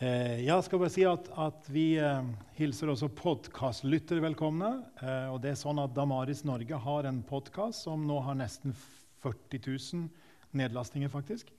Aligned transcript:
Eh, 0.00 0.46
jeg 0.46 0.64
skal 0.64 0.78
bare 0.80 0.92
si 0.94 1.02
at, 1.04 1.26
at 1.36 1.66
vi 1.68 1.98
eh, 2.00 2.24
hilser 2.56 2.88
også 2.88 3.10
podkastlyttere 3.12 4.24
velkomne. 4.24 4.80
Eh, 4.96 5.28
og 5.28 5.44
det 5.44 5.50
er 5.50 5.58
sånn 5.60 5.76
at 5.82 5.92
Damaris 5.92 6.40
Norge 6.48 6.72
har 6.86 7.04
en 7.04 7.20
podkast 7.28 7.84
som 7.84 8.06
nå 8.08 8.16
har 8.24 8.32
nesten 8.38 8.72
40 9.20 9.60
000 9.60 10.08
nedlastinger. 10.56 11.12
faktisk. 11.12 11.52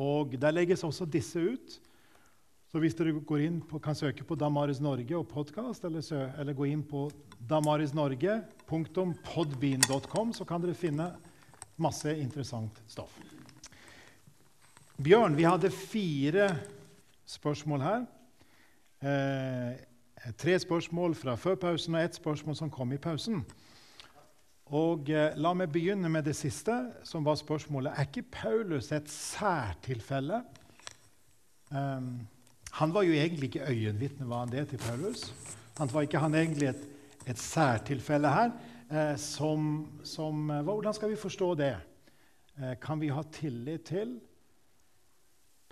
Og 0.00 0.40
Der 0.40 0.52
legges 0.52 0.84
også 0.84 1.06
disse 1.08 1.40
ut. 1.40 1.80
Så 2.72 2.78
hvis 2.80 2.94
dere 2.96 3.12
går 3.12 3.40
inn 3.44 3.60
på, 3.60 3.78
kan 3.84 3.94
søke 3.96 4.24
på 4.24 4.34
Damaris 4.36 4.80
Norge 4.80 5.16
og 5.16 5.28
podkast, 5.28 5.84
eller, 5.84 6.02
eller, 6.40 6.52
gå 6.52 6.64
inn 6.68 6.82
på 6.84 7.10
damarisnorge.podbean.com, 7.48 10.32
så 10.32 10.44
kan 10.44 10.60
dere 10.64 10.74
finne 10.76 11.16
masse 11.76 12.16
interessant 12.16 12.82
stoff. 12.88 13.18
Bjørn, 14.96 15.36
vi 15.36 15.44
hadde 15.44 15.70
fire 15.72 16.75
spørsmål 17.26 17.80
her. 17.84 18.04
Eh, 19.02 20.32
tre 20.38 20.58
spørsmål 20.58 21.14
fra 21.14 21.34
før 21.34 21.54
pausen 21.54 21.94
og 21.94 22.04
ett 22.04 22.18
spørsmål 22.18 22.56
som 22.56 22.70
kom 22.70 22.92
i 22.92 22.98
pausen. 22.98 23.44
Og 24.66 25.10
eh, 25.10 25.34
La 25.36 25.52
meg 25.54 25.70
begynne 25.74 26.08
med 26.10 26.26
det 26.26 26.36
siste, 26.36 26.74
som 27.04 27.24
var 27.26 27.38
spørsmålet. 27.38 27.92
Er 27.96 28.08
ikke 28.08 28.22
Paulus 28.22 28.92
et 28.92 29.10
særtilfelle? 29.10 30.42
Um, 31.70 32.26
han 32.72 32.94
var 32.94 33.02
jo 33.02 33.12
egentlig 33.12 33.50
ikke 33.50 33.66
øyenvitne, 33.70 34.28
var 34.28 34.44
han 34.44 34.52
det 34.52 34.68
til 34.68 34.78
Paulus? 34.78 35.34
Han 35.78 35.90
var 35.92 36.06
ikke 36.06 36.18
han 36.18 36.34
egentlig 36.34 36.68
et, 36.68 36.88
et 37.26 37.38
særtilfelle 37.38 38.28
her? 38.28 38.50
Eh, 38.90 39.16
som, 39.18 39.86
som, 40.06 40.50
eh, 40.50 40.62
hvordan 40.62 40.94
skal 40.94 41.10
vi 41.10 41.16
forstå 41.18 41.54
det? 41.54 41.76
Eh, 42.58 42.74
kan 42.80 43.00
vi 43.00 43.08
ha 43.08 43.22
tillit 43.32 43.82
til 43.84 44.20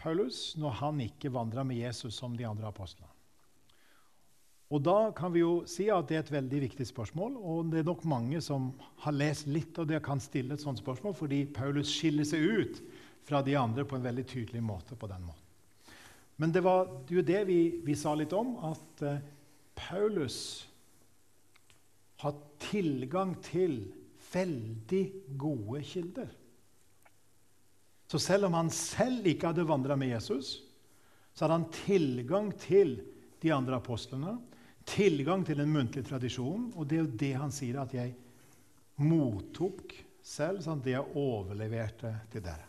Paulus 0.05 0.53
når 0.61 0.81
han 0.83 1.01
ikke 1.01 1.33
vandra 1.33 1.65
med 1.65 1.81
Jesus 1.81 2.19
som 2.21 2.37
de 2.37 2.45
andre 2.45 2.69
apostlene? 2.69 3.09
Og 4.75 4.83
Da 4.83 5.13
kan 5.15 5.33
vi 5.33 5.43
jo 5.43 5.63
si 5.71 5.87
at 5.93 6.09
det 6.09 6.17
er 6.17 6.25
et 6.25 6.33
veldig 6.35 6.61
viktig 6.65 6.87
spørsmål. 6.89 7.37
Og 7.37 7.71
det 7.71 7.83
er 7.83 7.87
nok 7.87 8.05
mange 8.09 8.41
som 8.43 8.73
har 9.05 9.15
lest 9.15 9.47
litt 9.47 9.77
og 9.79 9.87
det 9.91 10.03
kan 10.03 10.21
stille 10.21 10.57
et 10.57 10.65
sånt 10.65 10.81
spørsmål, 10.81 11.15
fordi 11.15 11.45
Paulus 11.47 11.93
skiller 11.93 12.27
seg 12.27 12.43
ut 12.43 12.81
fra 13.25 13.43
de 13.45 13.55
andre 13.57 13.85
på 13.87 13.97
en 13.97 14.05
veldig 14.05 14.27
tydelig 14.27 14.63
måte. 14.65 14.97
på 14.97 15.07
den 15.07 15.23
måten. 15.23 15.41
Men 16.37 16.51
det 16.51 16.65
var 16.65 16.89
jo 17.09 17.23
det 17.23 17.45
vi, 17.47 17.81
vi 17.85 17.95
sa 17.95 18.15
litt 18.15 18.33
om, 18.33 18.57
at 18.67 19.03
uh, 19.07 19.21
Paulus 19.79 20.67
har 22.25 22.35
tilgang 22.59 23.37
til 23.43 23.93
veldig 24.33 25.05
gode 25.39 25.83
kilder. 25.87 26.29
Så 28.15 28.19
selv 28.23 28.47
om 28.47 28.55
han 28.55 28.69
selv 28.71 29.25
ikke 29.27 29.49
hadde 29.51 29.65
vandra 29.67 29.97
med 29.99 30.13
Jesus, 30.13 30.61
så 31.35 31.45
hadde 31.45 31.55
han 31.57 31.71
tilgang 31.75 32.53
til 32.63 32.93
de 33.43 33.51
andre 33.51 33.81
apostlene, 33.81 34.37
tilgang 34.87 35.43
til 35.43 35.59
en 35.59 35.73
muntlig 35.75 36.05
tradisjon. 36.07 36.69
Og 36.79 36.87
det 36.87 36.95
er 36.95 37.03
jo 37.03 37.17
det 37.25 37.31
han 37.41 37.51
sier 37.51 37.81
at 37.83 37.97
jeg 37.97 38.13
mottok 39.03 39.97
selv, 40.23 40.61
sant? 40.63 40.85
det 40.87 40.95
jeg 40.95 41.17
overleverte 41.19 42.13
til 42.31 42.45
dere. 42.45 42.69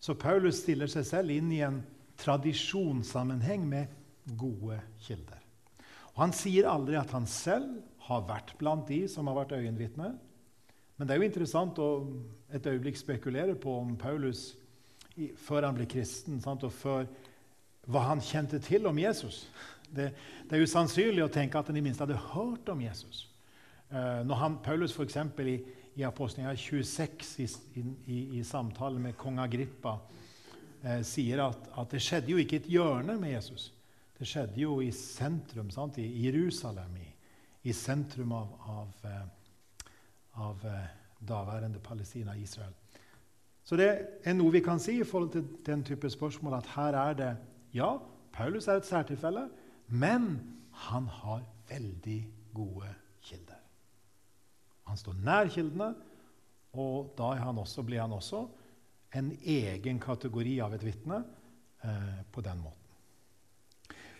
Så 0.00 0.16
Paulus 0.16 0.62
stiller 0.62 0.88
seg 0.88 1.04
selv 1.04 1.36
inn 1.36 1.52
i 1.52 1.60
en 1.68 1.82
tradisjonssammenheng 2.24 3.68
med 3.68 4.32
gode 4.40 4.80
kilder. 5.04 5.44
Og 6.14 6.24
Han 6.24 6.32
sier 6.32 6.70
aldri 6.72 6.96
at 6.96 7.12
han 7.12 7.28
selv 7.28 7.76
har 8.08 8.24
vært 8.24 8.56
blant 8.56 8.88
de 8.88 9.04
som 9.04 9.28
har 9.28 9.42
vært 9.42 9.52
øyenvitner. 9.60 10.16
Men 10.96 11.04
det 11.04 11.12
er 11.12 11.20
jo 11.20 11.28
interessant 11.28 11.84
å 11.84 11.92
et 12.48 12.72
øyeblikk 12.72 12.96
spekulere 12.96 13.60
på 13.60 13.76
om 13.76 13.98
Paulus 14.00 14.54
før 15.36 15.66
han 15.66 15.76
ble 15.76 15.86
kristen, 15.90 16.40
sant, 16.40 16.64
og 16.64 16.72
før 16.72 17.06
hva 17.90 18.06
han 18.06 18.22
kjente 18.22 18.60
til 18.62 18.86
om 18.86 18.98
Jesus. 18.98 19.44
Det, 19.92 20.08
det 20.48 20.56
er 20.56 20.64
usannsynlig 20.64 21.24
å 21.24 21.32
tenke 21.32 21.58
at 21.58 21.68
han 21.68 21.76
i 21.76 21.84
minst 21.84 22.00
hadde 22.00 22.18
hørt 22.32 22.68
om 22.72 22.80
Jesus. 22.80 23.26
Uh, 23.92 24.22
når 24.24 24.40
han, 24.40 24.58
Paulus 24.64 24.94
eksempel, 25.04 25.50
i, 25.52 25.56
i 26.00 26.06
Apostelgjerningen 26.08 26.56
26 26.56 27.32
i, 27.42 27.48
i, 27.82 28.20
i, 28.38 28.44
samtale 28.46 29.02
med 29.02 29.18
kong 29.20 29.42
Agrippa 29.42 29.98
uh, 29.98 31.02
sier 31.04 31.44
at, 31.44 31.68
at, 31.76 31.90
det 31.92 32.00
skjedde 32.00 32.32
jo 32.32 32.40
ikke 32.40 32.62
et 32.62 32.70
hjørne 32.72 33.18
med 33.20 33.34
Jesus. 33.34 33.68
Det 34.16 34.28
skjedde 34.28 34.62
jo 34.62 34.78
i 34.80 34.88
sentrum, 34.96 35.68
sant? 35.74 35.98
i 36.00 36.08
Jerusalem, 36.24 36.96
i, 37.02 37.10
i 37.68 37.76
sentrum 37.76 38.32
av, 38.38 38.54
av, 38.78 39.04
uh, 39.04 39.90
av 40.46 40.64
daværende 41.20 41.82
Palestina, 41.84 42.38
Israel. 42.38 42.72
Så 43.64 43.78
det 43.78 43.88
er 44.24 44.34
noe 44.34 44.52
vi 44.54 44.62
kan 44.64 44.80
si 44.82 44.98
i 45.00 45.06
forhold 45.06 45.32
til 45.34 45.46
den 45.66 45.84
type 45.86 46.10
spørsmål, 46.10 46.58
at 46.58 46.70
her 46.76 46.98
er 46.98 47.18
det 47.18 47.32
Ja, 47.74 47.96
Paulus 48.32 48.66
er 48.68 48.80
et 48.80 48.86
særtilfelle. 48.86 49.46
Men 49.88 50.40
han 50.72 51.06
har 51.06 51.42
veldig 51.68 52.20
gode 52.54 52.88
kilder. 53.22 53.60
Han 54.88 54.96
står 54.96 55.16
nær 55.24 55.48
kildene, 55.48 55.94
og 56.72 57.14
da 57.18 57.34
han 57.40 57.58
også, 57.58 57.82
blir 57.82 58.00
han 58.00 58.12
også 58.12 58.46
en 59.16 59.32
egen 59.44 60.00
kategori 60.00 60.58
av 60.64 60.74
et 60.76 60.84
vitne 60.84 61.22
eh, 61.84 62.22
på 62.32 62.44
den 62.44 62.62
måten. 62.64 62.78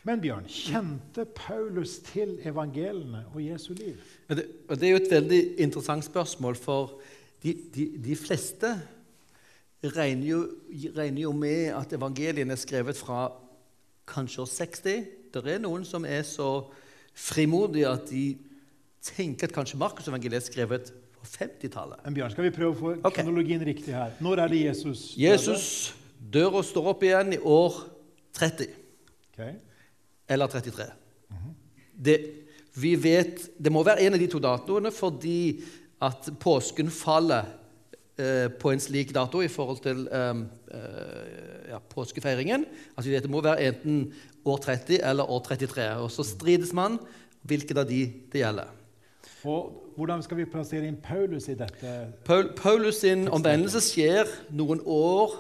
Men 0.03 0.21
Bjørn, 0.21 0.49
kjente 0.51 1.25
Paulus 1.37 2.01
til 2.09 2.35
evangeliene 2.45 3.23
og 3.31 3.39
Jesu 3.45 3.71
liv? 3.79 4.01
Det, 4.29 4.49
det, 4.69 4.83
er 4.83 4.91
jo 4.91 5.01
et 5.01 5.13
veldig 5.13 5.43
interessant 5.63 6.05
spørsmål, 6.05 6.59
for 6.59 6.97
de, 7.43 7.55
de, 7.75 7.87
de 8.03 8.17
fleste 8.19 8.75
regner 9.83 10.27
jo, 10.27 10.43
regner 10.97 11.23
jo, 11.23 11.33
med 11.33 11.73
at 11.75 11.93
evangeliene 11.93 12.55
er 12.55 12.61
skrevet 12.61 12.97
fra 12.97 13.27
kanskje 14.07 14.43
år 14.45 14.51
60 14.51 15.05
det 15.33 15.55
er 15.55 15.63
noen 15.63 15.85
som 15.89 16.05
er 16.05 16.25
så 16.29 16.49
frimodige 17.17 17.89
at 17.89 18.11
de 18.11 18.25
tenker 19.03 19.49
at 19.49 19.55
kanskje 19.55 19.79
Markusevangeliet 19.81 20.43
er 20.43 20.45
skrevet 20.45 20.93
på 21.17 21.27
50-tallet. 21.27 22.05
Bjørn, 22.15 22.35
skal 22.35 22.47
vi 22.47 22.53
prøve 22.55 22.73
å 22.73 22.79
få 22.79 22.93
okay. 23.01 23.23
kronologien 23.23 23.65
riktig 23.65 23.95
her? 23.97 24.15
Når 24.23 24.45
er 24.45 24.53
det 24.53 24.61
Jesus? 24.67 25.07
Jesus 25.19 25.67
dør 26.33 26.61
og 26.61 26.67
står 26.67 26.93
opp 26.93 27.03
igjen 27.07 27.37
i 27.37 27.41
år 27.41 27.79
30. 28.39 28.77
Okay. 29.33 29.57
Eller 30.29 30.47
33. 30.47 30.85
Mm 31.31 31.37
-hmm. 31.37 31.55
det, 31.93 32.19
vi 32.75 32.95
vet, 32.95 33.51
det 33.59 33.73
må 33.73 33.83
være 33.83 34.03
en 34.03 34.15
av 34.15 34.19
de 34.19 34.27
to 34.27 34.39
datoene 34.39 34.91
fordi 34.91 35.63
at 36.01 36.31
påsken 36.41 36.91
faller 36.91 37.45
på 38.61 38.73
en 38.73 38.83
slik 38.83 39.15
dato 39.15 39.41
i 39.41 39.49
forhold 39.49 39.81
til 39.85 40.05
eh, 40.13 40.43
ja, 41.71 41.79
påskefeiringen. 41.95 42.67
Altså, 42.97 43.11
det 43.11 43.31
må 43.33 43.41
være 43.45 43.71
enten 43.71 44.05
år 44.45 44.61
30 44.67 45.01
eller 45.01 45.31
år 45.31 45.41
33. 45.47 45.89
Og 46.05 46.11
så 46.13 46.27
strides 46.27 46.75
man 46.77 46.99
hvilket 47.43 47.79
av 47.79 47.89
de 47.89 48.05
det 48.33 48.45
gjelder. 48.45 48.69
Og 49.49 49.79
Hvordan 49.97 50.23
skal 50.25 50.39
vi 50.39 50.49
plassere 50.49 50.89
inn 50.89 50.97
Paulus 51.05 51.51
i 51.53 51.57
dette? 51.59 51.91
Paul, 52.25 52.47
Paulus' 52.57 53.03
sin 53.03 53.27
omvendelse 53.29 53.83
skjer 53.85 54.31
noen 54.57 54.81
år 54.89 55.35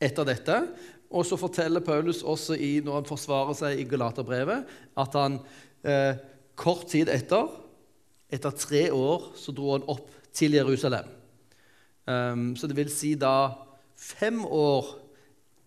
etter 0.00 0.24
dette. 0.28 0.56
Og 1.14 1.26
så 1.28 1.36
forteller 1.38 1.84
Paulus 1.84 2.22
også 2.24 2.56
i, 2.56 2.78
når 2.84 3.02
han 3.02 3.08
forsvarer 3.08 3.58
seg 3.58 3.82
i 3.82 3.84
Galaterbrevet, 3.88 4.64
at 4.98 5.18
han 5.18 5.36
eh, 5.84 6.16
kort 6.58 6.88
tid 6.90 7.12
etter, 7.12 7.52
etter 8.32 8.56
tre 8.56 8.86
år, 8.94 9.28
så 9.36 9.52
dro 9.54 9.74
han 9.74 9.84
opp 9.92 10.08
til 10.34 10.56
Jerusalem. 10.56 11.12
Um, 12.04 12.52
så 12.56 12.68
det 12.68 12.76
vil 12.76 12.92
si 12.92 13.14
da 13.16 13.54
fem 13.96 14.42
år 14.44 14.90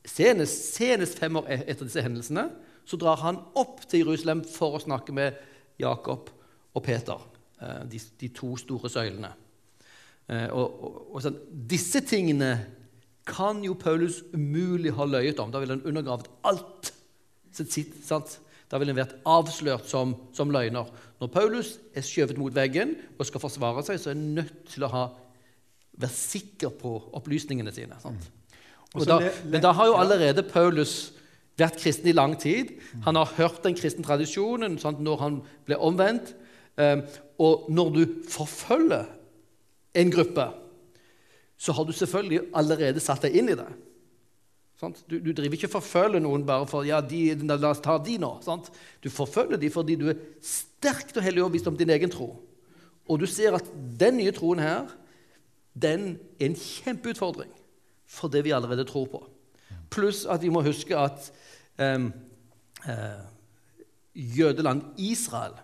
senest, 0.07 0.75
senest 0.75 1.17
fem 1.19 1.39
år 1.39 1.49
e-, 1.49 1.63
etter 1.65 1.87
disse 1.87 2.03
hendelsene 2.05 2.45
så 2.87 2.99
drar 2.99 3.19
han 3.23 3.39
opp 3.59 3.81
til 3.89 4.05
Jerusalem 4.05 4.43
for 4.47 4.77
å 4.77 4.83
snakke 4.83 5.15
med 5.15 5.39
Jakob 5.81 6.29
og 6.77 6.85
Peter, 6.85 7.19
uh, 7.61 7.83
de, 7.89 7.99
de 8.21 8.31
to 8.35 8.53
store 8.61 8.91
søylene. 8.91 9.33
Uh, 10.27 10.47
og, 10.51 10.65
og, 10.67 10.99
og 11.15 11.23
sånn, 11.25 11.39
disse 11.67 12.03
tingene 12.05 12.51
kan 13.27 13.59
jo 13.65 13.75
Paulus 13.79 14.21
umulig 14.33 14.93
ha 14.95 15.05
løyet 15.07 15.39
om. 15.43 15.51
Da 15.51 15.59
ville 15.61 15.75
han 15.75 15.87
undergravd 15.87 16.29
alt. 16.47 16.93
Sant? 17.57 18.37
Da 18.71 18.79
ville 18.79 18.93
han 18.93 18.99
vært 18.99 19.17
avslørt 19.27 19.87
som, 19.89 20.13
som, 20.35 20.51
løgner. 20.53 20.89
Når 21.21 21.31
Paulus 21.33 21.75
er 21.95 22.05
skjøvet 22.05 22.39
mot 22.39 22.55
veggen 22.55 22.95
og 23.17 23.27
skal 23.27 23.43
forsvare 23.43 23.83
seg, 23.87 23.99
så 23.99 24.11
er 24.11 24.17
han 24.17 24.27
nødt 24.37 24.57
til 24.71 24.85
å 24.87 24.91
ha, 24.93 25.03
være 25.97 26.13
sikker 26.13 26.73
på 26.77 26.93
opplysningene 27.17 27.73
sine. 27.73 27.97
Sant? 28.01 28.29
Da, 29.07 29.19
men 29.45 29.61
da 29.61 29.73
har 29.75 29.89
jo 29.89 29.97
allerede 29.99 30.45
Paulus 30.47 31.13
vært 31.57 31.79
kristen 31.81 32.09
i 32.09 32.15
lang 32.15 32.35
tid. 32.39 32.75
Han 33.05 33.17
har 33.17 33.33
hørt 33.37 33.63
den 33.65 33.75
kristne 33.77 34.05
tradisjonen 34.05 34.77
sant, 34.81 35.01
når 35.03 35.23
han 35.23 35.41
ble 35.67 35.79
omvendt. 35.81 36.33
Um, 36.77 37.01
og 37.41 37.67
når 37.73 37.91
du 37.95 38.01
forfølger 38.29 39.07
en 39.97 40.13
gruppe, 40.13 40.45
så 41.57 41.73
har 41.73 41.85
du 41.85 41.93
selvfølgelig 41.97 42.51
allerede 42.53 43.01
satt 43.01 43.25
deg 43.25 43.37
inn 43.39 43.49
i 43.49 43.57
det. 43.57 43.69
Du, 44.77 45.15
du, 45.17 45.31
driver 45.33 45.57
ikke 45.57 45.71
forfølger 45.73 46.21
noen 46.21 46.43
bare 46.45 46.67
for 46.69 46.85
ja, 46.85 46.99
de, 47.01 47.31
la 47.41 47.71
oss 47.71 47.81
ta 47.81 47.95
de 47.97 48.19
nå. 48.21 48.35
Sant? 48.45 48.69
Du 49.01 49.09
forfølger 49.09 49.57
dem 49.57 49.73
fordi 49.73 49.95
du 49.97 50.11
er 50.13 50.19
sterkt 50.45 51.17
og 51.17 51.25
hellig 51.25 51.41
overbevist 51.41 51.69
om 51.71 51.79
din 51.79 51.93
egen 51.95 52.13
tro. 52.13 52.29
Og 53.09 53.17
du 53.23 53.25
ser 53.29 53.57
at 53.57 53.65
den 53.97 54.19
nye 54.19 54.33
troen 54.35 54.61
her, 54.61 54.91
den 55.81 56.17
er 56.39 56.49
en 56.49 56.55
kjempeutfordring 56.55 57.51
for 58.07 58.31
det 58.31 58.43
vi 58.45 58.55
allerede 58.55 58.85
tror 58.87 59.07
på. 59.11 59.21
Pluss 59.91 60.25
at 60.25 60.41
vi 60.41 60.51
må 60.51 60.63
huske 60.65 60.97
at 60.97 61.31
um, 61.79 62.11
uh, 62.87 63.23
jødeland 64.15 64.83
Israel 64.97 65.57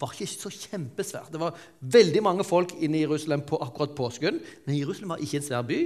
var 0.00 0.14
ikke 0.14 0.26
så 0.32 0.50
kjempesvært. 0.50 1.32
Det 1.32 1.40
var 1.40 1.58
veldig 1.80 2.22
mange 2.24 2.44
folk 2.44 2.72
inne 2.80 2.98
i 2.98 3.02
Jerusalem 3.02 3.42
på 3.46 3.58
akkurat 3.60 3.92
påsken, 3.96 4.40
men 4.66 4.78
Jerusalem 4.78 5.12
var 5.12 5.20
ikke 5.20 5.36
en 5.36 5.44
svær 5.44 5.66
by, 5.68 5.80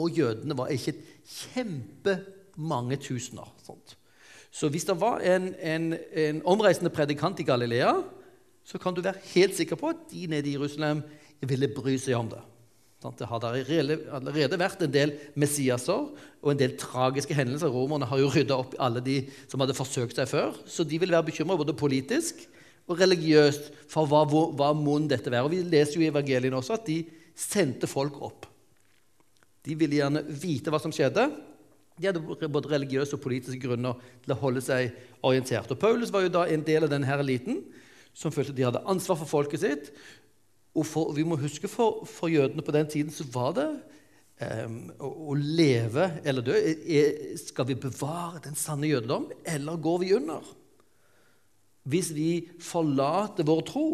og 0.00 0.10
jødene 0.10 0.56
var 0.58 0.72
ikke 0.72 0.94
kjempemange 1.28 2.96
tusener. 2.96 3.52
Sånt. 3.66 3.98
Så 4.54 4.70
hvis 4.70 4.86
det 4.86 4.96
var 5.00 5.20
en, 5.20 5.54
en, 5.58 5.94
en, 6.12 6.40
omreisende 6.46 6.90
predikant 6.90 7.40
i 7.40 7.46
Galilea, 7.46 7.92
så 8.64 8.78
kan 8.78 8.94
du 8.94 9.02
være 9.02 9.20
helt 9.34 9.56
sikker 9.56 9.76
på 9.76 9.90
at 9.92 10.06
de 10.12 10.26
nede 10.30 10.48
i 10.48 10.54
Jerusalem 10.54 11.02
ville 11.42 11.68
bry 11.74 11.96
seg 12.00 12.16
om 12.16 12.30
det. 12.30 12.40
Det 13.04 13.26
har 13.28 13.44
allerede 13.44 14.58
vært 14.60 14.82
en 14.84 14.92
del 14.92 15.12
Messiaser 15.36 16.06
og 16.40 16.50
en 16.50 16.60
del 16.60 16.76
tragiske 16.80 17.36
hendelser. 17.36 17.68
Romerne 17.68 18.08
har 18.08 18.22
jo 18.22 18.30
rydda 18.32 18.56
opp 18.56 18.76
alle 18.80 19.02
de 19.04 19.18
som 19.44 19.60
hadde 19.60 19.76
forsøkt 19.76 20.16
seg 20.16 20.30
før. 20.30 20.56
Så 20.64 20.86
de 20.88 21.00
vil 21.02 21.12
være 21.12 21.28
bekymra 21.28 21.58
både 21.60 21.76
politisk 21.76 22.40
og 22.88 23.00
religiøst 23.00 23.70
for 23.92 24.08
hva, 24.08 24.24
hva 24.24 24.72
mon 24.76 25.08
dette 25.10 25.32
være. 25.32 25.44
Og 25.44 25.52
Vi 25.52 25.62
leser 25.68 25.98
jo 25.98 26.06
i 26.06 26.10
evangeliene 26.12 26.56
også 26.56 26.78
at 26.78 26.88
de 26.88 27.02
sendte 27.36 27.90
folk 27.90 28.16
opp. 28.24 28.48
De 29.64 29.76
ville 29.76 30.00
gjerne 30.00 30.24
vite 30.28 30.72
hva 30.72 30.80
som 30.80 30.92
skjedde. 30.92 31.28
De 32.00 32.08
hadde 32.08 32.48
både 32.50 32.72
religiøse 32.72 33.16
og 33.16 33.22
politiske 33.22 33.62
grunner 33.62 34.00
til 34.24 34.34
å 34.34 34.40
holde 34.40 34.64
seg 34.64 34.96
orientert. 35.24 35.70
Og 35.70 35.80
Paulus 35.80 36.12
var 36.12 36.24
jo 36.24 36.32
da 36.34 36.48
en 36.48 36.64
del 36.66 36.86
av 36.86 36.92
denne 36.92 37.20
eliten 37.20 37.62
som 38.14 38.32
følte 38.34 38.54
de 38.54 38.66
hadde 38.66 38.82
ansvar 38.90 39.18
for 39.20 39.30
folket 39.30 39.62
sitt. 39.62 39.90
Og 40.74 40.86
for, 40.86 41.12
vi 41.14 41.24
må 41.26 41.38
huske 41.38 41.70
for, 41.70 42.02
for, 42.08 42.32
jødene 42.32 42.64
på 42.64 42.74
den 42.74 42.88
tiden 42.90 43.12
så 43.14 43.26
var 43.30 43.52
det 43.54 43.68
um, 44.42 44.80
å, 44.98 45.10
å, 45.30 45.36
leve 45.38 46.08
eller 46.26 46.46
dø. 46.46 46.56
Er, 46.58 47.12
skal 47.38 47.68
vi 47.68 47.78
bevare 47.78 48.42
den 48.42 48.58
sanne 48.58 48.90
jødedom, 48.90 49.28
eller 49.46 49.78
går 49.82 50.00
vi 50.02 50.10
under? 50.18 50.48
Hvis 51.86 52.10
vi 52.16 52.28
forlater 52.64 53.46
vår 53.46 53.62
tro, 53.68 53.86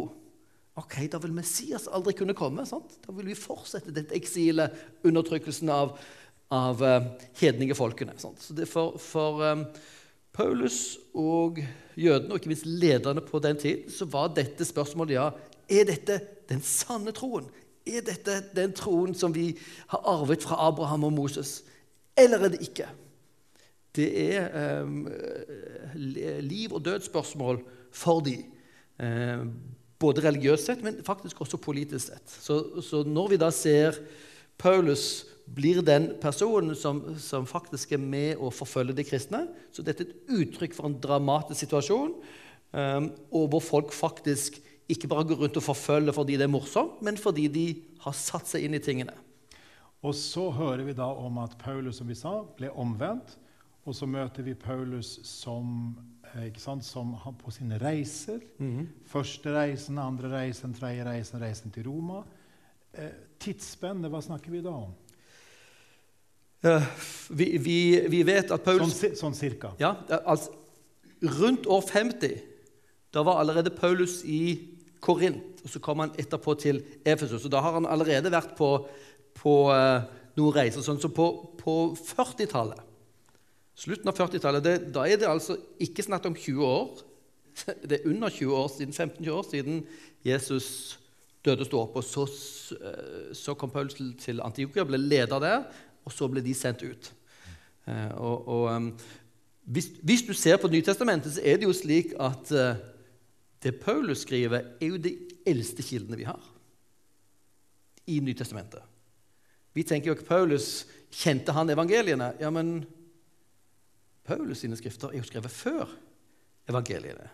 ok, 0.80 0.96
da 1.12 1.20
vil 1.20 1.36
Messias 1.36 1.88
aldri 1.90 2.14
kunne 2.16 2.36
komme. 2.38 2.64
Sant? 2.68 2.96
Da 3.04 3.12
vil 3.12 3.28
vi 3.28 3.36
fortsette 3.36 3.92
dette 3.92 4.16
eksilet, 4.16 4.76
undertrykkelsen 5.04 5.72
av, 5.74 5.96
av 6.54 6.80
uh, 6.80 7.10
hedningefolkene. 7.42 8.16
Sant? 8.22 8.40
Så 8.40 8.56
det 8.56 8.70
for, 8.70 8.96
for 9.02 9.44
um, 9.44 9.66
Paulus 10.32 10.96
og 11.14 11.58
jødene, 11.96 12.30
og 12.30 12.40
ikke 12.40 12.52
minst 12.52 12.66
lederne 12.66 13.20
på 13.24 13.38
den 13.42 13.58
tiden, 13.58 13.90
så 13.90 14.06
var 14.10 14.32
dette 14.36 14.64
spørsmålet 14.64 15.16
ja, 15.16 15.30
er 15.70 15.88
dette 15.88 16.20
den 16.50 16.62
sanne 16.62 17.14
troen. 17.16 17.48
Er 17.86 18.04
dette 18.06 18.36
den 18.56 18.72
troen 18.76 19.14
som 19.16 19.34
vi 19.34 19.52
har 19.90 20.06
arvet 20.06 20.44
fra 20.44 20.58
Abraham 20.68 21.08
og 21.08 21.12
Moses, 21.12 21.60
eller 22.18 22.44
er 22.44 22.54
det 22.54 22.62
ikke? 22.66 22.88
Det 23.96 24.08
er 24.36 24.82
um, 24.82 25.08
liv- 25.96 26.72
og 26.72 26.84
dødsspørsmål 26.84 27.62
for 27.90 28.20
de, 28.20 28.36
Eh, 29.00 29.44
både 30.00 30.24
religiøst 30.24 30.68
sett, 30.68 30.82
men 30.84 31.00
faktisk 31.04 31.40
også 31.40 31.60
politisk 31.60 32.10
sett. 32.10 32.32
Så, 32.40 32.82
så, 32.84 33.02
når 33.04 33.32
vi 33.32 33.38
da 33.40 33.50
ser 33.52 33.96
Paulus 34.60 35.24
blir 35.54 35.80
den 35.82 36.12
personen 36.22 36.76
som, 36.78 37.02
som, 37.18 37.46
faktisk 37.48 37.92
er 37.96 38.02
med 38.02 38.38
å 38.38 38.52
forfølge 38.54 38.96
de 38.96 39.06
kristne, 39.06 39.44
så 39.74 39.84
dette 39.86 40.04
er 40.04 40.12
et 40.12 40.34
uttrykk 40.40 40.76
for 40.76 40.88
en 40.88 40.98
dramatisk 41.02 41.64
situasjon, 41.64 42.12
um, 42.72 43.08
og 43.34 43.48
hvor 43.54 43.64
folk 43.64 43.94
faktisk 43.96 44.60
ikke 44.90 45.10
bare 45.10 45.26
går 45.26 45.42
rundt 45.44 45.58
og 45.58 45.66
forfølger 45.66 46.14
fordi 46.14 46.38
det 46.38 46.46
er 46.46 46.52
morsomt, 46.52 47.02
men 47.02 47.18
fordi 47.18 47.48
de 47.50 47.66
har 48.04 48.16
satt 48.16 48.50
seg 48.50 48.66
inn 48.66 48.78
i 48.78 48.82
tingene. 48.82 49.14
Og 50.06 50.14
så 50.16 50.48
hører 50.54 50.86
vi 50.86 50.96
da 50.96 51.10
om 51.12 51.42
at 51.42 51.58
Paulus 51.60 52.00
som 52.00 52.08
vi 52.08 52.16
sa, 52.18 52.40
ble 52.56 52.70
omvendt. 52.72 53.36
Og 53.88 53.94
så 53.96 54.06
møter 54.08 54.44
vi 54.44 54.54
Paulus 54.56 55.18
som 55.26 55.92
Eh, 56.34 56.52
sant, 56.56 56.84
som 56.84 57.16
på 57.38 57.50
sine 57.50 57.78
reiser. 57.78 58.40
Mm 58.58 58.78
-hmm. 58.78 58.86
Første 59.04 59.54
reisen, 59.54 59.98
andre 59.98 60.28
reisen, 60.28 60.74
tredje 60.74 61.04
reisen, 61.04 61.40
reisen 61.40 61.70
til 61.70 61.84
Roma. 61.88 62.22
Eh, 62.94 63.10
tidsspennet, 63.38 64.10
hva 64.10 64.20
snakker 64.20 64.50
vi 64.50 64.60
da 64.60 64.68
om? 64.68 64.94
Uh, 66.60 66.84
vi, 67.30 67.56
vi, 67.56 67.76
vi, 68.12 68.22
vet 68.28 68.50
at 68.52 68.64
Paulus 68.64 68.98
Sånn, 68.98 69.14
sånn 69.16 69.36
cirka? 69.36 69.72
Ja, 69.80 69.94
altså, 70.20 70.52
Rundt 71.20 71.66
år 71.68 71.84
50 71.88 72.34
da 73.10 73.22
var 73.26 73.40
allerede 73.40 73.72
Paulus 73.74 74.20
i 74.24 74.54
Korint, 75.02 75.62
og 75.64 75.72
så 75.72 75.80
kom 75.82 76.02
han 76.04 76.12
etterpå 76.20 76.54
til 76.60 76.82
Efesus. 77.04 77.44
og 77.44 77.52
Da 77.52 77.62
har 77.64 77.74
han 77.74 77.88
allerede 77.88 78.30
vært 78.32 78.52
på, 78.58 78.68
på 79.40 79.54
uh, 79.72 80.04
noen 80.38 80.54
reiser. 80.54 80.84
sånn, 80.84 81.00
Så 81.00 81.10
på, 81.12 81.26
på 81.58 81.74
40-tallet 81.96 82.86
Slutten 83.80 84.10
av 84.12 84.18
40-tallet, 84.18 84.90
da 84.92 85.06
er 85.08 85.16
det 85.20 85.28
altså 85.28 85.56
ikke 85.80 86.04
snakk 86.04 86.26
om 86.28 86.34
20 86.36 86.64
år. 86.66 86.88
Det 87.88 87.96
er 87.96 88.08
under 88.10 88.28
20 88.28 88.56
år 88.56 88.66
siden, 88.74 88.92
15-20 88.92 89.30
år 89.32 89.46
siden 89.48 89.78
Jesus 90.26 90.66
døde 91.44 91.64
og 91.64 91.68
sto 91.70 91.80
opp. 91.80 91.96
og 91.96 92.04
Så, 92.04 92.26
eh, 92.76 93.30
så 93.32 93.54
kom 93.56 93.72
Paulus 93.72 93.96
til 94.20 94.42
Antiokia, 94.44 94.84
ble 94.84 95.00
leder 95.00 95.40
der, 95.40 95.64
og 96.04 96.14
så 96.14 96.28
ble 96.30 96.42
de 96.44 96.54
sendt 96.56 96.84
ut. 96.86 97.10
Eh, 97.86 98.12
og, 98.16 98.48
og 98.48 98.92
hvis, 99.70 99.90
hvis, 100.02 100.24
du 100.26 100.32
ser 100.34 100.60
på 100.60 100.70
Nytestamentet, 100.72 101.36
så 101.36 101.44
er 101.44 101.60
det 101.60 101.68
jo 101.68 101.76
slik 101.76 102.14
at 102.20 102.52
eh, 102.52 102.80
det 103.62 103.76
Paulus 103.82 104.24
skriver, 104.24 104.72
er 104.80 104.94
jo 104.94 105.00
de 105.00 105.14
eldste 105.46 105.84
kildene 105.84 106.18
vi 106.18 106.28
har 106.28 106.40
i 108.10 108.20
Nytestamentet. 108.24 108.82
Vi 109.76 109.84
tenker 109.86 110.10
jo 110.10 110.16
at 110.16 110.26
Paulus 110.26 110.86
kjente 111.14 111.54
han 111.54 111.70
evangeliene. 111.70 112.32
Ja, 112.40 112.50
men 112.50 112.80
Paulus 114.26 114.64
sine 114.64 114.78
skrifter 114.78 115.12
er 115.12 115.20
jo 115.20 115.28
skrevet 115.28 115.54
før 115.54 115.92
evangeliene. 116.70 117.28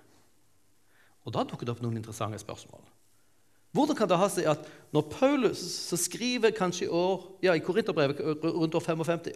Og 1.26 1.34
Da 1.34 1.42
dukker 1.42 1.66
det 1.66 1.74
opp 1.74 1.82
noen 1.82 1.98
interessante 1.98 2.38
spørsmål. 2.38 2.84
Hvordan 3.76 3.98
kan 3.98 4.08
det 4.08 4.18
ha 4.20 4.28
seg 4.32 4.48
at 4.48 4.64
når 4.94 5.08
Paulus 5.12 5.60
så 5.60 5.98
skriver 6.00 6.54
kanskje 6.56 6.86
i 6.86 6.92
år, 6.92 7.26
ja, 7.44 7.52
i 7.52 7.64
Korinterbrevet 7.64 8.22
rundt 8.44 8.76
år 8.78 8.84
55 8.84 9.28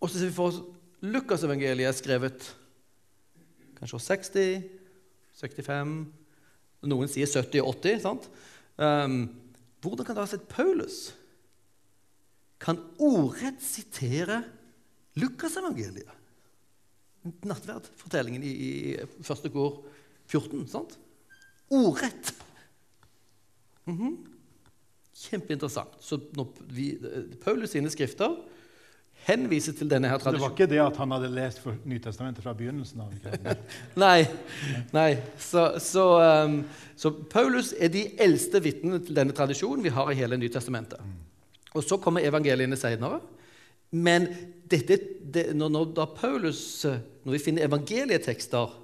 Og 0.00 0.10
så 0.10 0.16
ser 0.16 0.26
vi 0.26 0.34
for 0.34 0.50
oss 0.50 0.62
Lukasevangeliet 1.00 1.96
skrevet 1.96 2.48
kanskje 3.78 3.96
år 3.96 4.04
60, 4.08 4.64
65 5.40 5.94
Noen 6.90 7.10
sier 7.12 7.28
70 7.28 7.60
og 7.62 7.74
80. 7.76 8.00
sant? 8.00 8.28
Um, 8.80 9.22
hvordan 9.84 10.06
kan 10.06 10.16
det 10.16 10.24
ha 10.24 10.30
seg 10.30 10.42
at 10.42 10.52
Paulus 10.52 11.10
kan 12.60 12.80
ordrett 13.00 13.60
sitere 13.64 14.42
Lukasevangeliet. 15.20 16.16
Nattverdfortellingen 17.44 18.44
i, 18.46 18.52
i 18.52 19.24
første 19.26 19.50
kor 19.52 19.82
14. 20.30 20.64
sant? 20.70 20.96
Ordrett. 21.72 22.32
Mm 23.86 23.98
-hmm. 23.98 24.16
Kjempeinteressant. 25.14 25.88
Så 26.00 26.20
vi, 26.68 26.98
Paulus 27.44 27.70
sine 27.70 27.90
skrifter 27.90 28.36
henviser 29.28 29.72
til 29.76 29.90
denne 29.90 30.08
her 30.08 30.18
tradisjonen. 30.18 30.40
Det 30.40 30.46
var 30.46 30.54
ikke 30.56 30.70
det 30.70 30.80
at 30.80 30.96
han 30.96 31.10
hadde 31.10 31.30
lest 31.34 31.66
Nytestamentet 31.84 32.44
fra 32.44 32.54
begynnelsen 32.56 33.00
av? 33.00 33.12
nei. 34.04 34.26
nei. 34.92 35.16
Så, 35.38 35.66
så, 35.78 36.06
um, 36.46 36.64
så, 36.96 37.12
Paulus 37.30 37.74
er 37.78 37.92
de 37.92 38.06
eldste 38.20 38.62
vitnene 38.64 39.00
til 39.04 39.16
denne 39.16 39.36
tradisjonen 39.36 39.84
vi 39.84 39.92
har 39.94 40.10
i 40.10 40.18
hele 40.18 40.38
Nytestamentet. 40.40 41.00
Mm. 41.00 41.18
Og 41.74 41.84
så 41.84 42.00
kommer 42.02 42.24
evangeliene 42.26 42.78
senere. 42.80 43.20
Men 43.90 44.28
dette, 44.70 44.98
det, 45.34 45.50
når, 45.56 45.68
når, 45.68 46.14
Paulus, 46.16 46.62
når, 46.86 47.32
vi 47.34 47.42
finner 47.42 47.66
evangelietekster 47.66 48.76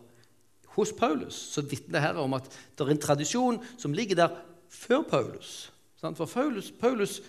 hos 0.77 0.93
Paulus, 0.93 1.39
så 1.55 1.63
vitner 1.63 1.97
det 1.97 2.05
her 2.05 2.21
om 2.21 2.35
at 2.37 2.51
det 2.51 2.85
er 2.85 2.93
en 2.93 3.01
tradisjon 3.01 3.61
som 3.79 3.95
ligger 3.97 4.19
der 4.19 4.35
før 4.69 5.03
Paulus. 5.03 5.73
For 6.01 6.27
Paulus, 6.27 6.71
Paulus 6.81 7.21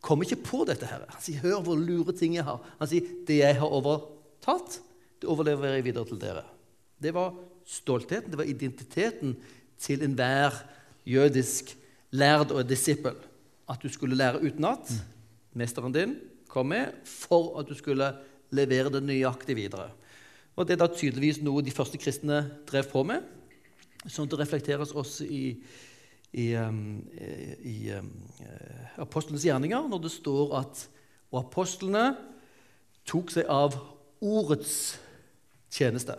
kommer 0.00 0.24
ikke 0.24 0.42
på 0.42 0.64
dette. 0.68 0.86
her. 0.86 1.04
Han 1.08 1.22
sier 1.22 1.40
'hør 1.40 1.62
hvor 1.62 1.76
lure 1.76 2.12
ting 2.12 2.34
jeg 2.34 2.44
har'. 2.44 2.64
Han 2.78 2.88
sier 2.88 3.00
'det 3.26 3.38
jeg 3.38 3.56
har 3.56 3.66
overtatt, 3.66 4.80
det 5.20 5.28
overlever 5.28 5.74
jeg 5.74 5.84
videre 5.84 6.04
til 6.04 6.16
dere'. 6.16 6.44
Det 7.02 7.14
var 7.14 7.34
stoltheten, 7.64 8.30
det 8.30 8.38
var 8.38 8.44
identiteten 8.44 9.36
til 9.78 10.02
enhver 10.02 10.52
jødisk 11.06 11.76
lærd 12.10 12.50
og 12.50 12.68
disippel. 12.68 13.14
At 13.68 13.82
du 13.82 13.88
skulle 13.88 14.16
lære 14.16 14.42
utenat. 14.42 14.92
Mesteren 15.54 15.92
din 15.92 16.16
kom 16.48 16.66
med 16.66 16.92
for 17.04 17.58
at 17.58 17.66
du 17.68 17.74
skulle 17.74 18.14
levere 18.50 18.92
det 18.92 19.02
nøyaktig 19.02 19.56
videre. 19.56 19.90
Og 20.56 20.66
Det 20.66 20.72
er 20.72 20.86
da 20.86 20.94
tydeligvis 20.94 21.42
noe 21.44 21.62
de 21.62 21.70
første 21.70 21.98
kristne 21.98 22.50
drev 22.68 22.84
på 22.88 23.02
med, 23.02 23.20
sånn 24.06 24.24
at 24.24 24.30
det 24.30 24.38
reflekteres 24.40 24.94
også 24.96 25.26
i, 25.28 25.56
i, 26.36 26.50
i, 26.52 27.30
i 27.64 27.76
um, 27.96 28.10
apostlenes 29.02 29.46
gjerninger, 29.46 29.88
når 29.88 30.04
det 30.04 30.12
står 30.12 30.52
at 30.60 30.84
og 31.32 31.42
apostlene 31.42 32.14
tok 33.06 33.32
seg 33.34 33.48
av 33.50 33.74
ordets 34.24 34.96
tjeneste. 35.72 36.16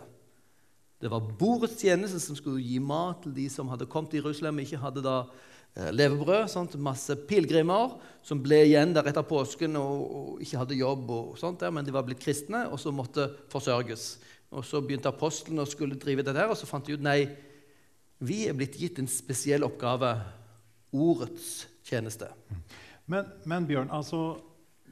Det 0.98 1.10
var 1.10 1.26
bordets 1.38 1.78
tjeneste 1.80 2.20
som 2.22 2.36
skulle 2.36 2.62
gi 2.62 2.80
mat 2.82 3.22
til 3.24 3.34
de 3.36 3.46
som 3.52 3.68
hadde 3.70 3.88
kommet 3.90 4.12
til 4.12 4.22
Jerusalem 4.22 4.58
ikke 4.64 4.80
hadde 4.82 5.04
da 5.04 5.16
eh, 5.24 5.90
levebrød. 5.94 6.48
Sånt, 6.50 6.74
masse 6.82 7.14
pilegrimer 7.28 7.94
som 8.26 8.42
ble 8.42 8.64
igjen 8.66 8.94
der 8.96 9.10
etter 9.10 9.26
påsken 9.26 9.78
og, 9.78 10.02
og 10.02 10.42
ikke 10.44 10.62
hadde 10.64 10.80
jobb, 10.80 11.12
og 11.14 11.36
sånt 11.40 11.62
der, 11.62 11.74
men 11.74 11.86
de 11.86 11.94
var 11.94 12.06
blitt 12.06 12.22
kristne 12.22 12.66
og 12.68 12.82
så 12.82 12.92
måtte 12.94 13.30
forsørges. 13.52 14.10
Og 14.48 14.64
Så 14.64 14.80
begynte 14.82 15.10
apostlene 15.12 15.62
å 15.62 15.68
skulle 15.68 15.98
drive 16.00 16.24
det 16.24 16.34
der, 16.34 16.50
og 16.50 16.56
så 16.58 16.66
fant 16.66 16.86
de 16.86 16.96
ut 16.96 17.04
nei, 17.04 17.20
vi 18.18 18.44
er 18.48 18.56
blitt 18.58 18.78
gitt 18.78 18.98
en 18.98 19.10
spesiell 19.10 19.66
oppgave 19.66 20.10
ordets 20.94 21.66
tjeneste. 21.86 22.30
Men, 23.06 23.28
men 23.48 23.66
Bjørn, 23.68 23.90
altså, 23.94 24.38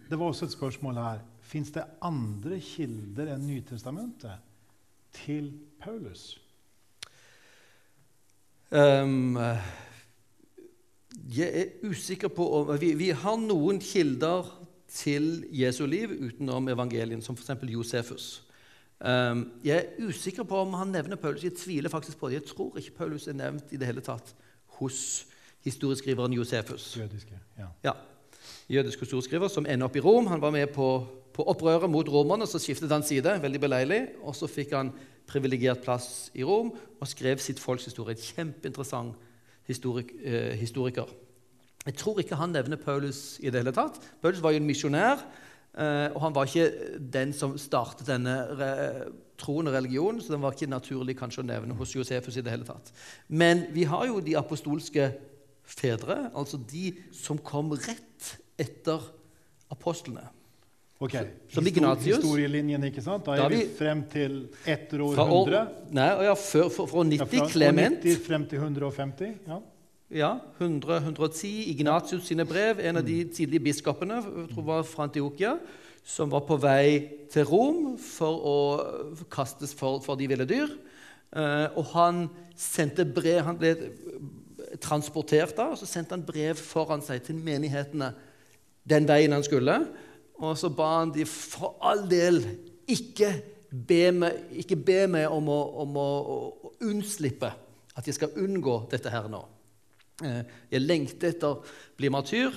det 0.09 0.19
var 0.19 0.31
også 0.31 0.47
et 0.47 0.57
spørsmål 0.57 1.01
her. 1.01 1.23
Fins 1.47 1.71
det 1.75 1.85
andre 2.03 2.59
kilder 2.63 3.35
enn 3.35 3.47
Nytestamentet 3.47 4.43
til 5.15 5.53
Paulus? 5.83 6.35
Um, 8.71 9.39
jeg 11.37 11.51
er 11.55 11.87
usikker 11.87 12.29
på 12.35 12.47
om 12.59 12.73
vi, 12.81 12.95
vi, 12.99 13.13
har 13.15 13.37
noen 13.39 13.79
kilder 13.83 14.49
til 14.91 15.45
Jesu 15.55 15.85
liv 15.87 16.11
utenom 16.11 16.69
evangelien, 16.73 17.23
som 17.23 17.37
f.eks. 17.39 17.63
Josefus. 17.71 18.27
Um, 18.97 19.43
jeg 19.65 19.77
er 19.77 20.07
usikker 20.09 20.47
på 20.49 20.63
om 20.65 20.75
han 20.79 20.89
nevner 20.95 21.21
Paulus. 21.21 21.45
Jeg 21.45 21.57
tviler 21.59 21.93
faktisk 21.93 22.19
på 22.19 22.31
det. 22.31 22.41
Jeg 22.41 22.51
tror 22.53 22.79
ikke 22.81 22.97
Paulus 23.03 23.27
er 23.29 23.37
nevnt 23.37 23.73
i 23.73 23.81
det 23.81 23.89
hele 23.89 24.05
tatt 24.05 24.33
hos 24.79 25.27
historieskriveren 25.67 26.33
Josefus. 26.33 26.95
Jødiske, 26.97 27.39
ja. 27.59 27.69
ja. 27.85 27.93
Jødisk 28.71 29.05
historieskriver 29.05 29.53
som 29.53 29.67
ender 29.69 29.89
opp 29.89 29.97
i 29.97 30.01
Rom. 30.01 30.27
Han 30.27 30.41
var 30.41 30.55
med 30.55 30.73
på, 30.73 30.89
på 31.35 31.45
opprøret 31.45 31.91
mot 31.91 32.09
romerne, 32.09 32.47
så 32.47 32.59
skiftet 32.63 32.93
han 32.93 33.05
side. 33.05 33.37
veldig 33.43 33.61
beleilig, 33.61 34.01
Og 34.23 34.37
så 34.37 34.47
fikk 34.47 34.73
han 34.73 34.93
privilegert 35.27 35.83
plass 35.85 36.31
i 36.35 36.45
Rom 36.45 36.73
og 37.01 37.09
skrev 37.09 37.39
sitt 37.39 37.61
folks 37.61 37.85
historie. 37.85 38.15
Et 38.15 38.33
kjempeinteressant 38.35 39.15
historik, 39.67 40.13
eh, 40.23 40.55
historiker. 40.55 41.07
Jeg 41.87 41.95
tror 41.95 42.19
ikke 42.19 42.39
han 42.39 42.51
nevner 42.55 42.77
Paulus 42.77 43.39
i 43.43 43.51
det 43.51 43.61
hele 43.63 43.75
tatt. 43.75 43.99
Paulus 44.23 44.43
var 44.43 44.55
jo 44.55 44.63
en 44.63 44.67
misjonær, 44.67 45.23
og 45.77 46.21
han 46.23 46.33
var 46.35 46.47
ikke 46.49 47.01
den 47.13 47.33
som 47.37 47.57
startet 47.61 48.07
denne 48.09 48.37
troen 49.37 49.69
og 49.69 49.75
religionen, 49.77 50.23
så 50.25 50.33
den 50.33 50.41
var 50.41 50.55
ikke 50.57 50.71
naturlig 50.73 51.17
kanskje 51.19 51.43
å 51.43 51.47
nevne 51.51 51.77
hos 51.77 51.93
Josefus 51.93 52.39
i 52.41 52.45
det 52.47 52.55
hele 52.55 52.65
tatt. 52.65 52.89
Men 53.29 53.67
vi 53.75 53.85
har 53.85 54.07
jo 54.09 54.23
de 54.25 54.37
apostolske 54.41 55.11
fedre, 55.67 56.31
altså 56.33 56.57
de 56.71 56.95
som 57.13 57.37
kom 57.39 57.75
rett 57.77 58.31
etter 58.57 59.03
apostlene. 59.75 60.25
Ok, 60.99 61.13
Som 61.53 61.67
Ignatius. 61.69 62.23
Historielinjen, 62.23 62.87
ikke 62.89 63.03
sant? 63.05 63.27
Da 63.27 63.35
er 63.35 63.43
da 63.43 63.49
vi 63.53 63.57
vi- 63.67 63.73
frem 63.77 64.07
til 64.09 64.49
etter 64.65 65.03
år 65.05 65.15
Fra 65.19 65.25
år, 65.29 65.45
100. 65.51 65.69
nei, 65.93 66.07
ja, 66.25 66.33
før, 66.35 66.71
fra, 66.73 66.87
fra 66.87 67.03
90 67.05 67.19
Ja, 67.37 67.45
fra 67.45 67.49
Clement. 67.53 67.99
90 68.03 68.25
frem 68.25 68.47
til 68.49 68.59
150. 68.59 69.35
ja. 69.47 69.59
Ja, 70.11 70.39
100-110. 70.61 71.47
Ignatius 71.67 72.29
sine 72.29 72.45
brev, 72.47 72.79
en 72.79 73.01
av 73.01 73.03
de 73.03 73.25
tidlige 73.27 73.65
biskopene 73.65 74.21
jeg 74.21 74.45
tror 74.53 74.67
var 74.69 74.85
fra 74.87 75.09
Antiokia, 75.09 75.57
som 76.07 76.31
var 76.31 76.45
på 76.47 76.55
vei 76.63 77.27
til 77.33 77.49
Rom 77.49 77.97
for 77.99 78.45
å 78.47 78.59
kastes 79.27 79.73
for, 79.75 79.99
for 80.05 80.15
de 80.15 80.29
ville 80.31 80.47
dyr. 80.47 80.71
Eh, 81.35 81.75
og 81.75 81.91
han 81.91 82.29
sendte 82.55 83.03
brev 83.03 83.43
Han 83.49 83.59
ble 83.59 83.73
transportert 84.79 85.57
da, 85.59 85.73
og 85.73 85.81
så 85.81 85.89
sendte 85.91 86.15
han 86.15 86.23
brev 86.27 86.55
foran 86.55 87.03
seg 87.03 87.25
til 87.27 87.43
menighetene 87.43 88.13
den 88.87 89.11
veien 89.11 89.35
han 89.35 89.43
skulle. 89.43 89.81
Og 90.39 90.55
så 90.55 90.71
ba 90.71 91.01
han 91.01 91.11
de 91.17 91.27
for 91.27 91.81
all 91.83 92.07
del 92.07 92.45
ikke 92.87 93.33
be 93.75 94.15
meg, 94.15 94.39
ikke 94.63 94.79
be 94.79 95.03
meg 95.11 95.27
om, 95.35 95.51
å, 95.51 95.61
om 95.83 95.99
å, 95.99 96.09
å 96.23 96.75
unnslippe 96.87 97.51
at 97.97 98.07
jeg 98.07 98.21
skal 98.21 98.39
unngå 98.39 98.85
dette 98.95 99.11
her 99.11 99.27
nå. 99.33 99.43
Eh, 100.25 100.43
Jeg 100.73 100.81
lengter 100.81 101.35
etter 101.35 101.53
å 101.53 101.63
bli 101.99 102.09
martyr. 102.13 102.55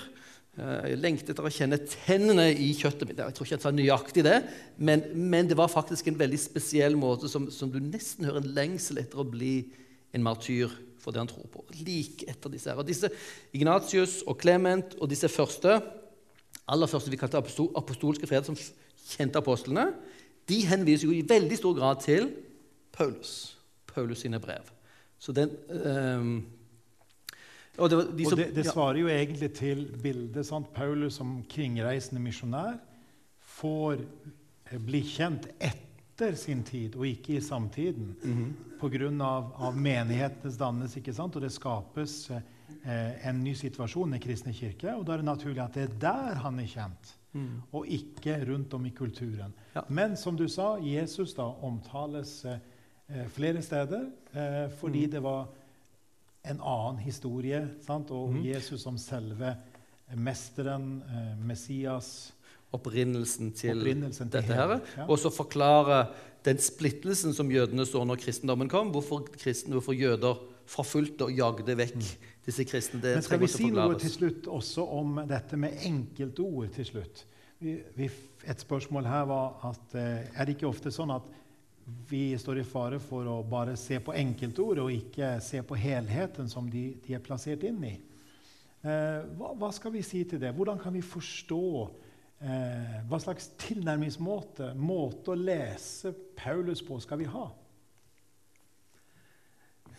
Eh, 0.57 0.89
Jeg 0.93 0.99
lengter 0.99 1.33
etter 1.33 1.47
å 1.47 1.51
kjenne 1.51 1.79
tennene 1.83 2.49
i 2.53 2.71
kjøttet 2.73 3.07
mitt. 3.07 3.19
Jeg 3.19 3.35
tror 3.35 3.47
ikke 3.47 3.57
jeg 3.57 3.65
sa 3.65 3.71
nøyaktig 3.75 4.23
det, 4.23 4.37
men, 4.77 5.03
men 5.13 5.47
det 5.49 5.57
var 5.59 5.71
faktisk 5.71 6.07
en 6.07 6.19
veldig 6.19 6.39
spesiell 6.39 6.95
måte 6.99 7.29
som, 7.31 7.49
som 7.51 7.71
du 7.71 7.79
nesten 7.83 8.25
hører 8.25 8.43
en 8.43 8.53
lengsel 8.55 9.01
etter 9.03 9.19
å 9.19 9.27
bli 9.27 9.71
en 10.15 10.23
martyr 10.23 10.71
for 10.99 11.15
det 11.15 11.21
han 11.21 11.31
tror 11.31 11.47
på. 11.51 11.63
Like 11.83 12.27
etter 12.31 12.51
disse 12.51 12.71
her. 12.71 12.79
Og 12.79 12.87
disse 12.87 13.11
Ignatius 13.55 14.21
og 14.27 14.39
Clement 14.41 14.95
og 14.99 15.09
disse 15.11 15.29
første, 15.31 15.79
aller 16.69 16.91
første 16.91 17.11
vi 17.11 17.19
kalte 17.19 17.39
apostolske 17.39 18.27
fred, 18.29 18.47
som 18.47 18.57
kjente 19.09 19.39
apostlene, 19.39 19.89
de 20.49 20.63
henviser 20.65 21.07
jo 21.07 21.13
i 21.13 21.25
veldig 21.25 21.57
stor 21.59 21.75
grad 21.77 22.01
til 22.03 22.31
Paulus. 22.95 23.55
Paulus 23.89 24.23
sine 24.25 24.39
brev. 24.41 24.65
Så 25.19 25.33
den 25.35 25.51
ehm, 25.69 26.33
og 27.77 27.89
det, 27.89 27.97
var 27.97 28.05
de 28.17 28.25
Og 28.25 28.37
det, 28.37 28.47
det 28.55 28.65
svarer 28.65 28.97
jo 28.99 29.07
egentlig 29.07 29.53
til 29.53 29.85
bildet. 30.03 30.45
sant? 30.45 30.73
Paulus 30.73 31.13
som 31.15 31.43
kringreisende 31.49 32.19
misjonær 32.21 32.79
får 33.59 34.01
eh, 34.71 34.79
bli 34.79 35.01
kjent 35.05 35.47
etter 35.59 36.35
sin 36.35 36.63
tid, 36.63 36.95
og 36.95 37.05
ikke 37.07 37.37
i 37.37 37.41
samtiden. 37.41 38.15
Mhm. 38.23 38.49
Pga. 38.79 39.09
Av, 39.23 39.53
av 39.59 39.75
menighetenes 39.77 40.57
dannes, 40.57 40.93
ikke 40.97 41.13
sant? 41.13 41.35
Og 41.35 41.41
det 41.43 41.51
skapes 41.51 42.29
eh, 42.31 43.27
en 43.27 43.41
ny 43.43 43.53
situasjon 43.53 44.13
i 44.15 44.19
kristne 44.23 44.53
kirke. 44.55 44.93
Og 44.95 45.05
da 45.05 45.13
er 45.13 45.17
det 45.23 45.25
naturlig 45.27 45.63
at 45.63 45.73
det 45.75 45.83
er 45.89 45.95
der 45.99 46.35
han 46.45 46.59
er 46.59 46.67
kjent, 46.67 47.15
Mm. 47.31 47.61
og 47.77 47.85
ikke 47.85 48.39
rundt 48.49 48.73
om 48.73 48.85
i 48.87 48.89
kulturen. 48.89 49.51
Ja. 49.75 49.83
Men 49.93 50.15
som 50.17 50.35
du 50.35 50.47
sa, 50.49 50.79
Jesus 50.81 51.35
da 51.37 51.43
omtales 51.61 52.39
eh, 52.49 52.57
flere 53.35 53.61
steder 53.61 54.07
eh, 54.33 54.65
fordi 54.79 55.03
Mm. 55.05 55.11
det 55.11 55.21
var 55.23 55.45
en 56.49 56.61
annen 56.61 56.99
historie. 57.03 57.61
Sant? 57.85 58.11
Og 58.11 58.33
mm. 58.33 58.43
Jesus 58.49 58.83
som 58.85 58.97
selve 58.97 59.55
mesteren, 60.17 60.99
eh, 61.05 61.33
Messias 61.45 62.31
opprinnelsen 62.73 63.51
til 63.57 63.79
Opprinnelsen 63.79 64.29
til 64.29 64.35
dette 64.41 64.53
her, 64.53 64.75
ja. 64.77 65.05
og 65.09 65.17
så 65.17 65.31
forklare 65.33 66.03
den 66.45 66.59
splittelsen 66.61 67.33
som 67.33 67.49
jødene 67.51 67.85
så 67.85 68.03
når 68.05 68.21
kristendommen 68.21 68.69
kom. 68.69 68.91
Hvorfor, 68.93 69.25
kristen, 69.33 69.73
hvorfor 69.73 69.97
jøder 69.97 70.37
forfulgte 70.69 71.25
og 71.27 71.33
jagde 71.33 71.75
vekk 71.77 71.97
disse 72.45 72.63
kristne. 72.63 73.01
Det 73.01 73.09
Mm. 73.09 73.15
Men 73.15 73.23
skal 73.23 73.39
vi 73.39 73.47
si 73.47 73.69
noe 73.69 73.99
til 73.99 74.09
slutt 74.09 74.47
også 74.47 74.85
om 74.85 75.19
dette 75.27 75.57
med 75.57 75.81
enkeltord 75.85 76.69
til 76.75 76.85
slutt? 76.85 77.25
Vi, 77.59 77.79
vi, 77.95 78.09
et 78.47 78.59
spørsmål 78.59 79.05
her 79.05 79.25
var 79.25 79.59
at 79.63 79.95
eh, 79.95 80.29
er 80.33 80.45
det 80.45 80.55
ikke 80.55 80.69
ofte 80.69 80.91
sånn 80.91 81.11
at 81.11 81.25
vi 82.09 82.37
står 82.37 82.59
i 82.61 82.67
fare 82.67 82.99
for 83.03 83.27
å 83.29 83.39
bare 83.47 83.75
se 83.79 83.99
på 84.03 84.15
enkeltord 84.17 84.81
og 84.83 84.93
ikke 84.93 85.35
se 85.43 85.61
på 85.65 85.77
helheten 85.79 86.49
som 86.51 86.69
de, 86.71 86.91
de 87.05 87.15
er 87.17 87.23
plassert 87.23 87.65
inn 87.67 87.83
i? 87.85 87.95
Eh, 88.79 89.25
hva, 89.35 89.53
hva 89.59 89.71
skal 89.75 89.93
vi 89.93 90.03
si 90.05 90.23
til 90.27 90.39
det? 90.41 90.53
Hvordan 90.55 90.79
kan 90.79 90.93
vi 90.95 91.01
forstå 91.03 91.63
eh, 92.39 92.99
Hva 93.09 93.19
slags 93.19 93.49
tilnærmingsmåte, 93.59 94.71
måte 94.79 95.33
å 95.33 95.39
lese 95.39 96.13
Paulus 96.39 96.83
på, 96.85 97.01
skal 97.03 97.19
vi 97.19 97.27
ha? 97.27 97.49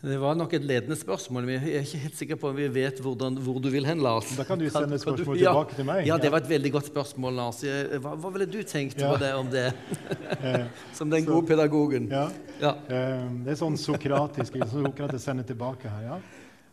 Det 0.01 0.17
var 0.17 0.35
nok 0.35 0.55
et 0.57 0.65
ledende 0.65 0.97
spørsmål. 0.97 1.45
men 1.45 1.61
Jeg 1.61 1.75
er 1.77 1.83
ikke 1.85 1.99
helt 2.01 2.17
sikker 2.17 2.37
på 2.41 2.49
om 2.49 2.57
vi 2.57 2.69
vet 2.73 3.01
hvordan, 3.05 3.35
hvor 3.37 3.59
du 3.61 3.69
vil 3.69 3.85
hen, 3.85 3.99
Lars. 4.01 4.31
Da 4.37 4.45
kan 4.49 4.59
du 4.59 4.65
sende 4.71 4.89
Kan- 4.89 4.99
kan 4.99 5.17
du- 5.17 5.25
spørsmål 5.25 5.39
ja. 5.39 5.51
tilbake 5.53 5.75
til 5.77 5.85
meg. 5.85 6.07
Ja, 6.07 6.17
det 6.17 6.31
var 6.33 6.39
et 6.41 6.49
veldig 6.49 6.73
godt 6.73 6.87
spørsmål, 6.87 7.33
Lars. 7.37 7.61
Hva, 8.01 8.15
hva 8.17 8.31
ville 8.33 8.47
du 8.47 8.63
tenkt 8.63 8.99
Ja. 8.99 9.15
det, 9.17 9.35
om 9.35 9.51
det, 9.51 9.75
Eh, 10.43 10.65
som 10.95 11.11
den 11.11 11.25
Så- 11.25 11.31
gode 11.31 11.47
pedagogen? 11.47 12.09
ja. 12.11 12.31
Ja. 12.61 12.71
Eh, 12.89 13.29
Det 13.45 13.53
er 13.53 13.57
sånn 13.61 13.77
sokratisk. 13.77 14.57
Sokrates 14.71 15.23
sender 15.23 15.45
tilbake 15.45 15.89
her, 15.89 16.03
ja. 16.03 16.19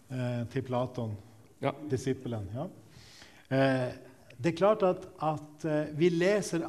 Eh, 0.09 0.45
Til 0.45 0.61
Platon, 0.61 1.11
Ja. 1.61 1.71
disippelen. 1.89 2.47
Ja. 2.55 2.67
Det 4.39 4.53
er 4.53 4.57
klart 4.57 4.83
at, 4.83 5.05
at 5.21 5.65
vi 5.97 6.09
leser 6.09 6.61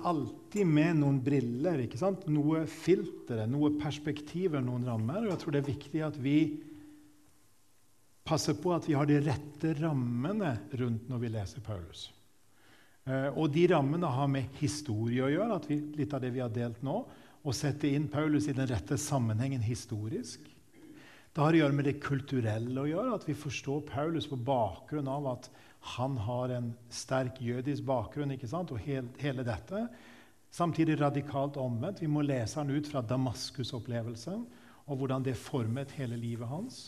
alltid 0.48 0.66
med 0.66 0.96
noen 0.96 1.18
briller. 1.20 1.82
ikke 1.84 1.98
sant? 2.00 2.24
Noe 2.26 2.64
filtre, 2.66 3.44
noe 3.46 3.74
perspektiver, 3.76 4.62
noen 4.64 4.86
rammer. 4.88 5.26
Og 5.26 5.34
jeg 5.34 5.40
tror 5.42 5.52
det 5.52 5.60
er 5.60 5.68
viktig 5.74 6.00
at 6.06 6.16
vi 6.16 6.38
passer 8.24 8.56
på 8.56 8.72
at 8.72 8.88
vi 8.88 8.96
har 8.96 9.04
de 9.08 9.20
rette 9.20 9.74
rammene 9.82 10.54
rundt 10.80 11.08
når 11.08 11.20
vi 11.20 11.28
leser 11.28 11.60
Paulus. 11.60 12.08
Eh, 13.04 13.28
Og 13.36 13.52
de 13.52 13.66
rammene 13.68 14.06
har 14.06 14.26
med 14.28 14.48
historie 14.56 15.20
å 15.20 15.28
gjøre, 15.28 15.60
vi, 15.68 15.80
litt 16.00 16.14
av 16.14 16.24
det 16.24 16.32
vi 16.32 16.40
har 16.40 16.48
delt 16.48 16.80
nå. 16.82 17.04
Å 17.44 17.52
sette 17.52 17.88
inn 17.88 18.08
Paulus 18.08 18.48
i 18.48 18.56
den 18.56 18.68
rette 18.68 18.96
sammenhengen 18.96 19.60
historisk. 19.60 20.40
Det 20.40 21.44
har 21.44 21.52
å 21.52 21.60
gjøre 21.60 21.76
med 21.76 21.84
det 21.84 22.00
kulturelle 22.00 22.80
å 22.80 22.88
gjøre, 22.88 23.14
at 23.14 23.28
vi 23.28 23.36
forstår 23.36 23.84
Paulus 23.84 24.26
på 24.26 24.36
bakgrunn 24.36 25.08
av 25.08 25.34
at 25.36 25.50
han 25.98 26.16
har 26.16 26.56
en 26.56 26.72
sterk 26.88 27.36
jødisk 27.40 27.84
bakgrunn, 27.84 28.32
ikke 28.32 28.48
sant? 28.48 28.72
og 28.72 28.80
hel, 28.80 29.12
hele 29.20 29.44
dette. 29.44 29.90
Samtidig 30.50 31.00
radikalt 31.00 31.58
omvendt. 31.60 32.02
Vi 32.02 32.10
må 32.10 32.22
lese 32.24 32.60
han 32.60 32.70
ut 32.70 32.88
fra 32.88 33.02
Damaskus-opplevelsen 33.04 34.46
og 34.88 34.96
hvordan 34.96 35.24
det 35.26 35.36
formet 35.36 35.92
hele 35.98 36.16
livet 36.16 36.48
hans. 36.48 36.78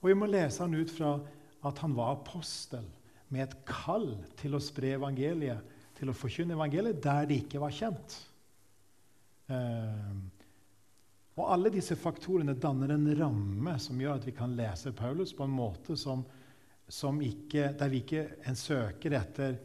Og 0.00 0.12
vi 0.12 0.18
må 0.18 0.28
lese 0.30 0.62
han 0.62 0.76
ut 0.76 0.92
fra 0.92 1.16
at 1.64 1.80
han 1.82 1.96
var 1.96 2.14
apostel 2.18 2.84
med 3.32 3.46
et 3.46 3.56
kall 3.66 4.12
til 4.38 4.54
å 4.54 4.62
spre 4.62 4.92
evangeliet, 4.94 5.58
til 5.98 6.10
å 6.10 6.16
forkynne 6.16 6.54
evangeliet 6.54 7.02
der 7.02 7.26
det 7.26 7.40
ikke 7.42 7.62
var 7.62 7.74
kjent. 7.74 8.16
Eh, 9.50 10.14
Og 11.34 11.50
alle 11.50 11.72
disse 11.74 11.96
faktorene 11.98 12.54
danner 12.54 12.94
en 12.94 13.08
ramme 13.18 13.74
som 13.82 13.98
gjør 13.98 14.20
at 14.20 14.26
vi 14.28 14.34
kan 14.36 14.54
lese 14.54 14.92
Paulus 14.94 15.32
på 15.34 15.46
en 15.46 15.54
måte 15.54 15.96
som, 15.98 16.22
som 16.86 17.18
ikke, 17.18 17.72
der 17.74 17.90
vi 17.90 18.04
ikke 18.04 18.54
søker 18.54 19.16
etter 19.18 19.56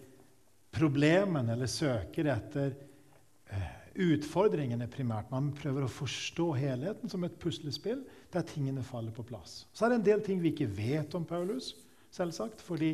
problemene 0.74 1.53
eller 1.53 1.69
søker 1.69 2.31
etter 2.33 2.74
utfordringene 4.00 4.88
primært. 4.91 5.32
Man 5.32 5.51
prøver 5.56 5.86
å 5.86 5.91
forstå 5.91 6.48
helheten 6.56 7.12
som 7.12 7.24
et 7.25 7.38
puslespill 7.41 8.03
der 8.34 8.46
tingene 8.48 8.84
faller 8.86 9.13
på 9.15 9.25
plass. 9.27 9.65
Så 9.74 9.86
er 9.86 9.94
det 9.94 10.00
en 10.00 10.08
del 10.08 10.25
ting 10.25 10.41
vi 10.44 10.53
ikke 10.53 10.70
vet 10.72 11.15
om 11.18 11.25
Paulus, 11.27 11.74
selvsagt, 12.13 12.62
fordi 12.65 12.94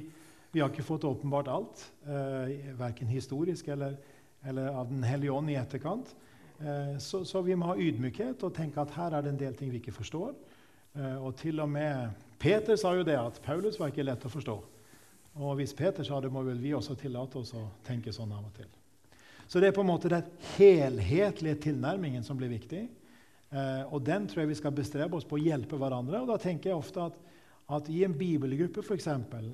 vi 0.55 0.61
har 0.63 0.71
ikke 0.71 0.87
fått 0.87 1.03
åpenbart 1.03 1.49
alt, 1.51 1.81
eh, 2.07 2.71
verken 2.79 3.11
historisk 3.11 3.67
eller, 3.67 3.97
eller, 4.43 4.67
av 4.71 4.89
Den 4.89 5.03
hellige 5.03 5.31
ånd 5.31 5.51
i 5.51 5.57
etterkant. 5.59 6.15
Eh, 6.59 6.97
så, 6.97 7.25
så, 7.25 7.41
vi 7.41 7.55
må 7.55 7.67
ha 7.67 7.75
ydmykhet 7.75 8.43
og 8.43 8.55
tenke 8.55 8.79
at 8.81 8.93
her 8.95 9.11
er 9.11 9.25
det 9.25 9.33
en 9.33 9.41
del 9.41 9.55
ting 9.55 9.71
vi 9.71 9.81
ikke 9.83 9.95
forstår. 9.95 10.31
Eh, 10.95 11.17
og 11.19 11.35
til 11.35 11.59
og 11.59 11.69
med 11.69 12.15
Peter 12.39 12.79
sa 12.79 12.93
jo 12.95 13.03
det 13.03 13.17
at 13.19 13.41
Paulus 13.43 13.79
var 13.79 13.91
ikke 13.91 14.07
lett 14.07 14.25
å 14.25 14.31
forstå. 14.31 14.55
Og 15.35 15.59
hvis 15.59 15.75
Peter 15.75 16.07
sa 16.07 16.21
det, 16.23 16.31
må 16.31 16.45
vel 16.47 16.61
vi 16.63 16.71
også 16.73 16.95
tillate 16.95 17.41
oss 17.41 17.51
å 17.53 17.67
tenke 17.83 18.13
sånn 18.15 18.31
av 18.31 18.47
og 18.47 18.55
til. 18.55 18.71
Så 19.47 19.61
det 19.61 19.69
er 19.69 19.75
på 19.75 19.83
en 19.85 19.91
måte 19.91 20.11
den 20.11 20.29
helhetlige 20.55 21.59
tilnærmingen 21.67 22.23
som 22.25 22.37
blir 22.39 22.51
viktig. 22.51 22.85
Eh, 23.53 23.83
og 23.93 24.03
den 24.05 24.27
tror 24.27 24.43
jeg 24.43 24.53
vi 24.53 24.59
skal 24.59 24.75
bestrebe 24.75 25.17
oss 25.17 25.27
på 25.27 25.37
å 25.37 25.43
hjelpe 25.43 25.79
hverandre. 25.79 26.23
Og 26.23 26.31
da 26.31 26.37
tenker 26.41 26.71
jeg 26.71 26.79
ofte 26.79 27.09
at, 27.11 27.17
at 27.77 27.89
i 27.93 28.03
en 28.07 28.15
bibelgruppe 28.17 28.83
for 28.85 28.97
eksempel, 28.97 29.51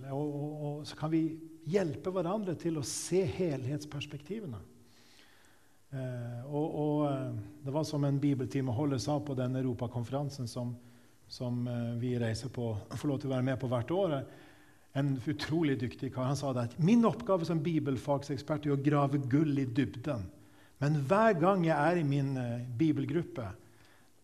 så 0.87 0.97
kan 0.99 1.11
vi 1.13 1.25
hjelpe 1.69 2.13
hverandre 2.13 2.55
til 2.59 2.79
å 2.79 2.85
se 2.87 3.23
helhetsperspektivene. 3.37 4.61
Eh, 5.91 6.45
og, 6.47 6.75
og, 6.81 7.11
eh, 7.11 7.33
Det 7.65 7.71
var 7.75 7.83
som 7.83 8.03
en 8.07 8.19
bibeltimeholder 8.19 8.97
sa 8.97 9.19
på 9.19 9.35
den 9.35 9.55
europakonferansen 9.59 10.47
som, 10.47 10.71
som 11.27 11.67
eh, 11.67 11.99
vi 11.99 12.15
reiser 12.19 12.49
på, 12.49 12.71
får 12.95 13.11
lov 13.11 13.19
til 13.19 13.31
å 13.31 13.35
være 13.35 13.47
med 13.49 13.59
på 13.59 13.67
hvert 13.67 13.91
år 13.91 14.15
en 14.93 15.15
utrolig 15.25 15.79
dyktig 15.79 16.13
kar. 16.13 16.29
Han 16.31 16.37
sa 16.39 16.51
det 16.53 16.67
at 16.69 16.77
min 16.83 17.05
oppgave 17.07 17.47
som 17.47 17.61
bibelfagsekspert 17.63 18.67
er 18.67 18.75
å 18.75 18.83
grave 18.83 19.21
gull 19.31 19.59
i 19.61 19.65
dybden. 19.65 20.25
Men 20.81 20.97
hver 21.07 21.37
gang 21.39 21.65
jeg 21.67 21.77
er 21.77 22.01
i 22.01 22.07
min 22.07 22.33
uh, 22.37 22.63
bibelgruppe, 22.77 23.45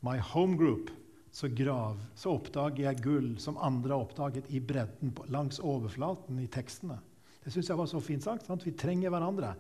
my 0.06 0.18
home 0.34 0.58
group, 0.58 0.90
så, 1.32 1.50
grav, 1.54 2.00
så 2.18 2.34
oppdager 2.34 2.88
jeg 2.88 3.04
gull 3.04 3.28
som 3.42 3.60
andre 3.62 3.94
har 3.94 4.08
oppdaget 4.08 4.48
i 4.50 4.62
bredden, 4.64 5.12
langs 5.30 5.60
overflaten 5.62 6.40
i 6.42 6.48
tekstene. 6.50 6.98
Det 7.44 7.54
syns 7.54 7.70
jeg 7.70 7.80
var 7.80 7.90
så 7.92 8.02
fint 8.04 8.26
sagt. 8.26 8.48
Sant? 8.50 8.66
Vi 8.66 8.74
trenger 8.76 9.14
hverandre. 9.14 9.54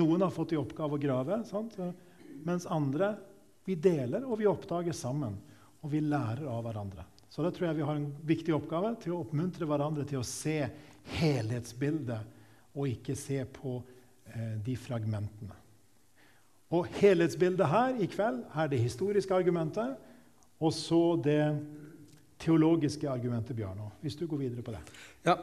Noen 0.00 0.24
har 0.24 0.32
fått 0.32 0.54
i 0.54 0.58
oppgave 0.58 0.96
å 0.96 1.02
grave, 1.02 1.42
sant? 1.46 1.76
mens 2.46 2.64
andre 2.70 3.12
vi 3.66 3.76
deler, 3.76 4.24
og 4.24 4.40
vi 4.40 4.48
oppdager 4.48 4.96
sammen. 4.96 5.36
Og 5.84 5.92
vi 5.92 6.00
lærer 6.04 6.48
av 6.48 6.64
hverandre. 6.64 7.04
Så 7.30 7.44
da 7.46 7.52
tror 7.54 7.68
jeg 7.68 7.78
vi 7.78 7.86
har 7.86 7.98
en 7.98 8.10
viktig 8.26 8.54
oppgave 8.56 8.90
til 9.02 9.14
å 9.14 9.20
oppmuntre 9.22 9.68
hverandre 9.70 10.06
til 10.08 10.18
å 10.18 10.26
se 10.26 10.64
helhetsbildet, 11.14 12.38
og 12.74 12.90
ikke 12.90 13.14
se 13.18 13.38
på 13.54 13.78
eh, 14.30 14.56
de 14.66 14.74
fragmentene. 14.78 15.54
Og 16.74 16.86
helhetsbildet 17.00 17.70
her 17.70 17.96
i 18.02 18.06
kveld 18.10 18.42
er 18.54 18.70
det 18.70 18.82
historiske 18.82 19.34
argumentet, 19.34 19.94
og 20.60 20.74
så 20.74 21.02
det 21.22 21.42
teologiske 22.40 23.08
argumentet, 23.10 23.56
Bjørno. 23.56 23.90
Hvis 24.02 24.16
du 24.16 24.26
går 24.26 24.44
videre 24.46 24.62
på 24.62 24.74
det. 24.74 24.80
Ja, 25.26 25.34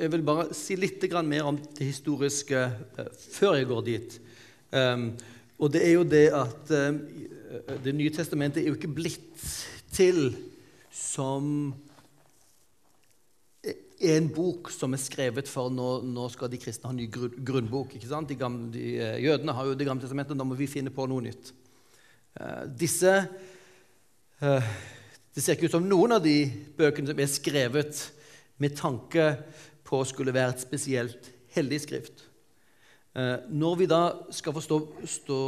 Jeg 0.00 0.12
vil 0.12 0.22
bare 0.22 0.54
si 0.54 0.76
litt 0.76 1.02
mer 1.24 1.44
om 1.44 1.58
det 1.58 1.86
historiske 1.86 2.66
uh, 2.98 3.06
før 3.30 3.54
jeg 3.58 3.66
går 3.66 3.82
dit. 3.82 4.20
Um, 4.72 5.12
og 5.58 5.72
det 5.72 5.86
er 5.88 5.92
jo 5.92 6.04
det 6.04 6.28
at 6.34 6.70
um, 6.70 7.00
Det 7.84 7.94
nye 7.94 8.10
testamentet 8.10 8.62
er 8.62 8.68
jo 8.68 8.74
ikke 8.74 8.90
blitt 8.90 9.42
til 9.92 10.34
som 10.94 11.74
en 14.04 14.26
bok 14.34 14.70
som 14.74 14.94
er 14.94 15.00
skrevet 15.00 15.48
for 15.48 15.72
nå, 15.72 15.88
nå 16.06 16.26
skal 16.32 16.50
de 16.52 16.60
kristne 16.60 16.90
ha 16.90 16.94
en 16.94 17.00
ny 17.00 17.06
grunnbok. 17.08 17.94
ikke 17.96 18.10
sant? 18.10 18.28
De, 18.28 18.36
gamle, 18.38 18.68
de 18.74 18.96
eh, 19.00 19.20
Jødene 19.24 19.54
har 19.56 19.68
jo 19.68 19.76
Det 19.78 19.86
gamle 19.86 20.04
testamentet, 20.04 20.38
da 20.38 20.46
må 20.46 20.58
vi 20.58 20.70
finne 20.70 20.92
på 20.94 21.06
noe 21.10 21.24
nytt. 21.24 21.52
Uh, 22.34 22.66
disse 22.66 23.12
uh, 24.42 24.70
Det 25.30 25.42
ser 25.42 25.54
ikke 25.54 25.68
ut 25.70 25.76
som 25.76 25.86
noen 25.86 26.16
av 26.16 26.24
de 26.24 26.48
bøkene 26.74 27.12
som 27.12 27.20
er 27.22 27.30
skrevet 27.30 28.00
med 28.58 28.74
tanke 28.78 29.28
på 29.86 30.00
å 30.00 30.08
skulle 30.08 30.34
være 30.34 30.56
et 30.56 30.64
spesielt 30.64 31.30
hellig 31.54 31.84
skrift. 31.84 32.26
Uh, 33.14 33.38
når 33.46 33.74
vi 33.78 33.86
da 33.86 34.02
skal 34.34 34.56
forstå 34.56 35.38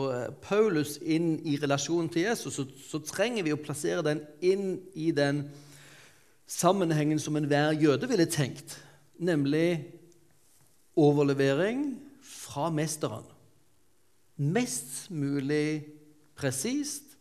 Paulus 0.44 1.00
inn 1.02 1.32
i 1.42 1.56
relasjonen 1.58 2.08
til 2.12 2.28
Jesus, 2.28 2.54
så, 2.60 2.66
så 2.86 3.00
trenger 3.02 3.42
vi 3.42 3.54
å 3.54 3.58
plassere 3.58 4.04
den 4.06 4.22
inn 4.38 4.76
i 4.94 5.10
den 5.14 5.48
sammenhengen 6.46 7.18
som 7.18 7.36
enhver 7.36 7.74
jøde 7.74 8.06
ville 8.06 8.28
tenkt, 8.30 8.78
nemlig 9.18 9.82
overlevering 10.96 11.96
fra 12.22 12.70
mesteren. 12.70 13.26
Mest 14.36 15.10
mulig 15.10 15.82
presist 16.36 17.16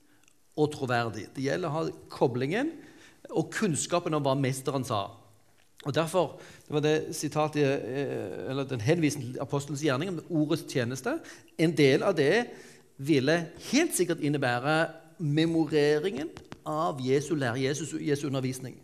og 0.55 0.71
troverdig. 0.75 1.29
Det 1.35 1.43
gjelder 1.47 1.71
å 1.71 1.75
ha 1.75 1.83
koblingen 2.11 2.71
og 3.33 3.49
kunnskapen 3.55 4.15
om 4.15 4.23
hva 4.23 4.35
mesteren 4.37 4.85
sa. 4.87 5.07
Og 5.85 5.93
Derfor 5.93 6.39
det 6.65 6.73
var 6.73 6.81
det 6.81 7.15
sitatet, 7.15 7.61
eh, 7.63 8.49
eller 8.49 8.65
den 8.65 8.81
henvisningen 8.81 9.33
til 9.33 9.41
apostelens 9.41 9.83
gjerning 9.85 10.09
om 10.09 10.21
ordets 10.29 10.65
tjeneste. 10.65 11.19
En 11.57 11.75
del 11.77 12.03
av 12.03 12.15
det 12.17 12.47
ville 12.97 13.35
helt 13.71 13.93
sikkert 13.93 14.23
innebære 14.23 14.87
memoreringen 15.19 16.29
av 16.65 16.99
Jesu 17.01 17.35
lære, 17.35 17.61
Jesus, 17.61 17.93
Jesu 18.01 18.27
undervisning 18.27 18.79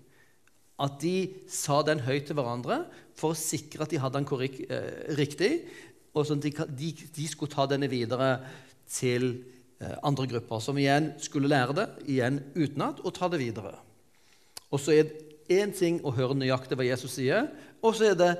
at 0.81 0.97
de 1.01 1.15
sa 1.51 1.81
den 1.85 2.01
høyt 2.05 2.27
til 2.29 2.37
hverandre 2.37 2.83
for 3.17 3.33
å 3.33 3.37
sikre 3.37 3.85
at 3.85 3.93
de 3.93 3.99
hadde 4.01 4.17
den 4.17 4.27
korrekt, 4.29 4.63
eh, 4.71 5.15
riktig, 5.17 5.51
og 6.13 6.25
sånn 6.27 6.41
at 6.41 6.73
de, 6.77 6.91
de, 6.91 7.27
skulle 7.29 7.53
ta 7.53 7.67
denne 7.69 7.89
videre 7.91 8.31
til 8.89 9.27
eh, 9.79 9.97
andre 10.03 10.27
grupper, 10.31 10.63
som 10.63 10.79
igjen 10.79 11.13
skulle 11.21 11.51
lære 11.51 11.77
det 11.77 11.87
igjen 12.15 12.41
utenat 12.55 13.03
og 13.05 13.13
ta 13.15 13.29
det 13.31 13.41
videre. 13.43 13.75
Og 14.71 14.81
så 14.81 14.95
er 14.95 15.13
én 15.51 15.73
ting 15.75 15.99
å 16.05 16.13
høre 16.15 16.37
nøyaktig 16.37 16.77
hva 16.79 16.87
Jesus 16.87 17.17
sier, 17.19 17.49
og 17.81 17.95
så 17.97 18.11
er 18.11 18.17
det 18.19 18.31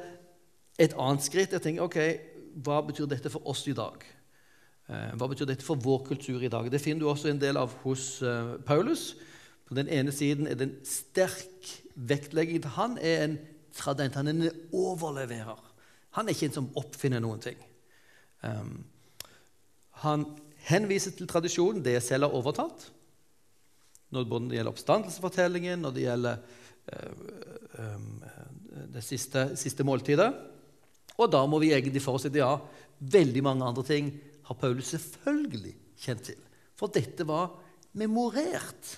et 0.82 0.96
annet 0.98 1.26
skritt. 1.26 1.54
Jeg 1.56 1.64
tenker, 1.64 1.88
ok, 1.88 2.28
Hva 2.52 2.82
betyr 2.84 3.08
dette 3.08 3.30
for 3.32 3.48
oss 3.48 3.62
i 3.72 3.74
dag? 3.76 4.02
Eh, 4.92 5.12
hva 5.16 5.28
betyr 5.32 5.48
dette 5.48 5.64
for 5.64 5.80
vår 5.80 6.02
kultur 6.10 6.42
i 6.44 6.50
dag? 6.52 6.66
Det 6.68 6.82
finner 6.84 7.00
du 7.00 7.08
også 7.08 7.30
en 7.32 7.40
del 7.40 7.56
av 7.56 7.72
hos 7.86 8.20
eh, 8.28 8.58
Paulus. 8.68 9.14
På 9.64 9.78
den 9.78 9.88
ene 9.88 10.12
siden 10.12 10.50
er 10.52 10.58
det 10.60 10.68
en 10.68 10.74
sterk 10.84 11.70
vektlegging. 11.96 12.66
Han 12.76 12.98
er 13.00 13.24
en 13.24 13.38
tradent, 13.72 14.18
han 14.20 14.28
er 14.28 14.36
en 14.36 14.66
overleverer. 14.76 15.62
Han 16.18 16.28
er 16.28 16.36
ikke 16.36 16.50
en 16.50 16.58
som 16.58 16.72
oppfinner 16.76 17.24
noen 17.24 17.40
ting. 17.40 17.60
Um, 18.44 18.82
han 20.04 20.26
henviser 20.68 21.16
til 21.16 21.30
tradisjonen, 21.30 21.80
det 21.86 21.96
jeg 21.96 22.08
selv 22.10 22.28
har 22.28 22.36
overtatt. 22.36 22.90
Når 24.12 24.28
det 24.28 24.58
gjelder 24.58 24.74
oppstandelsesfortellingen, 24.74 25.86
når 25.86 25.96
det 25.96 26.04
gjelder 26.04 26.60
det 28.92 29.04
siste, 29.06 29.52
siste, 29.60 29.86
måltidet. 29.88 30.30
Og 31.20 31.30
da 31.32 31.44
må 31.50 31.60
vi 31.62 31.74
egentlig 31.76 32.02
forutsette 32.04 32.42
ja, 32.42 32.56
veldig 33.00 33.44
mange 33.46 33.68
andre 33.68 33.84
ting 33.86 34.12
har 34.48 34.58
Paulus 34.60 34.94
selvfølgelig 34.96 35.76
kjent 36.02 36.26
til. 36.32 36.40
For 36.78 36.92
dette 36.92 37.26
var 37.28 37.54
memorert 37.98 38.96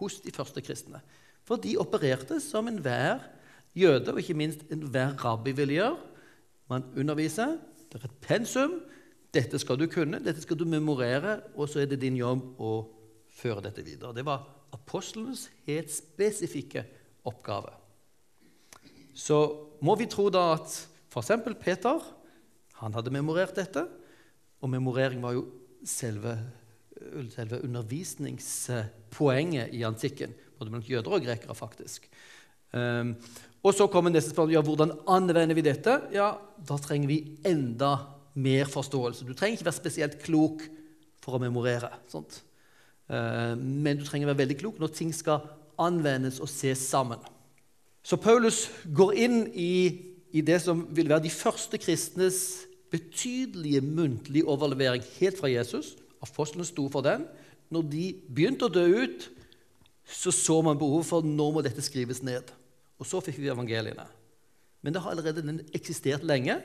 hos 0.00 0.20
de 0.24 0.32
første 0.34 0.62
kristne. 0.64 1.02
For 1.46 1.60
de 1.60 1.76
opererte 1.80 2.38
som 2.42 2.70
enhver 2.70 3.20
jøde, 3.76 4.12
og 4.12 4.20
ikke 4.22 4.38
minst 4.38 4.64
enhver 4.72 5.16
rabbi 5.24 5.54
ville 5.56 5.78
gjøre. 5.78 5.98
Man 6.70 6.86
underviser, 6.96 7.58
det 7.90 8.00
er 8.00 8.08
et 8.08 8.18
pensum. 8.24 8.78
Dette 9.32 9.58
skal 9.60 9.78
du 9.80 9.86
kunne, 9.90 10.20
dette 10.22 10.42
skal 10.44 10.58
du 10.60 10.64
memorere, 10.68 11.40
og 11.56 11.68
så 11.68 11.82
er 11.82 11.90
det 11.90 12.02
din 12.02 12.18
jobb 12.20 12.60
å 12.60 12.72
føre 13.32 13.64
dette 13.64 13.84
videre. 13.84 14.12
Det 14.16 14.24
var 14.28 14.44
apostlenes 14.72 15.46
helt 15.66 15.92
spesifikke 15.92 16.84
oppgave. 17.28 17.74
Så 19.14 19.38
må 19.84 19.94
vi 19.98 20.08
tro 20.10 20.28
da 20.32 20.52
at 20.56 20.74
f.eks. 21.12 21.34
Peter 21.60 22.00
han 22.82 22.96
hadde 22.96 23.12
memorert 23.14 23.54
dette, 23.54 23.84
og 24.62 24.70
memorering 24.72 25.20
var 25.22 25.36
jo 25.36 25.44
selve 25.86 26.34
selve 27.32 27.62
undervisningspoenget 27.64 29.72
i 29.74 29.82
antikken. 29.86 30.34
Både 30.58 30.70
blant 30.72 30.88
jøder 30.88 31.12
og 31.16 31.22
grekere, 31.24 31.54
faktisk. 31.56 32.08
Um, 32.72 33.16
og 33.62 33.74
så 33.76 33.86
kommer 33.90 34.10
neste 34.10 34.30
spørsmål 34.32 34.54
ja, 34.54 34.62
hvordan 34.64 34.92
anvender 35.10 35.54
vi 35.54 35.62
dette. 35.66 36.00
Ja, 36.14 36.32
Da 36.68 36.76
trenger 36.78 37.08
vi 37.08 37.38
enda 37.44 37.96
mer 38.34 38.64
forståelse. 38.70 39.24
Du 39.26 39.34
trenger 39.34 39.56
ikke 39.58 39.68
være 39.68 39.80
spesielt 39.80 40.22
klok 40.22 40.62
for 41.22 41.34
å 41.36 41.42
memorere. 41.42 41.90
Uh, 42.14 43.54
men 43.58 43.98
du 43.98 44.04
trenger 44.06 44.26
være 44.30 44.42
veldig 44.44 44.58
klok 44.62 44.76
når 44.80 44.88
ting 44.96 45.12
skal 45.14 45.40
anvendes 45.82 46.40
og 46.42 46.50
ses 46.50 46.82
sammen. 46.88 47.20
Så 48.02 48.18
Paulus 48.18 48.66
går 48.94 49.14
inn 49.24 49.38
i, 49.54 49.74
i 50.34 50.42
det 50.42 50.58
som 50.64 50.86
vil 50.90 51.10
være 51.10 51.26
de 51.26 51.32
første 51.32 51.78
kristnes 51.78 52.38
betydelige 52.92 53.80
muntlige 53.80 54.46
overlevering 54.48 55.04
helt 55.20 55.38
fra 55.38 55.50
Jesus. 55.50 55.94
Apostlene 56.22 56.66
sto 56.68 56.88
for 56.92 57.04
den. 57.06 57.26
når 57.72 57.86
de 57.88 58.06
begynte 58.28 58.66
å 58.68 58.72
dø 58.72 58.84
ut, 58.84 59.30
så 60.04 60.28
så 60.34 60.58
man 60.60 60.76
behovet 60.76 61.08
for 61.08 61.24
nå 61.24 61.46
må 61.54 61.62
dette 61.64 61.80
skrives 61.80 62.20
ned. 62.20 62.50
Og 63.00 63.08
så 63.08 63.22
fikk 63.24 63.38
vi 63.40 63.48
evangeliene. 63.48 64.04
Men 64.82 64.92
det 64.92 65.00
har 65.00 65.14
allerede 65.14 65.64
eksistert 65.72 66.26
lenge. 66.26 66.58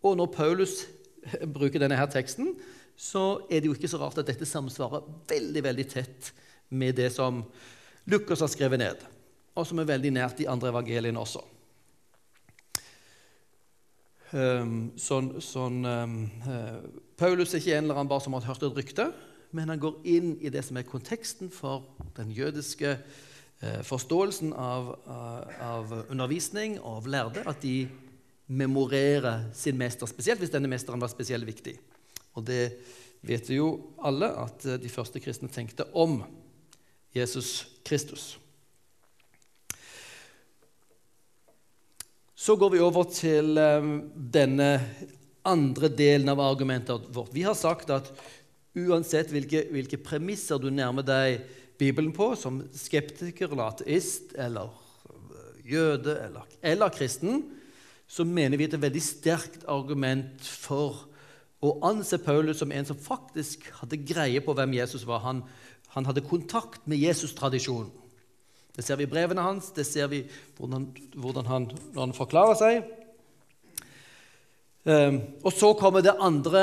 Og 0.00 0.16
når 0.16 0.30
Paulus 0.32 0.86
bruker 1.56 1.82
denne 1.82 1.98
her 1.98 2.08
teksten, 2.08 2.54
så 2.96 3.42
er 3.50 3.60
det 3.60 3.68
jo 3.68 3.76
ikke 3.76 3.90
så 3.90 4.00
rart 4.00 4.18
at 4.22 4.30
dette 4.30 4.48
samsvarer 4.48 5.04
veldig 5.28 5.64
veldig 5.64 5.86
tett 5.92 6.32
med 6.70 6.96
det 6.96 7.10
som 7.12 7.42
Lukas 8.10 8.40
har 8.42 8.50
skrevet 8.50 8.80
ned, 8.80 9.02
og 9.54 9.66
som 9.68 9.78
er 9.78 9.88
veldig 9.92 10.10
nært 10.16 10.40
de 10.40 10.48
andre 10.50 10.72
evangeliene 10.72 11.20
også. 11.20 11.44
Um, 14.30 14.92
sånn, 14.98 15.32
sånn 15.42 15.80
um, 15.82 16.12
uh, 16.46 16.78
Paulus 17.18 17.50
er 17.50 17.58
ikke 17.58 17.74
en 17.74 17.88
eller 17.88 17.98
annen 17.98 18.10
bare 18.10 18.22
som 18.22 18.36
har 18.36 18.46
hørt 18.46 18.62
et 18.66 18.76
rykte, 18.78 19.08
men 19.54 19.72
han 19.72 19.82
går 19.82 19.96
inn 20.06 20.36
i 20.38 20.52
det 20.54 20.62
som 20.62 20.78
er 20.78 20.86
konteksten 20.86 21.50
for 21.50 21.88
den 22.14 22.30
jødiske 22.34 22.92
uh, 22.94 23.80
forståelsen 23.86 24.54
av, 24.54 24.92
uh, 25.06 25.64
av, 25.66 25.96
undervisning 26.10 26.78
og 26.78 27.00
av 27.00 27.10
lærde, 27.14 27.46
at 27.46 27.62
de 27.62 27.88
memorerer 28.50 29.48
sin 29.54 29.78
mester, 29.78 30.10
spesielt 30.10 30.42
hvis 30.42 30.54
denne 30.54 30.70
mesteren 30.70 31.02
var 31.02 31.10
spesielt 31.10 31.46
viktig. 31.46 31.76
Og 32.38 32.46
det 32.46 32.64
vet 33.26 33.50
jo 33.50 33.72
alle 34.02 34.30
at 34.46 34.66
de 34.82 34.90
første 34.90 35.22
kristne 35.22 35.50
tenkte 35.50 35.86
om 35.98 36.20
Jesus 37.14 37.69
Kristus. 37.90 38.36
Så 42.40 42.54
går 42.56 42.70
vi 42.72 42.80
over 42.80 43.04
til 43.12 43.58
um, 43.58 43.96
denne 44.14 44.68
andre 45.44 45.90
delen 45.92 46.30
av 46.32 46.40
argumentet 46.40 47.08
vårt. 47.12 47.34
Vi 47.34 47.42
har 47.44 47.56
sagt 47.58 47.90
at 47.92 48.08
uansett 48.78 49.32
hvilke, 49.34 49.66
hvilke 49.74 49.98
premisser 50.00 50.60
du 50.62 50.70
nærmer 50.72 51.04
deg 51.04 51.42
Bibelen 51.80 52.12
på, 52.16 52.30
som 52.38 52.62
skeptiker 52.76 53.50
eller 53.50 53.74
ateist 53.74 54.34
eller 54.38 54.70
eh, 55.10 55.60
jøde 55.72 56.16
eller, 56.28 56.48
eller 56.62 56.92
kristen, 56.94 57.42
så 58.10 58.24
mener 58.24 58.58
vi 58.58 58.66
at 58.68 58.74
det 58.74 58.78
er 58.78 58.82
et 58.84 58.88
veldig 58.88 59.04
sterkt 59.04 59.64
argument 59.70 60.44
for 60.44 61.06
å 61.60 61.74
anse 61.84 62.16
Paulus 62.24 62.60
som 62.60 62.72
en 62.72 62.88
som 62.88 62.98
faktisk 63.00 63.66
hadde 63.82 64.00
greie 64.08 64.40
på 64.44 64.54
hvem 64.56 64.78
Jesus 64.78 65.04
var. 65.08 65.24
Han, 65.26 65.42
han 65.94 66.06
hadde 66.06 66.26
kontakt 66.26 66.86
med 66.90 67.00
Jesus-tradisjonen. 67.02 67.90
Det 68.76 68.84
ser 68.86 68.96
vi 68.96 69.04
i 69.04 69.10
brevene 69.10 69.42
hans, 69.42 69.72
det 69.74 69.84
ser 69.84 70.06
vi 70.08 70.22
hvordan, 70.56 70.86
hvordan 71.18 71.48
han, 71.50 71.66
når 71.92 72.04
han 72.06 72.16
forklarer 72.16 72.58
seg. 72.58 72.82
Um, 74.84 75.18
og 75.44 75.52
så 75.52 75.74
kommer 75.76 76.00
det 76.00 76.14
andre 76.16 76.62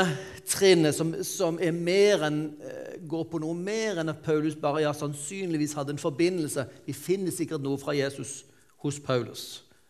trinnet, 0.49 0.95
som, 0.97 1.11
som 1.21 1.59
enn, 1.61 2.39
uh, 2.57 2.95
går 3.05 3.27
på 3.29 3.41
noe 3.43 3.53
mer 3.53 3.99
enn 4.01 4.09
at 4.09 4.23
Paulus 4.25 4.55
bare 4.57 4.81
ja, 4.87 4.93
sannsynligvis 4.97 5.75
hadde 5.77 5.93
en 5.93 6.01
forbindelse. 6.01 6.65
Vi 6.87 6.95
finner 6.97 7.35
sikkert 7.35 7.61
noe 7.61 7.77
fra 7.77 7.93
Jesus 7.93 8.39
hos 8.81 8.97
Paulus. 9.03 9.43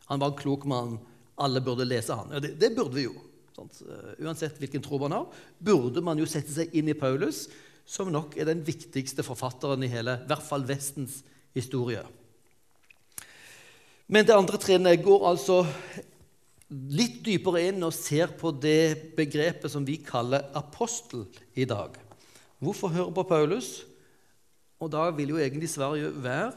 Han 0.09 0.19
var 0.19 0.33
en 0.33 0.41
klok 0.41 0.67
mann. 0.67 0.97
Alle 1.39 1.61
burde 1.63 1.87
lese 1.87 2.17
han. 2.17 2.33
Ja, 2.33 2.41
det, 2.43 2.57
det, 2.59 2.73
burde 2.75 2.97
vi 2.97 3.05
jo. 3.05 3.15
Uh, 3.57 4.17
uansett 4.25 4.59
hvilken 4.59 4.83
tro 4.83 4.99
man 4.99 5.15
har, 5.15 5.39
burde 5.63 6.03
man 6.03 6.19
jo 6.19 6.27
sette 6.27 6.51
seg 6.51 6.75
inn 6.75 6.91
i 6.91 6.97
Paulus, 6.97 7.45
som 7.87 8.11
nok 8.11 8.35
er 8.35 8.49
den 8.49 8.61
viktigste 8.67 9.23
forfatteren 9.23 9.85
i 9.85 9.91
hele, 9.91 10.19
i 10.19 10.29
hvert 10.29 10.43
fall 10.43 10.65
Vestens 10.67 11.21
historie. 11.55 12.03
Men 14.07 14.27
det 14.27 14.35
andre 14.35 14.59
trinnet 14.59 15.03
går 15.03 15.25
altså 15.29 15.61
litt 16.67 17.21
dypere 17.23 17.63
inn 17.69 17.83
og 17.87 17.95
ser 17.95 18.33
på 18.39 18.51
det 18.51 19.15
begrepet 19.15 19.71
som 19.71 19.87
vi 19.87 19.97
kaller 20.03 20.49
apostel 20.55 21.25
i 21.55 21.67
dag. 21.67 21.95
Hvorfor 22.59 22.91
høre 22.91 23.13
på 23.15 23.27
Paulus? 23.27 23.85
Og 24.83 24.91
da 24.93 25.07
vil 25.15 25.31
jo 25.33 25.39
egentlig 25.41 25.69
Sverige 25.71 26.11
være 26.23 26.51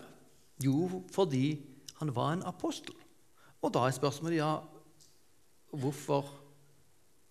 jo, 0.60 1.02
fordi 1.14 1.60
han 2.00 2.10
var 2.14 2.34
en 2.34 2.44
apostel. 2.48 2.94
Og 3.62 3.72
da 3.72 3.86
er 3.86 3.96
spørsmålet 3.96 4.40
ja, 4.40 4.58
hvorfor 5.70 6.36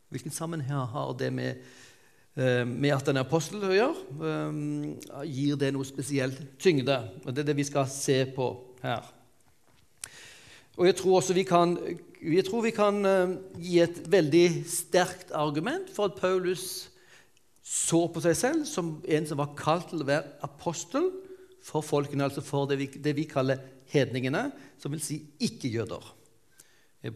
Hvilken 0.09 0.33
sammenheng 0.33 0.87
har 0.89 1.11
det 1.13 1.27
med, 1.29 1.59
med 2.35 2.93
at 2.93 3.09
en 3.09 3.19
apostel 3.19 3.63
å? 3.65 3.89
Eh, 4.21 4.59
gir 5.27 5.57
det 5.59 5.73
noe 5.75 5.87
spesielt 5.87 6.37
tyngde? 6.61 6.95
Og 7.25 7.33
Det 7.33 7.43
er 7.43 7.49
det 7.49 7.57
vi 7.57 7.67
skal 7.67 7.89
se 7.91 8.21
på 8.35 8.51
her. 8.83 9.07
Og 10.79 10.85
jeg 10.87 10.95
tror 10.95 11.17
også 11.17 11.35
vi 11.35 11.43
kan, 11.43 11.73
tror 12.47 12.63
vi 12.63 12.71
kan 12.71 13.01
uh, 13.03 13.33
gi 13.59 13.81
et 13.83 13.97
veldig 14.07 14.45
sterkt 14.63 15.33
argument 15.35 15.89
for 15.91 16.07
at 16.07 16.15
Paulus 16.15 16.87
så 17.59 18.05
på 18.07 18.23
seg 18.23 18.37
selv 18.39 18.63
som 18.65 18.93
en 19.03 19.27
som 19.27 19.41
var 19.41 19.57
kalt 19.59 19.89
til 19.91 20.05
å 20.05 20.07
være 20.07 20.39
apostel 20.47 21.09
for 21.61 21.83
folkene, 21.83 22.23
altså 22.23 22.41
for 22.41 22.69
det 22.69 22.79
vi, 22.79 22.87
det 22.95 23.11
vi 23.17 23.27
kaller 23.27 23.59
hedningene, 23.91 24.47
som 24.79 24.95
vil 24.95 25.03
si 25.03 25.19
ikke-jøder. 25.43 26.07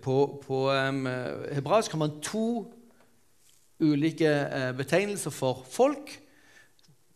På, 0.04 0.18
på 0.44 0.60
um, 0.68 1.08
hebraisk 1.56 1.96
har 1.96 2.04
man 2.04 2.20
to 2.24 2.66
ulike 3.84 4.30
uh, 4.30 4.72
betegnelser 4.78 5.34
for 5.34 5.66
folk. 5.70 6.14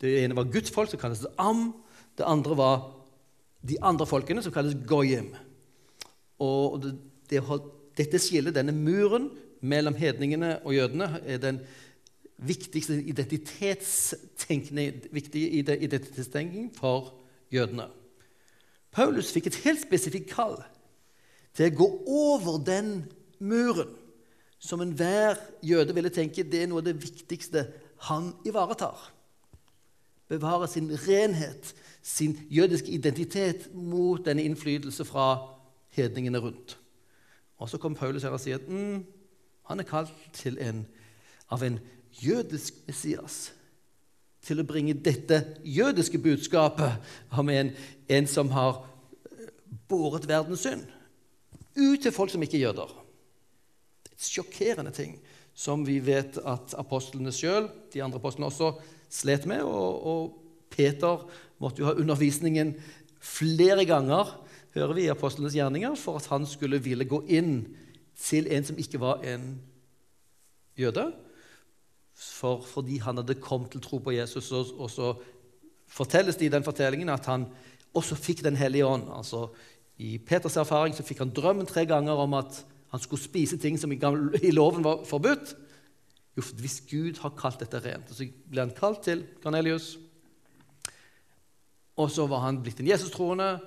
Det 0.01 0.13
ene 0.21 0.38
var 0.38 0.49
guttfolk, 0.53 0.91
som 0.91 1.01
kalles 1.01 1.25
am. 1.41 1.71
Det 2.17 2.27
andre 2.27 2.58
var 2.58 2.77
de 3.67 3.80
andre 3.82 4.08
folkene, 4.10 4.43
som 4.43 4.53
kalles 4.53 4.77
goyim. 4.88 5.32
Og 6.43 6.82
det, 6.84 6.93
det, 7.32 7.41
dette 7.97 8.21
skillet, 8.21 8.56
denne 8.56 8.75
muren 8.75 9.32
mellom 9.65 9.97
hedningene 9.97 10.58
og 10.63 10.75
jødene, 10.75 11.10
er 11.25 11.41
den 11.41 11.62
viktigste 12.38 12.99
identitetstenkning, 13.01 15.08
identitetstenkning 15.13 16.69
for 16.75 17.15
jødene. 17.53 17.88
Paulus 18.93 19.32
fikk 19.34 19.49
et 19.49 19.62
helt 19.65 19.82
spesifikt 19.82 20.30
kall 20.34 20.60
til 21.58 21.71
å 21.71 21.77
gå 21.82 21.88
over 22.19 22.62
den 22.62 22.91
muren 23.41 23.89
som 24.59 24.81
enhver 24.81 25.37
jøde 25.63 25.93
ville 25.95 26.09
tenke 26.13 26.45
det 26.45 26.63
er 26.63 26.71
noe 26.71 26.81
av 26.81 26.87
det 26.89 26.97
viktigste 27.01 27.67
han 28.09 28.31
ivaretar. 28.45 28.97
Bevare 30.27 30.67
sin 30.67 30.89
renhet, 31.07 31.73
sin 32.01 32.35
jødiske 32.51 32.91
identitet 32.91 33.69
mot 33.73 34.25
denne 34.25 34.43
innflytelse 34.43 35.05
fra 35.05 35.27
hedningene 35.95 36.41
rundt. 36.41 36.77
Og 37.57 37.69
Så 37.69 37.77
kommer 37.77 37.97
Paulus 37.97 38.23
her 38.23 38.29
og 38.29 38.41
sier 38.41 38.59
at 38.59 38.67
mm, 38.67 39.05
han 39.67 39.79
er 39.79 39.87
kalt 39.87 40.45
en, 40.45 40.85
av 41.49 41.63
en 41.63 41.79
jødisk 42.21 42.73
Messias. 42.87 43.53
Til 44.45 44.61
å 44.61 44.67
bringe 44.67 44.93
dette 44.93 45.41
jødiske 45.65 46.19
budskapet 46.23 47.01
om 47.35 47.49
en, 47.49 47.73
en 48.07 48.27
som 48.27 48.51
har 48.53 48.83
eh, 49.25 49.49
båret 49.89 50.27
verdens 50.29 50.63
synd, 50.63 50.85
ut 51.75 51.99
til 52.01 52.13
folk 52.13 52.31
som 52.31 52.43
ikke 52.43 52.59
er 52.59 52.69
jøder. 52.69 52.93
Er 54.17 54.30
sjokkerende 54.30 54.93
ting 54.95 55.17
som 55.58 55.86
vi 55.86 55.97
vet 56.01 56.38
at 56.45 56.75
apostlene 56.77 57.34
sjøl, 57.34 57.69
de 57.93 58.01
andre 58.03 58.19
apostlene 58.21 58.49
også, 58.49 58.75
slet 59.10 59.47
med. 59.49 59.63
Og, 59.65 60.06
og 60.06 60.67
Peter 60.73 61.23
måtte 61.62 61.82
jo 61.82 61.88
ha 61.89 61.95
undervisningen 61.97 62.75
flere 63.23 63.86
ganger 63.89 64.36
hører 64.77 64.93
vi 64.93 65.06
i 65.08 65.13
apostlenes 65.13 65.56
gjerninger, 65.58 65.95
for 65.97 66.19
at 66.19 66.27
han 66.30 66.45
skulle 66.45 66.82
ville 66.84 67.08
gå 67.10 67.23
inn 67.34 67.63
til 68.17 68.49
en 68.53 68.65
som 68.65 68.77
ikke 68.77 69.01
var 69.01 69.23
en 69.25 69.56
jøde. 70.77 71.08
For, 72.17 72.62
fordi 72.65 72.99
han 73.01 73.17
hadde 73.21 73.39
kommet 73.41 73.73
til 73.73 73.82
tro 73.82 73.99
på 74.01 74.13
Jesus, 74.13 74.51
og, 74.53 74.73
og 74.77 74.91
så 74.93 75.13
fortelles 75.88 76.38
det 76.38 76.49
i 76.49 76.53
den 76.53 76.65
fortellingen 76.65 77.10
at 77.13 77.25
han 77.30 77.47
også 77.97 78.17
fikk 78.19 78.43
Den 78.45 78.58
hellige 78.60 78.86
ånd. 78.86 79.08
Altså, 79.10 79.47
I 79.97 80.17
Peters 80.21 80.58
erfaring 80.58 80.93
så 80.93 81.06
fikk 81.06 81.23
han 81.23 81.34
drømmen 81.34 81.65
tre 81.65 81.86
ganger 81.89 82.19
om 82.21 82.36
at 82.38 82.60
han 82.91 83.04
skulle 83.04 83.21
spise 83.21 83.58
ting 83.60 83.78
som 83.80 83.91
i, 83.91 84.52
loven 84.52 84.86
var 84.86 85.04
forbudt. 85.08 85.56
Jo, 86.38 86.43
hvis 86.62 86.82
Gud 86.88 87.19
har 87.23 87.34
kalt 87.38 87.60
dette 87.63 87.82
rent. 87.84 88.12
Så 88.13 88.28
ble 88.47 88.63
han 88.63 88.76
kalt 88.78 89.02
til 89.08 89.26
Cornelius. 89.43 89.95
Og 91.97 92.12
så 92.13 92.28
var 92.30 92.45
han 92.45 92.62
blitt 92.63 92.80
en 92.84 92.89
Jesus-troende. 92.91 93.58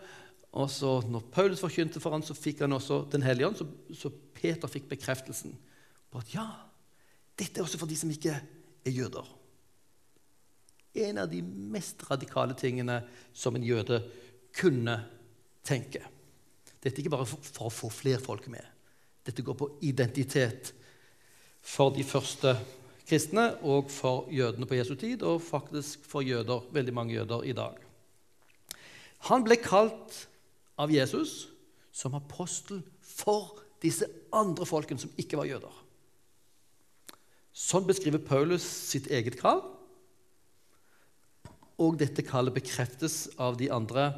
Og 0.56 0.70
så 0.70 0.96
når 1.10 1.26
Paulus 1.34 1.62
forkynte 1.62 2.02
for 2.02 2.14
ham, 2.14 2.24
så 2.26 2.34
fikk 2.34 2.64
han 2.64 2.74
også 2.74 3.04
Den 3.12 3.22
hellige 3.22 3.50
ånd. 3.50 3.58
Så, 3.58 3.66
så, 3.94 4.12
Peter 4.40 4.70
fikk 4.72 4.86
bekreftelsen 4.88 5.52
på 6.10 6.18
at 6.22 6.30
ja, 6.32 6.46
dette 7.36 7.60
er 7.60 7.66
også 7.66 7.78
for 7.78 7.90
de 7.90 7.98
som 7.98 8.10
ikke 8.10 8.32
er 8.32 8.94
jøder. 8.94 9.26
En 11.04 11.20
av 11.20 11.28
de 11.30 11.42
mest 11.44 12.00
radikale 12.08 12.56
tingene 12.58 13.02
som 13.36 13.54
en 13.54 13.66
jøde 13.66 14.00
kunne 14.56 14.96
tenke. 15.66 16.00
Dette 16.80 16.96
er 16.96 17.02
ikke 17.04 17.12
bare 17.12 17.28
for, 17.28 17.44
for 17.44 17.68
å 17.68 17.74
få 17.74 17.92
flere 17.92 18.22
folk 18.22 18.48
med. 18.50 18.64
Dette 19.26 19.44
går 19.44 19.56
på 19.58 19.68
identitet 19.84 20.72
for 21.60 21.92
de 21.94 22.04
første 22.06 22.54
kristne 23.08 23.50
og 23.66 23.90
for 23.92 24.30
jødene 24.32 24.68
på 24.68 24.78
Jesu 24.78 24.94
tid, 24.94 25.22
og 25.22 25.42
faktisk 25.42 26.04
for 26.06 26.24
jøder, 26.24 26.64
veldig 26.72 26.94
mange 26.94 27.14
jøder 27.14 27.44
i 27.44 27.56
dag. 27.56 27.76
Han 29.28 29.44
ble 29.44 29.58
kalt 29.60 30.24
av 30.80 30.92
Jesus 30.94 31.50
som 31.92 32.14
apostel 32.16 32.80
for 33.04 33.58
disse 33.82 34.06
andre 34.32 34.64
folkene 34.68 35.02
som 35.02 35.12
ikke 35.20 35.40
var 35.40 35.50
jøder. 35.50 35.74
Sånn 37.52 37.84
beskriver 37.88 38.22
Paulus 38.24 38.64
sitt 38.64 39.10
eget 39.10 39.36
kall. 39.40 39.62
og 41.80 41.96
dette 41.96 42.20
kallet 42.20 42.52
bekreftes 42.52 43.30
av 43.40 43.56
de 43.56 43.70
andre 43.72 44.10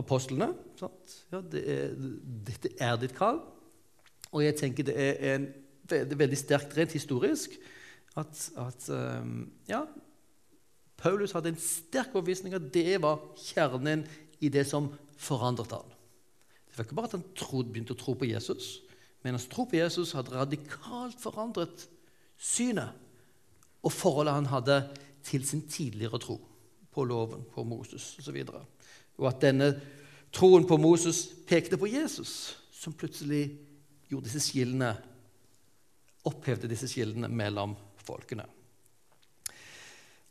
apostlene. 0.00 0.48
Ja, 0.80 1.40
det 1.52 1.60
er, 1.68 1.90
dette 2.48 2.70
er 2.80 2.96
ditt 3.00 3.12
kall. 3.18 3.42
Og 4.32 4.44
jeg 4.44 4.56
tenker 4.58 4.88
det 4.88 4.96
er, 4.96 5.36
en, 5.36 5.48
veldig 6.18 6.38
sterkt 6.38 6.76
rent 6.76 6.94
historisk 6.96 7.54
at, 8.16 8.50
at 8.56 8.86
um, 8.92 9.50
ja, 9.68 9.82
Paulus 10.96 11.34
hadde 11.36 11.52
en 11.52 11.60
sterk 11.60 12.14
overbevisning 12.14 12.54
at 12.56 12.68
det 12.74 13.00
var 13.02 13.20
kjernen 13.36 14.06
i 14.40 14.48
det 14.52 14.64
som 14.68 14.90
forandret 15.20 15.74
han. 15.74 15.90
Det 16.68 16.78
var 16.78 16.86
ikke 16.86 16.96
bare 16.96 17.10
at 17.10 17.16
han 17.18 17.26
trodde, 17.36 17.72
begynte 17.72 17.96
å 17.96 18.00
tro 18.00 18.14
på 18.16 18.28
Jesus, 18.30 18.78
men 19.22 19.36
hans 19.36 19.48
tro 19.50 19.66
på 19.68 19.76
Jesus 19.76 20.14
hadde 20.16 20.34
radikalt 20.34 21.18
forandret 21.20 21.86
synet 22.40 22.96
og 23.82 23.92
forholdet 23.92 24.38
han 24.38 24.50
hadde 24.50 24.78
til 25.26 25.44
sin 25.46 25.66
tidligere 25.68 26.20
tro 26.22 26.38
på 26.92 27.04
loven, 27.04 27.44
på 27.52 27.64
Moses 27.64 28.14
osv. 28.18 28.38
Og, 28.46 28.54
så 28.54 29.20
og 29.20 29.28
at 29.28 29.42
denne 29.44 29.68
troen 30.32 30.66
på 30.68 30.78
Moses 30.80 31.26
pekte 31.48 31.78
på 31.78 31.90
Jesus, 31.90 32.56
som 32.72 32.94
plutselig 32.96 33.44
gjorde 34.12 34.28
disse 34.28 34.44
skillene 34.44 34.92
opphevde 36.28 36.70
disse 36.70 36.88
skillene 36.90 37.30
mellom 37.30 37.74
folkene. 38.02 38.46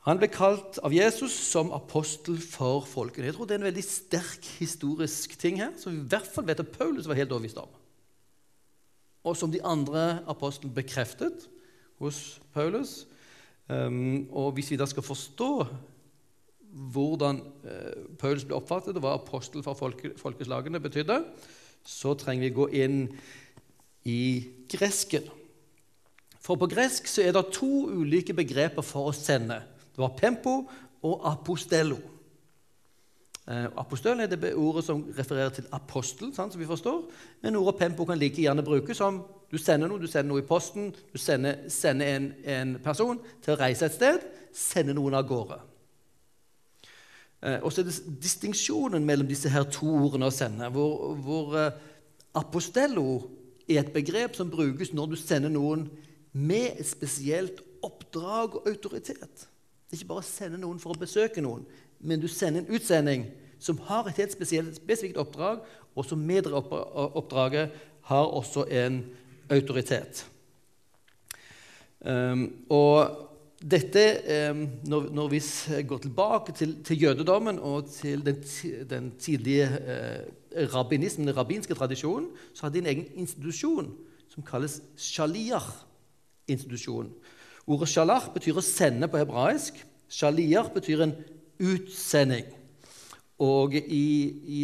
Han 0.07 0.17
ble 0.17 0.31
kalt 0.33 0.79
av 0.81 0.93
Jesus 0.95 1.33
som 1.51 1.69
apostel 1.75 2.39
for 2.41 2.87
folkene. 2.89 3.27
Jeg 3.29 3.35
tror 3.35 3.45
Det 3.45 3.55
er 3.55 3.61
en 3.61 3.69
veldig 3.69 3.85
sterk 3.85 4.47
historisk 4.57 5.37
ting 5.37 5.59
her, 5.61 5.75
som 5.77 5.93
vi 5.93 5.99
i 5.99 6.09
hvert 6.09 6.25
fall 6.25 6.47
vet 6.47 6.63
at 6.63 6.73
Paulus 6.73 7.07
var 7.07 7.19
helt 7.19 7.31
overbevist 7.31 7.61
om. 7.61 7.69
Og 9.21 9.37
som 9.37 9.51
de 9.53 9.61
andre 9.61 10.23
apostlene 10.25 10.73
bekreftet 10.73 11.45
hos 12.01 12.41
Paulus. 12.53 13.05
Um, 13.69 14.25
og 14.33 14.55
hvis 14.57 14.71
vi 14.71 14.79
da 14.81 14.87
skal 14.89 15.05
forstå 15.05 15.51
hvordan 16.95 17.43
uh, 17.61 18.17
Paulus 18.17 18.47
ble 18.47 18.57
oppfattet, 18.57 18.97
og 18.97 19.05
hva 19.05 19.13
apostel 19.19 19.61
for 19.61 19.77
folkeslagene 19.77 20.81
betydde, 20.81 21.21
så 21.85 22.15
trenger 22.17 22.47
vi 22.47 22.55
gå 22.57 22.67
inn 22.81 22.97
i 24.05 24.47
gresken. 24.71 25.27
For 26.41 26.57
på 26.57 26.69
gresk 26.71 27.07
så 27.09 27.21
er 27.25 27.35
det 27.35 27.51
to 27.53 27.69
ulike 27.91 28.33
begreper 28.33 28.85
for 28.85 29.11
å 29.11 29.15
sende. 29.15 29.59
Det 29.91 30.01
var 30.01 30.15
pempo 30.17 30.55
og 31.05 31.27
apostello. 31.29 31.99
Eh, 33.51 33.67
apostel 33.77 34.19
er 34.21 34.29
det 34.29 34.53
ordet 34.53 34.83
som 34.85 35.01
refererer 35.17 35.49
til 35.49 35.67
apostel, 35.73 36.29
sant, 36.33 36.53
som 36.53 36.61
vi 36.61 36.69
forstår. 36.69 37.03
Men 37.41 37.57
ordet 37.59 37.79
pempo 37.79 38.05
kan 38.05 38.19
like 38.19 38.41
gjerne 38.41 38.63
brukes 38.63 38.97
som 38.97 39.21
du 39.51 39.57
sender 39.57 39.89
noe, 39.89 39.99
du 39.99 40.07
sender 40.07 40.29
noe 40.29 40.43
i 40.43 40.47
posten. 40.47 40.93
Du 41.11 41.17
sender, 41.19 41.65
sender 41.69 42.15
en, 42.15 42.31
en, 42.45 42.77
person 42.83 43.19
til 43.43 43.53
å 43.53 43.59
reise 43.59 43.85
et 43.85 43.97
sted, 43.97 44.23
sender 44.55 44.95
noen 44.95 45.17
av 45.17 45.27
gårde. 45.27 45.59
Eh, 47.41 47.59
og 47.59 47.73
så 47.73 47.81
er 47.81 47.89
det 47.89 48.15
distinksjonen 48.23 49.05
mellom 49.05 49.27
disse 49.27 49.51
her 49.51 49.67
to 49.73 49.89
ordene 49.89 50.29
å 50.29 50.33
sende, 50.33 50.69
hvor, 50.71 51.15
hvor 51.25 51.57
eh, 51.59 51.79
apostello 52.37 53.07
er 53.75 53.85
et 53.85 53.93
begrep 53.93 54.35
som 54.37 54.51
brukes 54.51 54.93
når 54.93 55.11
du 55.11 55.19
sender 55.19 55.51
noen 55.53 55.87
med 56.31 56.79
et 56.79 56.87
spesielt 56.87 57.61
oppdrag 57.83 58.57
og 58.59 58.67
autoritet. 58.69 59.47
Det 59.91 59.97
er 59.97 60.01
ikke 60.01 60.11
bare 60.13 60.23
å 60.23 60.27
sende 60.27 60.59
noen 60.61 60.79
for 60.79 60.93
å 60.93 61.01
besøke 61.01 61.43
noen, 61.43 61.65
men 61.99 62.21
du 62.21 62.27
sender 62.31 62.63
en 62.63 62.75
utsending 62.75 63.25
som 63.61 63.79
har 63.89 64.07
et 64.09 64.21
helt 64.21 64.33
spesielt, 64.33 64.77
spesifikt 64.79 65.19
oppdrag, 65.21 65.61
og 65.95 66.05
som 66.07 66.21
med 66.23 66.47
oppdraget 66.47 67.73
har 68.09 68.31
også 68.31 68.65
en 68.71 69.03
autoritet. 69.51 70.23
Um, 72.01 72.47
og 72.69 73.27
dette, 73.61 74.05
um, 74.49 74.63
når, 74.89 75.09
når, 75.13 75.27
vi 75.35 75.41
går 75.87 75.97
tilbake 76.01 76.55
til, 76.57 76.77
til 76.83 77.03
jødedommen 77.03 77.59
og 77.59 77.91
til 77.93 78.25
den, 78.25 78.39
den 78.89 79.11
tidlige 79.19 79.67
uh, 79.67 80.40
rabbinismen, 80.73 81.27
den 81.27 81.37
rabbinske 81.37 81.75
tradisjonen, 81.75 82.29
så 82.53 82.65
hadde 82.65 82.79
de 82.79 82.83
en 82.83 82.91
egen 82.91 83.07
institusjon 83.23 83.87
som 84.31 84.43
kalles 84.43 84.81
shaliar-institusjon. 84.97 87.11
Ordet 87.67 87.89
shalach 87.91 88.33
betyr 88.33 88.57
å 88.57 88.65
sende 88.65 89.07
på 89.11 89.17
hebraisk. 89.21 89.73
Shaliar 90.11 90.71
betyr 90.73 91.01
en 91.05 91.15
utsending. 91.61 92.45
Og 93.41 93.73
i, 93.75 94.07
i, 94.61 94.63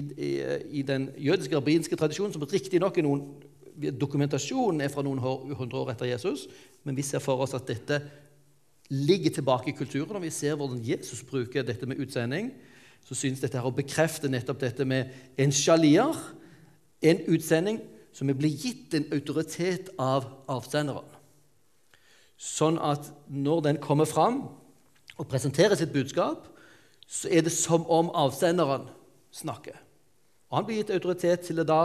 i 0.80 0.82
den 0.86 1.10
jødiske 1.17 1.56
rabbinske 1.56 1.95
tradisjonen, 1.97 2.34
som 2.34 2.43
riktignok 2.45 2.97
er 2.97 3.08
noen 3.08 3.23
dokumentasjonen 3.78 4.82
er 4.82 4.93
fra 4.93 5.04
noen 5.06 5.21
hundre 5.21 5.84
år 5.84 5.93
etter 5.93 6.10
Jesus, 6.10 6.47
men 6.86 6.97
vi 6.97 7.06
ser 7.06 7.21
for 7.21 7.43
oss 7.45 7.54
at 7.58 7.67
dette 7.69 8.02
ligger 8.89 9.36
tilbake 9.38 9.71
i 9.71 9.78
kulturen. 9.78 10.17
Og 10.17 10.26
vi 10.26 10.34
ser 10.34 10.58
hvordan 10.58 10.82
Jesus 10.86 11.23
bruker 11.28 11.65
dette 11.65 11.89
med 11.89 12.02
utsending, 12.02 12.52
så 13.05 13.15
synes 13.15 13.43
dette 13.43 13.60
her 13.60 13.67
å 13.67 13.75
bekrefte 13.75 14.29
nettopp 14.31 14.60
dette 14.63 14.86
med 14.88 15.13
en 15.39 15.53
sjalier, 15.53 16.15
en 17.01 17.21
utsending 17.29 17.81
som 18.15 18.29
er 18.29 18.39
blitt 18.39 18.63
gitt 18.63 18.97
en 18.97 19.05
autoritet 19.13 19.91
av 20.01 20.25
avsenderen 20.49 21.17
sånn 22.38 22.77
at 22.77 23.10
når 23.33 23.63
den 23.65 23.81
kommer 23.81 24.05
fram 24.10 24.43
og 25.17 25.29
presenterer 25.29 25.77
sitt 25.77 25.93
budskap, 25.93 26.45
så 27.07 27.29
er 27.33 27.47
det 27.47 27.53
som 27.55 27.86
om 27.89 28.12
avsenderen 28.13 28.86
snakker. 29.33 29.75
Og 30.47 30.60
Han 30.60 30.67
blir 30.67 30.81
gitt 30.81 30.93
autoritet 30.93 31.47
til 31.47 31.60
å 31.60 31.67
da 31.67 31.81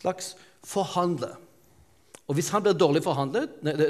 slags 0.00 0.32
forhandle. 0.66 1.34
Og 2.26 2.38
hvis 2.38 2.48
han 2.54 2.62
blir 2.64 2.72
dårlig, 2.72 3.02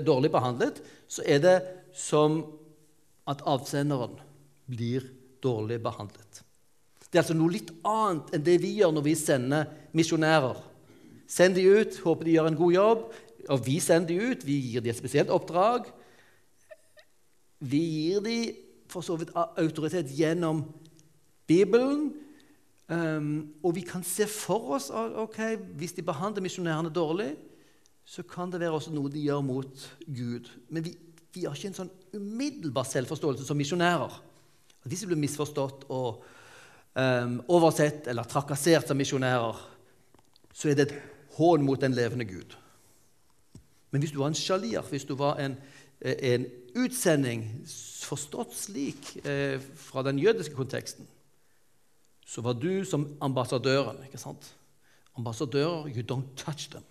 dårlig 0.04 0.32
behandlet, 0.32 0.80
så 1.06 1.22
er 1.22 1.38
det 1.38 1.56
som 1.94 2.40
at 3.28 3.44
avsenderen 3.46 4.16
blir 4.66 5.04
dårlig 5.44 5.78
behandlet. 5.84 6.42
Det 7.12 7.18
er 7.18 7.26
altså 7.26 7.36
noe 7.36 7.52
litt 7.52 7.68
annet 7.84 8.30
enn 8.32 8.44
det 8.46 8.54
vi 8.62 8.70
gjør 8.78 8.94
når 8.96 9.04
vi 9.04 9.12
sender 9.20 9.68
misjonærer. 9.92 10.56
Send 11.28 11.58
de 11.58 11.66
ut, 11.68 11.98
håper 12.06 12.24
de 12.24 12.36
gjør 12.38 12.48
en 12.48 12.56
god 12.56 12.72
jobb, 12.72 13.04
og 13.52 13.66
vi 13.66 13.76
sender 13.84 14.08
de 14.08 14.30
ut, 14.32 14.46
vi 14.48 14.56
gir 14.70 14.84
de 14.84 14.92
et 14.92 14.96
spesielt 14.96 15.32
oppdrag. 15.32 15.90
Vi 17.60 17.80
gir 17.80 18.24
de 18.24 18.36
for 18.92 19.04
så 19.04 19.18
vidt 19.20 19.32
autoritet 19.36 20.12
gjennom 20.16 20.64
Bibelen. 21.48 22.10
Um, 22.88 23.54
og 23.64 23.76
vi 23.76 23.84
kan 23.86 24.02
se 24.04 24.26
for 24.28 24.74
oss 24.76 24.90
at 24.92 25.14
okay, 25.22 25.56
hvis 25.78 25.94
de 25.96 26.04
behandler 26.04 26.44
misjonærene 26.44 26.90
dårlig, 26.92 27.30
så 28.04 28.24
kan 28.26 28.50
det 28.52 28.60
være 28.60 28.76
også 28.76 28.92
noe 28.92 29.12
de 29.12 29.22
gjør 29.22 29.44
mot 29.46 29.88
Gud. 30.08 30.50
Men 30.68 30.84
vi, 30.84 30.96
vi 31.32 31.44
har 31.44 31.56
ikke 31.56 31.70
en 31.70 31.80
sånn 31.84 31.92
umiddelbar 32.12 32.88
selvforståelse 32.88 33.46
som 33.48 33.60
misjonærer. 33.60 34.16
Hvis 34.88 35.04
vi 35.04 35.12
blir 35.12 35.22
misforstått 35.22 35.86
og 35.94 36.24
um, 36.94 37.38
oversett 37.48 38.06
eller 38.06 38.28
trakassert 38.28 38.88
som 38.88 38.98
misjonærer, 38.98 39.60
så 40.52 40.68
er 40.68 40.78
det 40.78 40.88
et 40.88 40.98
hån 41.36 41.64
mot 41.64 41.80
den 41.80 41.94
levende 41.96 42.26
Gud. 42.28 42.56
Men 43.90 44.00
hvis 44.00 44.12
du 44.12 44.20
var 44.20 44.32
en 44.32 44.36
sjalier, 44.36 44.84
hvis 44.88 45.04
du 45.08 45.14
var 45.16 45.40
en, 45.40 45.56
eh, 46.00 46.34
en 46.34 46.46
utsending 46.76 47.44
forstått 48.04 48.54
slik 48.56 49.16
eh, 49.24 49.60
fra 49.76 50.02
den 50.02 50.18
jødiske 50.18 50.54
konteksten, 50.56 51.06
så 52.26 52.40
var 52.40 52.52
du 52.52 52.84
som 52.84 53.16
ambassadøren. 53.20 54.04
ikke 54.04 54.18
sant? 54.18 54.54
Ambassadører, 55.16 55.88
you 55.92 56.02
don't 56.02 56.34
touch 56.36 56.70
them. 56.70 56.84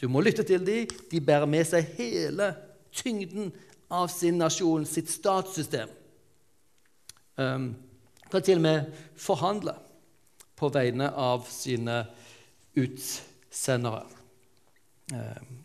Du 0.00 0.08
må 0.08 0.20
lytte 0.20 0.42
til 0.42 0.66
dem. 0.66 0.88
De 1.10 1.20
bærer 1.20 1.46
med 1.46 1.64
seg 1.64 1.84
hele 1.96 2.54
tyngden 2.92 3.52
av 3.90 4.08
sin 4.08 4.38
nasjon, 4.40 4.84
sitt 4.86 5.10
statssystem. 5.10 5.88
Um, 7.36 7.74
kan 8.32 8.44
til 8.44 8.60
og 8.60 8.64
med 8.64 8.92
forhandle 9.20 9.74
på 10.56 10.70
vegne 10.72 11.10
av 11.18 11.44
sine 11.52 12.02
utsendere. 12.78 14.06
Um, 15.12 15.58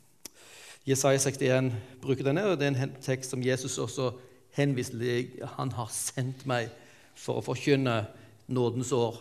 Jesaja 0.88 1.20
61 1.20 1.72
bruker 2.04 2.28
denne, 2.28 2.44
og 2.48 2.60
det 2.60 2.68
er 2.68 2.76
en 2.76 2.98
tekst 3.04 3.32
som 3.32 3.44
Jesus 3.44 3.78
også 3.80 4.12
henviser 4.56 5.00
til. 5.00 5.48
Han 5.58 5.72
har 5.76 5.92
sendt 5.94 6.46
meg 6.50 6.72
for 7.18 7.40
å 7.40 7.46
forkynne 7.46 8.02
nådens 8.48 8.92
år. 8.96 9.20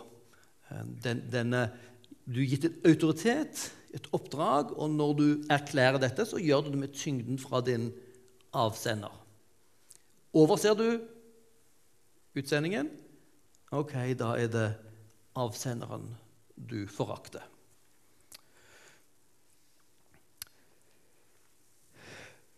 Den, 1.03 1.25
denne, 1.31 1.69
du 2.27 2.41
er 2.43 2.51
gitt 2.51 2.69
et 2.69 2.87
autoritet, 2.87 3.65
et 3.95 4.07
oppdrag, 4.15 4.75
og 4.75 4.91
når 4.95 5.17
du 5.19 5.27
erklærer 5.51 5.99
dette, 6.03 6.27
så 6.27 6.39
gjør 6.43 6.67
du 6.67 6.75
det 6.75 6.83
med 6.85 6.95
tyngden 6.95 7.39
fra 7.43 7.63
din 7.67 7.91
avsender. 8.55 9.15
Overser 10.37 10.79
du 10.79 10.89
utsendingen, 12.37 12.91
ok, 13.73 13.95
da 14.19 14.35
er 14.39 14.51
det 14.53 14.69
avsenderen 15.37 16.09
du 16.57 16.87
forakter. 16.89 17.45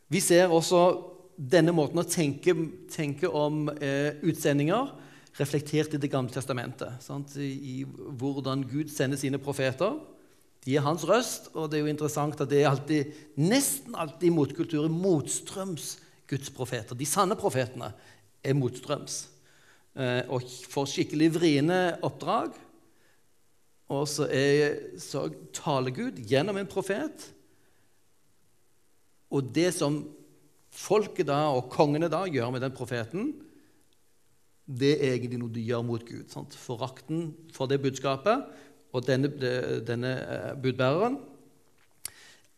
Vi 0.09 0.21
ser 0.25 0.49
også 0.49 0.83
denne 1.37 1.75
måten 1.77 2.01
å 2.01 2.07
tenke, 2.09 2.55
tenke 2.91 3.29
om 3.29 3.67
eh, 3.77 4.17
utsendinger 4.25 4.95
reflektert 5.39 5.95
i 5.95 6.01
Det 6.01 6.11
gamle 6.11 6.33
testamentet. 6.33 7.05
I, 7.37 7.51
I, 7.53 7.75
hvordan 8.19 8.65
Gud 8.67 8.91
sender 8.91 9.21
sine 9.21 9.39
profeter. 9.39 9.99
De 10.65 10.75
er 10.75 10.83
hans 10.83 11.05
røst, 11.07 11.53
og 11.55 11.71
det 11.71 11.79
er 11.79 11.85
jo 11.87 11.93
interessant 11.93 12.41
at 12.41 12.51
det 12.51 12.63
er 12.63 12.71
alltid, 12.73 13.13
nesten 13.39 13.95
alltid 13.95 14.35
motkulturer 14.35 14.91
motstrøms 14.91 15.99
Guds 16.29 16.51
profeter. 16.51 16.99
De 16.99 17.07
sanne 17.09 17.39
profetene 17.39 17.93
er 18.45 18.57
motstrøms. 18.59 19.27
Eh, 19.97 20.23
og 20.29 20.45
får 20.73 20.91
skikkelig 20.93 21.31
vriene 21.39 21.81
oppdrag. 22.05 22.57
Og 23.89 24.05
så, 24.11 24.27
er, 24.29 24.99
så 25.01 25.29
taler 25.57 25.95
Gud 25.97 26.21
gjennom 26.29 26.59
en 26.61 26.69
profet. 26.69 27.31
Og 29.33 29.49
det 29.55 29.71
som 29.77 30.03
folket 30.73 31.29
da, 31.29 31.47
og 31.55 31.71
kongene 31.73 32.11
da 32.13 32.25
gjør 32.29 32.53
med 32.55 32.65
den 32.65 32.75
profeten, 32.77 33.33
det 34.69 34.99
er 34.99 35.15
egentlig 35.15 35.41
noe 35.41 35.53
de 35.53 35.65
gjør 35.65 35.85
mot 35.87 36.05
Gud. 36.05 36.27
Sant? 36.33 36.57
Forakten 36.61 37.31
for 37.57 37.71
det 37.71 37.81
budskapet 37.81 38.45
og 38.93 39.05
denne, 39.09 39.31
denne 39.85 40.13
eh, 40.21 40.53
budbæreren 40.61 41.19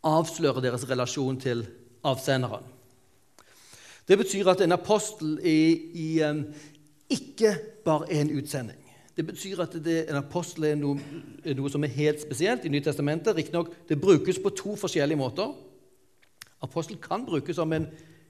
avslører 0.07 0.65
deres 0.65 0.87
relasjon 0.89 1.39
til 1.41 1.65
avsenderen. 2.07 2.65
Det 4.09 4.19
betyr 4.19 4.49
at 4.51 4.63
en 4.65 4.75
apostel 4.75 5.37
i, 5.47 5.61
i, 5.95 6.09
ikke 7.11 7.57
bare 7.85 8.13
en 8.13 8.31
utsending. 8.39 8.79
Det 9.17 9.27
betyr 9.27 9.61
at 9.61 9.75
det, 9.85 10.07
en 10.09 10.17
apostel 10.17 10.65
er 10.65 10.77
noe, 10.79 11.01
er 11.45 11.57
noe, 11.59 11.71
som 11.71 11.85
er 11.85 11.93
helt 11.93 12.23
spesielt 12.23 12.65
i 12.65 12.71
Nytestamentet. 12.73 13.37
Riktignok 13.37 13.75
brukes 14.01 14.39
på 14.39 14.53
to 14.57 14.77
forskjellige 14.79 15.19
måter. 15.19 15.51
Apostel 16.63 16.97
kan 17.03 17.27
brukes 17.27 17.57
som 17.57 17.73
en 17.73 17.89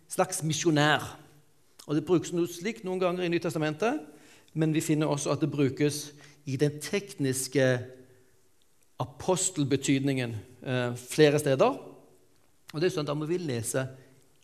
slags 0.09 0.43
misjonær. 0.43 1.05
Og 1.87 1.95
Det 1.95 2.05
brukes 2.05 2.33
noe 2.33 2.49
slikt 2.49 2.85
noen 2.85 3.01
ganger 3.01 3.27
i 3.27 3.31
Nytestamentet, 3.31 4.01
men 4.55 4.75
vi 4.75 4.83
finner 4.83 5.11
også 5.11 5.33
at 5.35 5.41
det 5.41 5.51
brukes 5.51 6.13
i 6.47 6.57
den 6.57 6.81
tekniske 6.83 7.67
apostelbetydningen 9.01 10.35
eh, 10.63 10.97
flere 10.97 11.39
steder. 11.39 11.79
Og 12.73 12.81
det 12.81 12.91
er 12.91 12.95
sånn, 12.95 13.07
Da 13.07 13.15
må 13.15 13.27
vi 13.27 13.39
lese 13.39 13.87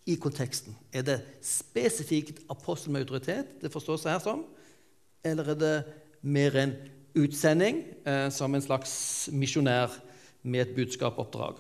i 0.07 0.15
konteksten. 0.15 0.77
Er 0.93 1.03
det 1.03 1.21
spesifikt 1.43 2.45
apostel 2.51 2.93
med 2.93 3.07
autoritet 3.07 3.61
det 3.63 3.73
forstås 3.73 4.07
her 4.07 4.19
som, 4.23 4.45
eller 5.25 5.51
er 5.55 5.59
det 5.59 5.77
mer 6.23 6.57
en 6.63 6.75
utsending 7.17 7.83
eh, 8.07 8.29
som 8.31 8.55
en 8.55 8.63
slags 8.63 9.29
misjonær 9.33 9.91
med 10.43 10.61
et 10.61 10.75
budskapoppdrag? 10.77 11.59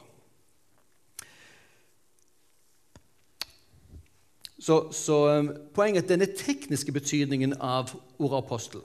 Så, 4.59 4.93
så 4.93 5.17
um, 5.39 5.51
Poenget 5.75 6.01
er 6.01 6.05
at 6.07 6.13
denne 6.15 6.29
tekniske 6.33 6.93
betydningen 6.93 7.59
av 7.61 7.93
ordet 8.19 8.39
apostel 8.39 8.81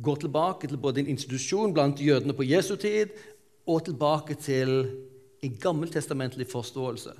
går 0.00 0.20
tilbake 0.22 0.68
til 0.68 0.78
både 0.80 1.00
en 1.00 1.10
institusjon 1.14 1.72
blant 1.74 2.00
jødene 2.00 2.36
på 2.36 2.46
Jesu 2.46 2.76
tid 2.76 3.10
og 3.66 3.84
tilbake 3.84 4.34
til 4.34 4.70
en 5.42 5.56
gammeltestamentlig 5.60 6.46
forståelse. 6.48 7.12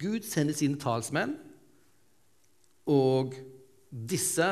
Gud 0.00 0.26
sender 0.26 0.54
sine 0.56 0.78
talsmenn, 0.80 1.36
og 2.86 3.34
disse 3.90 4.48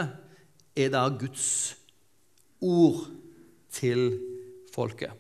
er 0.77 0.93
da 0.93 1.03
Guds 1.09 1.75
ord 2.63 3.09
til 3.71 4.21
folket. 4.75 5.13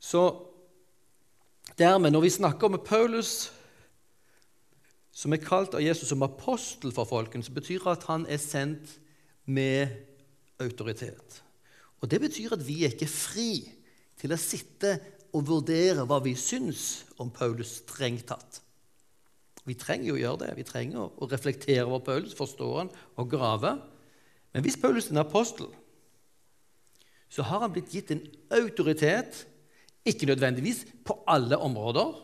Så 0.00 0.22
dermed, 1.78 2.10
når 2.10 2.20
vi 2.20 2.30
snakker 2.30 2.68
om 2.68 2.80
Paulus 2.84 3.52
som 5.16 5.32
er 5.32 5.40
kalt 5.40 5.72
av 5.74 5.80
Jesus 5.80 6.10
som 6.12 6.24
apostel 6.26 6.92
for 6.92 7.08
folken, 7.08 7.42
så 7.42 7.54
betyr 7.56 7.80
det 7.80 7.94
at 7.94 8.04
han 8.10 8.26
er 8.28 8.40
sendt 8.42 8.98
med 9.48 9.88
autoritet. 10.60 11.40
Og 12.04 12.10
Det 12.10 12.20
betyr 12.20 12.52
at 12.52 12.66
vi 12.66 12.84
er 12.84 12.92
ikke 12.92 13.08
fri 13.08 13.50
til 14.20 14.34
å 14.34 14.40
sitte 14.40 14.98
og 15.34 15.48
vurdere 15.48 16.04
hva 16.06 16.20
vi 16.24 16.34
syns 16.38 17.06
om 17.22 17.30
Paulus 17.34 17.80
strengt 17.82 18.26
tatt. 18.30 18.60
Vi 19.66 19.74
trenger 19.74 20.12
jo 20.12 20.16
å 20.16 20.20
gjøre 20.20 20.40
det. 20.44 20.52
Vi 20.60 20.66
trenger 20.66 21.08
å 21.10 21.28
reflektere 21.30 21.86
over 21.88 22.04
Paulus, 22.06 22.36
forstå 22.38 22.68
han 22.76 22.92
og 23.18 23.30
grave. 23.32 23.74
Men 24.54 24.64
hvis 24.64 24.78
Paulus 24.78 25.08
er 25.08 25.16
en 25.16 25.24
apostel, 25.24 25.68
så 27.28 27.42
har 27.42 27.64
han 27.64 27.74
blitt 27.74 27.90
gitt 27.92 28.12
en 28.14 28.22
autoritet, 28.54 29.42
ikke 30.06 30.28
nødvendigvis 30.30 30.84
på 31.04 31.18
alle 31.26 31.58
områder. 31.58 32.14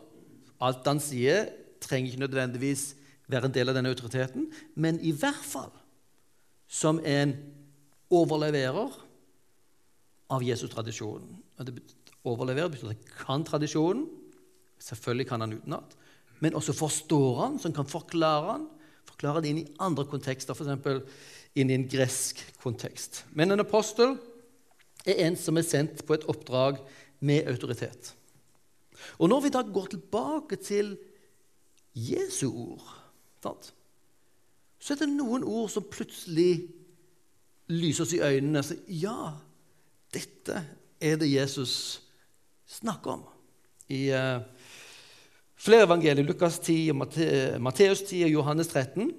Alt 0.63 0.87
han 0.87 1.03
sier, 1.03 1.49
trenger 1.83 2.13
ikke 2.13 2.23
nødvendigvis 2.23 2.85
være 3.27 3.49
en 3.49 3.55
del 3.55 3.71
av 3.71 3.77
denne 3.77 3.91
autoriteten, 3.91 4.47
men 4.79 5.01
i 5.03 5.11
hvert 5.11 5.43
fall 5.43 5.71
som 6.71 6.99
en 7.05 7.35
overleverer 8.13 8.95
av 10.33 10.43
Jesus-tradisjonen. 10.45 11.35
Overleverer 12.23 12.71
betyr 12.71 12.93
at 12.93 12.95
han 12.95 13.25
kan 13.25 13.45
tradisjonen. 13.47 14.05
Selvfølgelig 14.79 15.27
kan 15.27 15.43
han 15.43 15.53
utenat. 15.53 15.97
Men 16.39 16.55
også 16.55 16.75
forstår 16.75 17.41
han, 17.41 17.59
som 17.59 17.73
kan 17.75 17.87
forklare 17.87 18.57
han. 18.57 18.67
Forklare 19.07 19.43
det 19.43 19.51
inn 19.51 19.61
i 19.63 19.69
andre 19.83 20.05
kontekster, 20.09 20.55
f.eks. 20.55 21.03
inn 21.55 21.71
i 21.71 21.77
en 21.77 21.87
gresk 21.87 22.41
kontekst. 22.63 23.23
Men 23.31 23.51
en 23.51 23.63
apostel 23.63 24.17
er 25.05 25.25
en 25.27 25.37
som 25.39 25.59
er 25.59 25.67
sendt 25.67 26.05
på 26.07 26.15
et 26.15 26.27
oppdrag 26.31 26.79
med 27.23 27.47
autoritet. 27.51 28.13
Og 29.19 29.29
når 29.29 29.45
vi 29.45 29.51
da 29.53 29.63
går 29.63 29.91
tilbake 29.93 30.59
til 30.63 30.95
Jesu 31.93 32.47
ord, 32.49 32.87
så 34.79 34.93
er 34.93 35.03
det 35.03 35.11
noen 35.11 35.43
ord 35.43 35.69
som 35.71 35.85
plutselig 35.87 36.63
lyser 37.71 38.05
oss 38.05 38.15
i 38.15 38.23
øynene. 38.23 38.63
Så 38.63 38.79
ja, 38.87 39.33
dette 40.13 40.63
er 41.03 41.19
det 41.19 41.31
Jesus 41.31 42.01
snakker 42.73 43.17
om. 43.17 43.23
I 43.93 44.01
uh, 44.15 44.43
flere 45.59 45.87
evangelier, 45.87 46.25
Lukas 46.25 46.59
10, 46.59 46.93
Matteus 47.61 48.03
10 48.07 48.25
og 48.27 48.35
Johannes 48.37 48.71
13, 48.71 49.11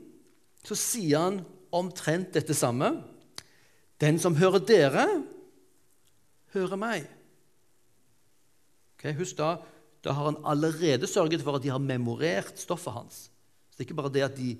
så 0.64 0.78
sier 0.78 1.26
han 1.26 1.42
omtrent 1.74 2.34
dette 2.36 2.56
samme. 2.56 2.90
Den 4.00 4.18
som 4.22 4.36
hører 4.38 4.62
dere, 4.64 5.04
hører 6.54 6.80
meg. 6.80 7.06
Okay, 8.94 9.14
husk 9.18 9.36
da, 9.38 9.56
da 10.04 10.14
har 10.16 10.30
han 10.30 10.40
allerede 10.48 11.08
sørget 11.10 11.42
for 11.44 11.58
at 11.58 11.64
de 11.64 11.72
har 11.72 11.82
memorert 11.82 12.56
stoffet 12.60 12.94
hans. 12.94 13.16
Så 13.68 13.76
det 13.76 13.84
er 13.84 13.88
ikke 13.88 13.98
bare 13.98 14.14
det 14.14 14.24
at 14.26 14.36
de, 14.38 14.54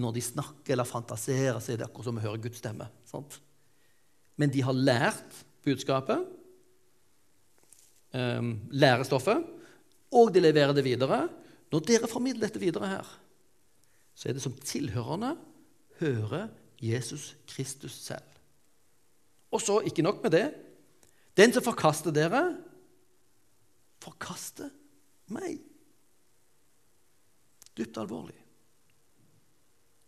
når 0.00 0.16
de 0.16 0.24
snakker 0.24 0.74
eller 0.74 0.88
fantaserer, 0.88 1.60
så 1.60 1.72
er 1.72 1.80
det 1.80 1.86
akkurat 1.86 2.10
som 2.10 2.20
å 2.20 2.24
høre 2.24 2.42
Guds 2.42 2.60
stemme. 2.62 2.88
Sant? 3.08 3.38
Men 4.40 4.52
de 4.52 4.62
har 4.64 4.76
lært 4.76 5.40
budskapet, 5.66 6.24
um, 8.14 8.54
lærestoffet, 8.70 9.44
og 10.10 10.32
de 10.34 10.42
leverer 10.42 10.74
det 10.74 10.84
videre. 10.84 11.28
Når 11.70 11.84
dere 11.86 12.10
formidler 12.10 12.48
dette 12.48 12.62
videre 12.62 12.88
her, 12.88 13.12
så 14.14 14.28
er 14.28 14.36
det 14.36 14.42
som 14.42 14.56
tilhørende 14.64 15.36
hører 16.00 16.48
Jesus 16.82 17.36
Kristus 17.48 17.92
selv. 17.92 18.26
Og 19.50 19.60
så, 19.60 19.80
ikke 19.80 20.02
nok 20.02 20.22
med 20.22 20.30
det 20.30 20.54
Den 21.36 21.52
som 21.52 21.62
forkaster 21.62 22.10
dere, 22.10 22.56
forkaster 24.02 24.68
meg. 25.30 25.60
Dypt 27.78 27.96
alvorlig. 28.02 28.36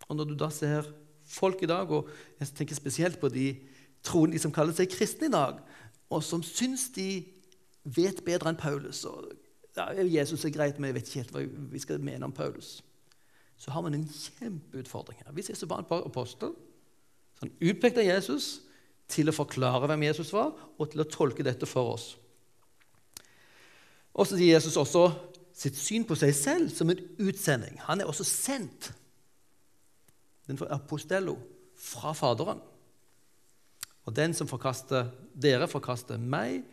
Og 0.09 0.19
når 0.19 0.29
du 0.29 0.35
da 0.37 0.51
ser 0.53 0.91
folk 1.25 1.63
i 1.63 1.71
dag, 1.71 1.89
og 1.89 2.11
jeg 2.41 2.51
tenker 2.59 2.77
spesielt 2.77 3.21
på 3.21 3.31
de 3.33 3.55
troende 4.05 4.37
de 4.37 4.43
som 4.43 4.53
kaller 4.53 4.75
seg 4.77 4.91
kristne 4.93 5.31
i 5.31 5.33
dag, 5.33 5.63
og 6.11 6.25
som 6.27 6.43
syns 6.45 6.91
de 6.93 7.23
vet 7.85 8.25
bedre 8.25 8.53
enn 8.53 8.61
Paulus 8.61 9.05
og 9.09 9.33
ja, 9.77 9.87
Jesus 10.05 10.45
er 10.45 10.53
greit, 10.53 10.79
men 10.79 10.91
jeg 10.91 10.99
vet 10.99 11.09
ikke 11.09 11.23
helt 11.23 11.33
hva 11.35 11.69
vi 11.73 11.81
skal 11.81 12.03
mene 12.05 12.27
om 12.29 12.35
Paulus. 12.37 12.83
Så 13.57 13.73
har 13.73 13.85
man 13.85 13.95
en 13.97 14.09
kjempeutfordring 14.09 15.23
her. 15.23 15.33
Hvis 15.33 15.49
Jesus 15.49 15.69
var 15.71 15.81
en 15.81 15.89
apostel, 16.05 16.53
så 17.35 17.47
han 17.47 17.55
utpekte 17.63 18.05
Jesus 18.05 18.59
til 19.09 19.29
å 19.29 19.35
forklare 19.37 19.89
hvem 19.89 20.05
Jesus 20.09 20.33
var, 20.35 20.53
og 20.77 20.91
til 20.93 21.05
å 21.05 21.09
tolke 21.09 21.45
dette 21.47 21.69
for 21.69 21.95
oss. 21.95 22.07
Og 24.13 24.29
så 24.29 24.37
sier 24.37 24.59
Jesus 24.59 24.77
også 24.77 25.07
sitt 25.57 25.79
syn 25.79 26.05
på 26.09 26.17
seg 26.19 26.35
selv 26.37 26.73
som 26.75 26.91
en 26.93 27.01
utsending. 27.23 27.79
Han 27.87 28.03
er 28.03 28.11
også 28.11 28.27
sendt, 28.29 28.93
den 30.49 30.59
for 30.61 30.73
apostello, 30.75 31.39
fra 31.79 32.13
Faderen. 32.17 32.61
Og 34.05 34.15
den 34.17 34.35
som 34.35 34.51
forkaster 34.51 35.09
dere, 35.39 35.69
forkaster 35.71 36.19
meg, 36.19 36.65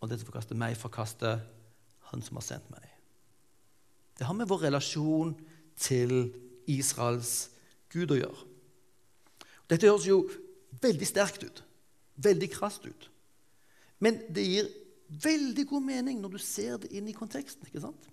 og 0.00 0.10
den 0.10 0.20
som 0.20 0.28
forkaster 0.28 0.58
meg, 0.58 0.76
forkaster 0.78 1.40
han 2.10 2.22
som 2.22 2.38
har 2.38 2.46
sendt 2.46 2.68
meg. 2.72 2.84
Det 4.16 4.26
har 4.26 4.36
med 4.36 4.48
vår 4.48 4.66
relasjon 4.68 5.34
til 5.76 6.32
Israels 6.70 7.50
Gud 7.92 8.12
å 8.14 8.18
gjøre. 8.18 8.46
Dette 9.66 9.88
høres 9.88 10.06
jo 10.08 10.22
veldig 10.82 11.08
sterkt 11.08 11.44
ut, 11.46 11.62
veldig 12.22 12.48
krast 12.52 12.86
ut. 12.86 13.08
Men 14.02 14.20
det 14.32 14.44
gir 14.46 14.70
veldig 15.22 15.66
god 15.70 15.84
mening 15.86 16.20
når 16.20 16.36
du 16.36 16.42
ser 16.42 16.80
det 16.82 16.92
inn 16.96 17.08
i 17.10 17.16
konteksten. 17.16 17.66
ikke 17.66 17.82
sant? 17.82 18.08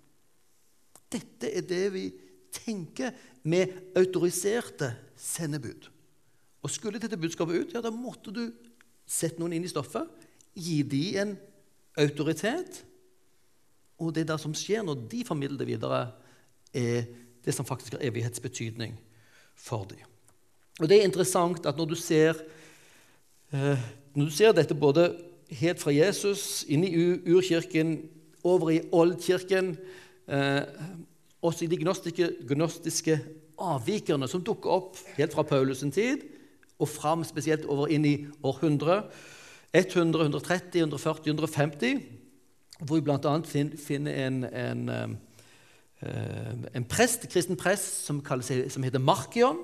Dette 1.12 1.50
er 1.50 1.66
det 1.66 1.84
vi 1.94 2.08
tenker 2.54 3.14
med 3.50 3.96
autoriserte 3.98 4.92
sendebud. 5.18 5.90
Og 6.64 6.72
Skulle 6.72 7.00
dette 7.02 7.20
budskapet 7.20 7.60
ut, 7.60 7.74
ja, 7.74 7.82
da 7.84 7.92
måtte 7.92 8.32
du 8.32 8.46
sette 9.04 9.40
noen 9.40 9.58
inn 9.58 9.66
i 9.66 9.72
stoffet, 9.72 10.08
gi 10.54 10.80
dem 10.86 11.18
en 11.20 11.34
autoritet. 11.98 12.84
Og 13.98 14.14
det 14.14 14.26
der 14.28 14.40
som 14.40 14.54
skjer 14.56 14.82
når 14.82 15.06
de 15.10 15.24
formidler 15.26 15.58
det 15.58 15.68
videre, 15.68 16.00
er 16.74 17.04
det 17.44 17.54
som 17.54 17.66
faktisk 17.66 17.94
har 17.94 18.02
evighetsbetydning 18.02 18.96
for 19.54 19.84
dem. 19.84 20.02
Og 20.80 20.88
Det 20.88 20.98
er 20.98 21.04
interessant 21.06 21.66
at 21.66 21.76
når 21.76 21.84
du 21.84 21.94
ser, 21.94 22.34
eh, 23.52 23.78
når 24.14 24.24
du 24.24 24.30
ser 24.30 24.52
dette 24.52 24.74
både 24.74 25.14
helt 25.50 25.80
fra 25.80 25.92
Jesus, 25.94 26.64
inn 26.68 26.84
i 26.84 26.94
urkirken, 27.30 28.08
over 28.44 28.70
i 28.70 28.80
oldkirken, 28.92 29.76
eh, 30.28 30.62
også 31.42 31.64
i 31.64 31.68
de 31.68 31.76
gnostiske, 31.76 32.30
gnostiske 32.48 33.20
avvikerne 33.58 34.28
som 34.28 34.42
dukker 34.44 34.70
opp 34.70 34.98
helt 35.16 35.32
fra 35.32 35.42
Paulus' 35.42 35.90
tid 35.90 36.24
og 36.78 36.88
fram 36.88 37.24
spesielt 37.24 37.64
over 37.64 37.86
inn 37.92 38.04
i 38.04 38.26
århundret 38.42 39.04
100, 39.74 40.22
130, 40.22 40.80
140, 40.80 41.28
150, 41.34 42.02
hvor 42.78 43.00
vi 43.00 43.04
bl.a. 43.06 43.34
finner 43.76 44.26
en, 44.26 44.44
en, 44.44 44.88
eh, 46.00 46.76
en 46.78 46.84
prest, 46.84 47.28
kristen 47.28 47.58
prest 47.58 48.04
som, 48.06 48.22
seg, 48.42 48.68
som 48.70 48.86
heter 48.86 49.02
Markion 49.02 49.58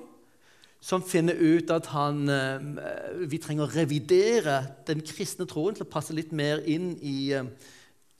som 0.80 1.04
finner 1.04 1.36
ut 1.36 1.70
at 1.70 1.90
han, 1.92 2.24
eh, 2.28 3.26
vi 3.28 3.38
trenger 3.38 3.66
å 3.66 3.74
revidere 3.74 4.62
den 4.88 5.04
kristne 5.04 5.46
troen 5.48 5.76
til 5.76 5.84
å 5.84 5.92
passe 5.92 6.16
litt 6.16 6.32
mer 6.32 6.64
inn 6.64 6.96
i, 7.02 7.32
eh, 7.32 7.44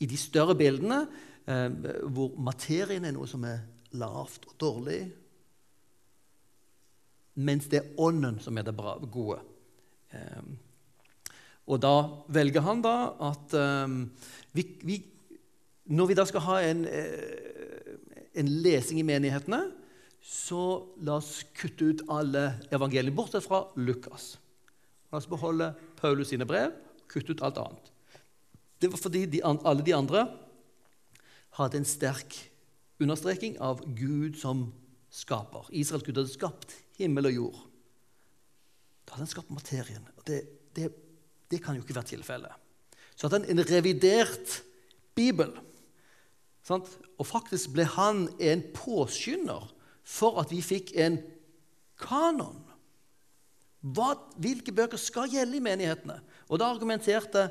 i 0.00 0.06
de 0.06 0.16
større 0.16 0.54
bildene, 0.54 1.08
eh, 1.46 1.68
hvor 2.04 2.36
materien 2.36 3.04
er 3.04 3.12
noe 3.12 3.26
som 3.26 3.44
er 3.44 3.64
lavt 3.92 4.46
og 4.46 4.58
dårlig, 4.58 5.10
mens 7.36 7.66
det 7.66 7.80
er 7.80 7.94
ånden 7.96 8.40
som 8.40 8.58
er 8.58 8.62
det 8.62 8.76
bra, 8.76 8.98
gode. 8.98 9.40
Og 11.70 11.78
da 11.82 11.94
velger 12.34 12.64
han 12.66 12.82
da 12.82 12.94
at 13.30 13.54
vi, 14.56 14.64
vi, 14.82 14.96
Når 15.94 16.08
vi 16.10 16.16
da 16.18 16.24
skal 16.26 16.42
ha 16.48 16.56
en, 16.66 16.82
en 18.34 18.50
lesing 18.64 18.98
i 18.98 19.06
menighetene, 19.06 19.60
så 20.20 20.62
la 21.06 21.16
oss 21.18 21.44
kutte 21.56 21.92
ut 21.92 22.02
alle 22.12 22.44
evangelier, 22.74 23.14
bortsett 23.14 23.46
fra 23.46 23.64
Lukas. 23.80 24.34
La 25.10 25.18
oss 25.18 25.30
beholde 25.30 25.72
Paulus 25.98 26.30
sine 26.30 26.46
brev, 26.46 26.74
kutte 27.10 27.34
ut 27.34 27.42
alt 27.46 27.58
annet. 27.62 27.90
Det 28.80 28.90
var 28.92 29.00
fordi 29.00 29.24
de, 29.28 29.42
alle 29.44 29.84
de 29.84 29.96
andre 29.96 30.26
hadde 31.58 31.80
en 31.80 31.88
sterk 31.88 32.36
understreking 33.00 33.56
av 33.60 33.82
Gud 33.96 34.38
som 34.40 34.68
skaper. 35.10 35.66
Israels 35.74 36.06
Gud 36.06 36.20
hadde 36.20 36.32
skapt 36.32 36.76
himmel 37.00 37.30
og 37.30 37.36
jord. 37.36 37.60
Da 39.04 39.16
hadde 39.16 39.26
han 39.26 39.32
skapt 39.32 39.52
materien. 39.52 40.06
Det, 40.28 40.42
det, 40.76 40.92
det 41.50 41.62
kan 41.62 41.76
jo 41.76 41.82
ikke 41.82 41.96
være 41.98 42.12
tilfellet. 42.12 42.52
Så 43.16 43.26
hadde 43.26 43.42
han 43.42 43.58
en 43.58 43.66
revidert 43.68 44.62
bibel. 45.14 45.52
Sant? 46.64 46.88
Og 47.18 47.26
faktisk 47.28 47.74
ble 47.74 47.84
han 47.96 48.28
en 48.40 48.62
påskynder 48.74 49.66
for 50.06 50.40
at 50.42 50.52
vi 50.52 50.62
fikk 50.64 50.94
en 50.98 51.18
kanon. 52.00 52.62
Hva, 53.80 54.12
hvilke 54.40 54.72
bøker 54.76 55.00
skal 55.00 55.30
gjelde 55.32 55.56
i 55.56 55.64
menighetene? 55.64 56.18
Og 56.48 56.60
Da 56.60 56.68
argumenterte 56.68 57.48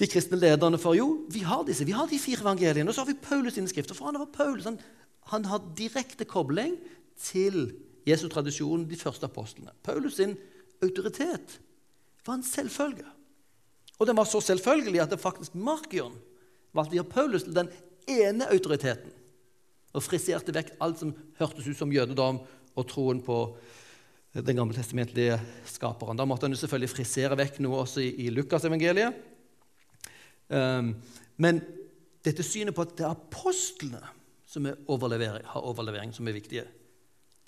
de 0.00 0.08
kristne 0.08 0.38
lederne 0.40 0.80
for 0.80 0.96
jo, 0.96 1.26
vi 1.30 1.44
har 1.44 1.64
disse, 1.68 1.84
vi 1.84 1.94
har 1.96 2.08
de 2.08 2.18
fire 2.18 2.40
evangeliene. 2.40 2.88
Og 2.88 2.94
så 2.94 3.04
har 3.04 3.12
vi 3.12 3.20
Paulus 3.20 3.54
sine 3.54 3.68
skrifter. 3.68 3.94
For 3.94 4.08
han 4.08 4.20
var 4.20 4.32
Paulus, 4.32 4.64
han, 4.64 4.80
han 5.32 5.44
har 5.44 5.66
direkte 5.78 6.24
kobling 6.24 6.78
til 7.20 7.74
Jesu-tradisjonen, 8.08 8.88
de 8.90 8.98
første 8.98 9.28
apostlene. 9.28 9.74
Paulus 9.84 10.16
sin 10.18 10.34
autoritet 10.82 11.60
var 12.26 12.38
en 12.38 12.46
selvfølge. 12.46 13.06
Og 13.98 14.08
den 14.08 14.18
var 14.18 14.28
så 14.28 14.40
selvfølgelig 14.42 15.02
at 15.02 15.12
det 15.12 15.20
faktisk 15.22 15.54
Markion 15.54 16.14
valgte 16.74 16.96
å 16.96 17.00
gjøre 17.00 17.12
Paulus 17.12 17.44
til 17.46 17.56
den 17.56 17.70
ene 18.10 18.48
autoriteten 18.50 19.12
og 19.92 20.04
friserte 20.04 20.54
vekk 20.54 20.72
alt 20.82 21.02
som 21.02 21.12
hørtes 21.38 21.68
ut 21.68 21.78
som 21.78 21.92
jødedom 21.92 22.40
og 22.72 22.88
troen 22.88 23.20
på 23.22 23.38
den 24.32 24.56
gamle 24.56 24.74
testamentlige 24.74 25.36
skaperen. 25.68 26.16
Da 26.16 26.24
måtte 26.24 26.48
han 26.48 26.54
jo 26.56 26.60
selvfølgelig 26.62 26.94
frisere 26.94 27.36
vekk 27.36 27.60
noe 27.60 27.82
også 27.82 28.00
i, 28.00 28.08
i 28.24 28.30
Lukasevangeliet. 28.32 29.18
Um, 30.48 30.94
men 31.36 31.60
dette 32.24 32.44
synet 32.46 32.76
på 32.76 32.86
at 32.86 32.94
det 32.96 33.04
er 33.04 33.12
apostlene 33.12 34.00
som 34.48 34.66
er 34.68 34.80
overlevering, 34.92 35.44
har 35.48 35.68
overlevering, 35.68 36.12
som 36.16 36.28
er 36.28 36.36
viktige, 36.36 36.64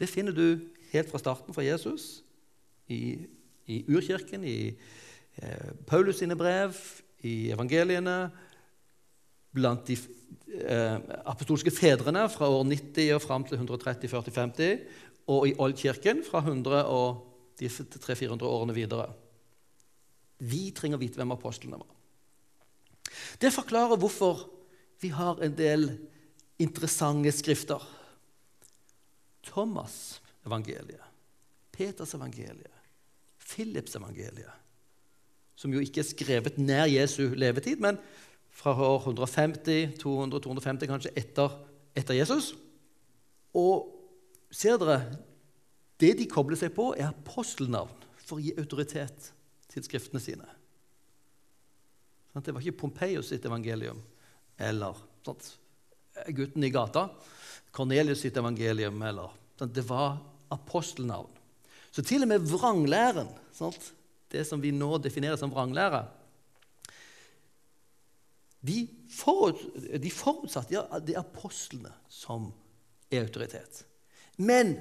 det 0.01 0.09
finner 0.11 0.35
du 0.35 0.61
helt 0.93 1.11
fra 1.11 1.21
starten 1.21 1.55
fra 1.55 1.65
Jesus, 1.65 2.25
i, 2.91 3.27
i 3.71 3.81
urkirken, 3.89 4.45
i 4.45 4.75
eh, 5.41 5.71
Paulus 5.87 6.21
sine 6.21 6.37
brev, 6.37 6.77
i 7.25 7.51
evangeliene, 7.55 8.19
blant 9.55 9.87
de 9.89 9.97
eh, 9.97 10.99
apostolske 11.25 11.73
fedrene 11.73 12.27
fra 12.33 12.51
år 12.51 12.67
90 12.69 13.15
og 13.17 13.23
fram 13.23 13.47
til 13.49 13.59
130, 13.61 14.11
40, 14.11 14.35
50, 14.35 14.85
og 15.33 15.47
i 15.49 15.55
Oldkirken 15.63 16.25
fra 16.27 16.43
100 16.45 16.85
og 16.91 17.23
de 17.59 17.71
300-400 17.71 18.45
årene 18.45 18.77
videre. 18.77 19.09
Vi 20.45 20.67
trenger 20.77 20.99
å 20.99 21.05
vite 21.05 21.21
hvem 21.21 21.33
apostlene 21.33 21.79
var. 21.81 21.91
Det 23.41 23.53
forklarer 23.55 24.01
hvorfor 24.01 24.43
vi 25.01 25.13
har 25.15 25.41
en 25.45 25.55
del 25.57 25.87
interessante 26.61 27.33
skrifter. 27.35 27.83
Thomas' 29.45 30.19
evangeliet, 30.47 31.03
Peters 31.75 32.15
evangeliet, 32.17 32.74
Philips 33.45 33.97
evangeliet, 33.99 34.53
som 35.57 35.73
jo 35.75 35.83
ikke 35.85 36.03
er 36.03 36.09
skrevet 36.09 36.59
nær 36.59 36.89
Jesu 36.91 37.29
levetid, 37.37 37.83
men 37.83 37.99
fra 38.55 38.75
år 38.75 39.09
150, 39.11 39.99
200, 40.01 40.41
250 40.47 40.91
kanskje 40.91 41.13
etter, 41.19 41.55
etter 41.97 42.17
Jesus. 42.17 42.53
Og 43.55 43.91
ser 44.51 44.79
dere 44.81 45.01
Det 46.01 46.11
de 46.19 46.25
kobler 46.27 46.59
seg 46.59 46.73
på, 46.75 46.89
er 46.99 47.13
apostelnavn 47.13 48.01
for 48.19 48.41
å 48.41 48.43
gi 48.43 48.51
autoritet 48.59 49.29
til 49.71 49.85
skriftene 49.87 50.21
sine. 50.21 50.49
Det 52.35 52.51
var 52.51 52.65
ikke 52.65 52.81
Pompeius 52.81 53.31
sitt 53.31 53.47
evangelium 53.47 54.01
eller 54.59 54.99
gutten 56.35 56.67
i 56.67 56.73
gata. 56.75 57.07
Cornelius 57.75 58.25
sitt 58.25 58.37
evangelium 58.37 59.01
eller? 59.07 59.31
Det 59.59 59.87
var 59.87 60.19
apostelnavn. 60.55 61.31
Så 61.95 62.03
til 62.03 62.27
og 62.27 62.31
med 62.31 62.43
vranglæren, 62.51 63.31
sant? 63.55 63.93
det 64.35 64.43
som 64.49 64.59
vi 64.59 64.73
nå 64.75 64.97
definerer 64.99 65.39
som 65.39 65.53
vranglære, 65.53 66.01
de, 68.65 68.89
forut, 69.13 69.61
de 70.03 70.11
forutsatte 70.11 70.75
ja, 70.75 70.83
det 71.05 71.15
er 71.15 71.23
apostlene 71.23 71.93
som 72.11 72.49
er 73.13 73.27
autoritet. 73.27 73.85
Men 74.43 74.73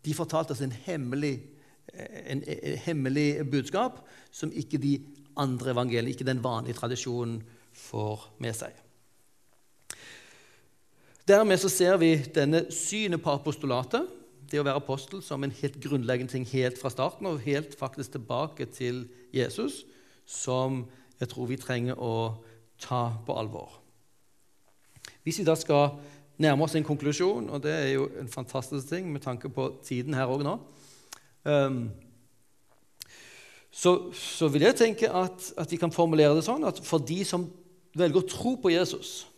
de 0.00 0.14
fortalte 0.16 0.54
oss 0.54 0.62
en 0.64 0.72
hemmelig, 0.86 1.34
en, 1.92 2.40
en 2.40 2.78
hemmelig 2.86 3.28
budskap 3.50 3.98
som 4.32 4.54
ikke 4.54 4.80
de 4.80 4.94
andre 5.36 5.74
evangeliene, 5.74 6.14
ikke 6.14 6.28
den 6.28 6.44
vanlige 6.44 6.78
tradisjonen, 6.78 7.42
får 7.70 8.24
med 8.42 8.56
seg. 8.56 8.72
Dermed 11.28 11.60
så 11.62 11.68
ser 11.70 12.00
vi 12.00 12.14
denne 12.34 12.64
synet 12.74 13.22
på 13.22 13.34
apostolatet, 13.36 14.08
det 14.50 14.60
å 14.60 14.66
være 14.66 14.82
apostel, 14.82 15.22
som 15.22 15.44
en 15.44 15.54
helt 15.54 15.78
grunnleggende 15.82 16.32
ting 16.34 16.46
helt 16.52 16.78
fra 16.80 16.90
starten 16.92 17.28
og 17.30 17.42
helt 17.44 17.76
faktisk 17.78 18.16
tilbake 18.16 18.66
til 18.74 19.04
Jesus, 19.34 19.84
som 20.26 20.84
jeg 21.20 21.30
tror 21.30 21.50
vi 21.50 21.60
trenger 21.60 22.00
å 22.00 22.40
ta 22.80 23.02
på 23.26 23.36
alvor. 23.36 23.78
Hvis 25.22 25.40
vi 25.40 25.46
da 25.46 25.54
skal 25.58 25.98
nærme 26.40 26.64
oss 26.64 26.74
en 26.78 26.86
konklusjon, 26.86 27.50
og 27.52 27.62
det 27.62 27.72
er 27.72 27.88
jo 27.94 28.06
en 28.20 28.28
fantastisk 28.28 28.88
ting 28.88 29.10
med 29.12 29.22
tanke 29.24 29.50
på 29.52 29.68
tiden 29.84 30.16
her 30.16 30.30
òg 30.32 30.44
nå 30.46 30.56
um, 31.44 31.82
så, 33.70 34.10
så, 34.16 34.48
vil 34.48 34.64
jeg 34.66 34.78
tenke 34.78 35.10
at, 35.12 35.52
at, 35.56 35.70
vi 35.70 35.78
kan 35.78 35.92
formulere 35.94 36.34
det 36.34 36.42
sånn 36.46 36.64
at 36.66 36.80
for 36.82 37.02
de 37.06 37.20
som 37.24 37.46
velger 37.94 38.22
å 38.22 38.28
tro 38.28 38.56
på 38.58 38.72
Jesus, 38.72 39.28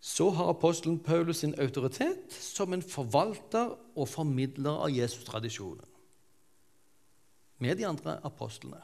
så 0.00 0.30
har 0.30 0.50
apostelen 0.52 0.98
Paulus 1.02 1.42
sin 1.42 1.56
autoritet 1.58 2.32
som 2.32 2.72
en 2.72 2.82
forvalter 2.82 3.74
og 3.98 4.08
formidler 4.08 4.84
av 4.86 4.94
Jesus-tradisjonen 4.94 5.86
med 7.58 7.80
de 7.80 7.86
andre 7.88 8.20
apostlene. 8.22 8.78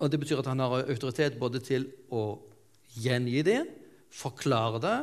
Og 0.00 0.10
Det 0.10 0.18
betyr 0.18 0.40
at 0.40 0.48
han 0.50 0.58
har 0.58 0.88
autoritet 0.90 1.38
både 1.38 1.60
til 1.62 1.86
å 2.10 2.40
gjengi 2.98 3.42
det, 3.46 3.60
forklare 4.10 4.80
det 4.82 4.98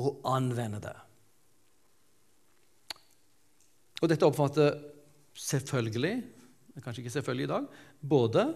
og 0.00 0.22
anvende 0.24 0.80
det. 0.80 0.94
Og 4.00 4.08
Dette 4.08 4.26
oppfatter 4.26 4.78
selvfølgelig, 5.36 6.14
kanskje 6.80 7.02
ikke 7.02 7.16
selvfølgelig 7.18 7.44
i 7.44 7.52
dag, 7.52 7.66
både 8.00 8.46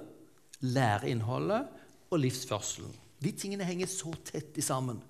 læreinnholdet 0.65 1.69
og 2.11 2.23
livsførselen. 2.23 2.95
De 3.23 3.33
tingene 3.33 3.67
henger 3.67 3.91
så 3.91 4.13
tett 4.27 4.59
sammen. 4.65 5.01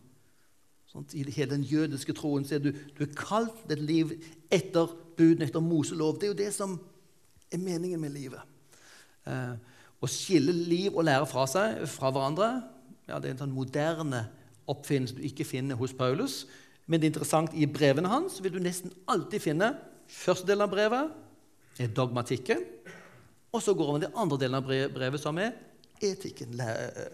Sånn, 0.90 1.06
I 1.18 1.24
hele 1.26 1.56
den 1.56 1.66
jødiske 1.66 2.14
troen 2.16 2.46
så 2.46 2.56
er 2.56 2.66
du, 2.66 2.70
du 2.72 3.02
er 3.04 3.16
kalt 3.18 3.72
et 3.72 3.82
liv 3.82 4.14
etter 4.52 4.92
budene, 5.18 5.48
etter 5.48 5.64
Moselov. 5.64 6.20
Det 6.20 6.28
er 6.28 6.34
jo 6.34 6.38
det 6.38 6.52
som 6.54 6.76
er 7.50 7.62
meningen 7.62 8.00
med 8.00 8.14
livet. 8.14 8.42
Eh, 9.26 9.56
å 9.98 10.10
skille 10.10 10.54
liv 10.54 10.94
og 10.94 11.06
lære 11.08 11.26
fra 11.28 11.46
seg 11.50 11.82
fra 11.90 12.12
hverandre 12.12 12.50
ja, 13.06 13.18
det 13.18 13.28
er 13.28 13.34
en 13.36 13.42
sånn 13.44 13.54
moderne 13.54 14.24
oppfinnelse 14.70 15.14
du 15.14 15.22
ikke 15.26 15.46
finner 15.46 15.78
hos 15.78 15.94
Paulus. 15.94 16.44
Men 16.86 17.00
det 17.00 17.06
er 17.06 17.12
interessant, 17.14 17.54
i 17.54 17.68
brevene 17.70 18.10
hans 18.10 18.40
vil 18.42 18.56
du 18.56 18.60
nesten 18.62 18.92
alltid 19.10 19.42
finne 19.42 19.72
første 20.10 20.46
delen 20.48 20.66
av 20.66 20.72
brevet 20.72 21.82
er 21.82 21.92
dogmatikken. 21.94 22.64
Og 23.54 23.62
så 23.62 23.74
går 23.78 23.92
man 23.92 24.04
til 24.04 24.18
andre 24.18 24.38
delen 24.42 24.58
av 24.58 24.66
brevet, 24.66 25.20
som 25.22 25.38
er 25.38 25.54
etikken, 26.02 26.58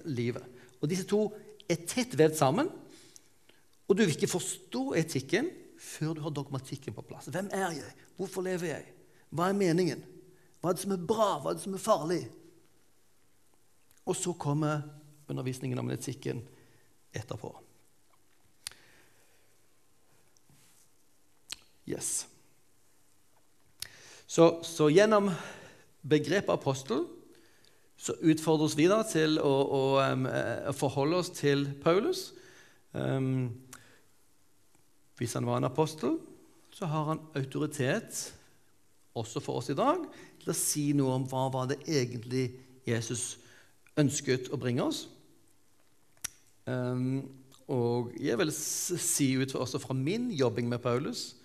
livet. 0.09 0.45
Og 0.83 0.91
Disse 0.91 1.07
to 1.09 1.29
er 1.71 1.85
tett 1.89 2.17
vevd 2.19 2.37
sammen. 2.37 2.71
Og 3.87 3.97
du 3.97 4.03
vil 4.03 4.15
ikke 4.15 4.31
forstå 4.31 4.93
etikken 4.99 5.51
før 5.83 6.17
du 6.17 6.23
har 6.25 6.35
dogmatikken 6.35 6.95
på 6.95 7.05
plass. 7.07 7.31
Hvem 7.31 7.51
er 7.55 7.79
jeg? 7.79 7.95
Hvorfor 8.19 8.45
lever 8.45 8.75
jeg? 8.75 8.89
Hva 9.33 9.49
er 9.49 9.59
meningen? 9.59 10.03
Hva 10.61 10.71
er 10.71 10.77
det 10.77 10.85
som 10.85 10.95
er 10.95 11.07
bra? 11.07 11.29
Hva 11.41 11.53
er 11.53 11.59
det 11.59 11.65
som 11.65 11.77
er 11.77 11.83
farlig? 11.83 12.23
Og 14.07 14.19
så 14.19 14.35
kommer 14.35 14.83
undervisningen 15.31 15.79
om 15.79 15.91
etikken 15.95 16.43
etterpå. 17.15 17.51
Yes. 21.87 22.27
Så, 24.27 24.63
så 24.65 24.89
gjennom 24.89 25.31
begrepet 26.03 26.55
apostel 26.55 27.05
så 28.03 28.17
utfordres 28.27 28.75
vi 28.75 28.89
da 28.91 29.03
til 29.07 29.39
å, 29.39 29.51
å, 29.63 29.83
um, 30.03 30.27
å 30.27 30.75
forholde 30.75 31.21
oss 31.23 31.31
til 31.37 31.69
Paulus. 31.85 32.33
Um, 32.99 33.53
hvis 35.21 35.37
han 35.39 35.47
var 35.47 35.61
en 35.61 35.69
apostel, 35.69 36.17
så 36.75 36.89
har 36.91 37.13
han 37.13 37.23
autoritet 37.39 38.25
også 39.15 39.43
for 39.45 39.61
oss 39.61 39.71
i 39.71 39.79
dag 39.79 40.03
til 40.43 40.51
å 40.51 40.57
si 40.57 40.89
noe 40.99 41.15
om 41.15 41.29
hva 41.31 41.47
var 41.53 41.71
det 41.71 41.79
egentlig 41.87 42.49
Jesus 42.89 43.37
ønsket 44.01 44.51
å 44.51 44.59
bringe 44.59 44.89
oss. 44.89 45.05
Um, 46.67 47.23
og 47.71 48.11
jeg 48.19 48.39
vil 48.41 48.51
si 48.55 49.33
ut 49.39 49.55
også 49.55 49.79
fra 49.83 49.95
min 49.95 50.31
jobbing 50.35 50.67
med 50.71 50.83
Paulus 50.83 51.37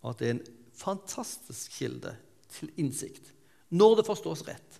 at 0.00 0.20
det 0.20 0.28
er 0.30 0.36
en 0.38 0.46
fantastisk 0.80 1.76
kilde 1.76 2.14
til 2.56 2.72
innsikt 2.80 3.34
når 3.68 4.00
det 4.00 4.08
forstås 4.08 4.48
rett. 4.48 4.79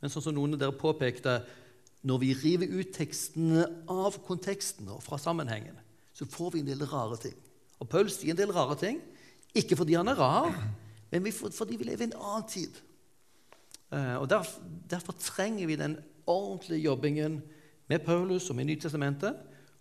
Men 0.00 0.12
sånn 0.12 0.24
som 0.26 0.36
noen 0.36 0.56
av 0.56 0.60
dere 0.60 0.76
påpekte, 0.76 1.38
når 2.06 2.22
vi 2.22 2.34
river 2.38 2.74
ut 2.78 2.92
tekstene 2.94 3.64
av 3.90 4.18
konteksten 4.26 4.88
og 4.92 5.02
fra 5.02 5.18
sammenhengen, 5.18 5.76
så 6.16 6.28
får 6.30 6.54
vi 6.54 6.62
en 6.62 6.68
del 6.68 6.84
rare 6.88 7.18
ting. 7.20 7.36
Og 7.82 7.88
Paul 7.90 8.10
sier 8.12 8.32
en 8.32 8.38
del 8.38 8.52
rare 8.54 8.76
ting, 8.80 9.00
ikke 9.56 9.78
fordi 9.78 9.96
han 9.96 10.08
er 10.12 10.20
rar, 10.20 10.52
men 11.10 11.26
fordi 11.32 11.78
vi 11.80 11.88
lever 11.88 12.06
i 12.06 12.10
en 12.10 12.18
annen 12.18 12.46
tid. 12.50 12.78
Eh, 13.92 14.16
og 14.20 14.28
derfor, 14.30 14.62
derfor 14.90 15.16
trenger 15.20 15.66
vi 15.66 15.76
den 15.80 15.96
ordentlige 16.26 16.82
jobbingen 16.82 17.40
med 17.88 18.04
Paulus 18.04 18.50
og 18.50 18.56
med 18.56 18.68
Nytestamentet. 18.70 19.36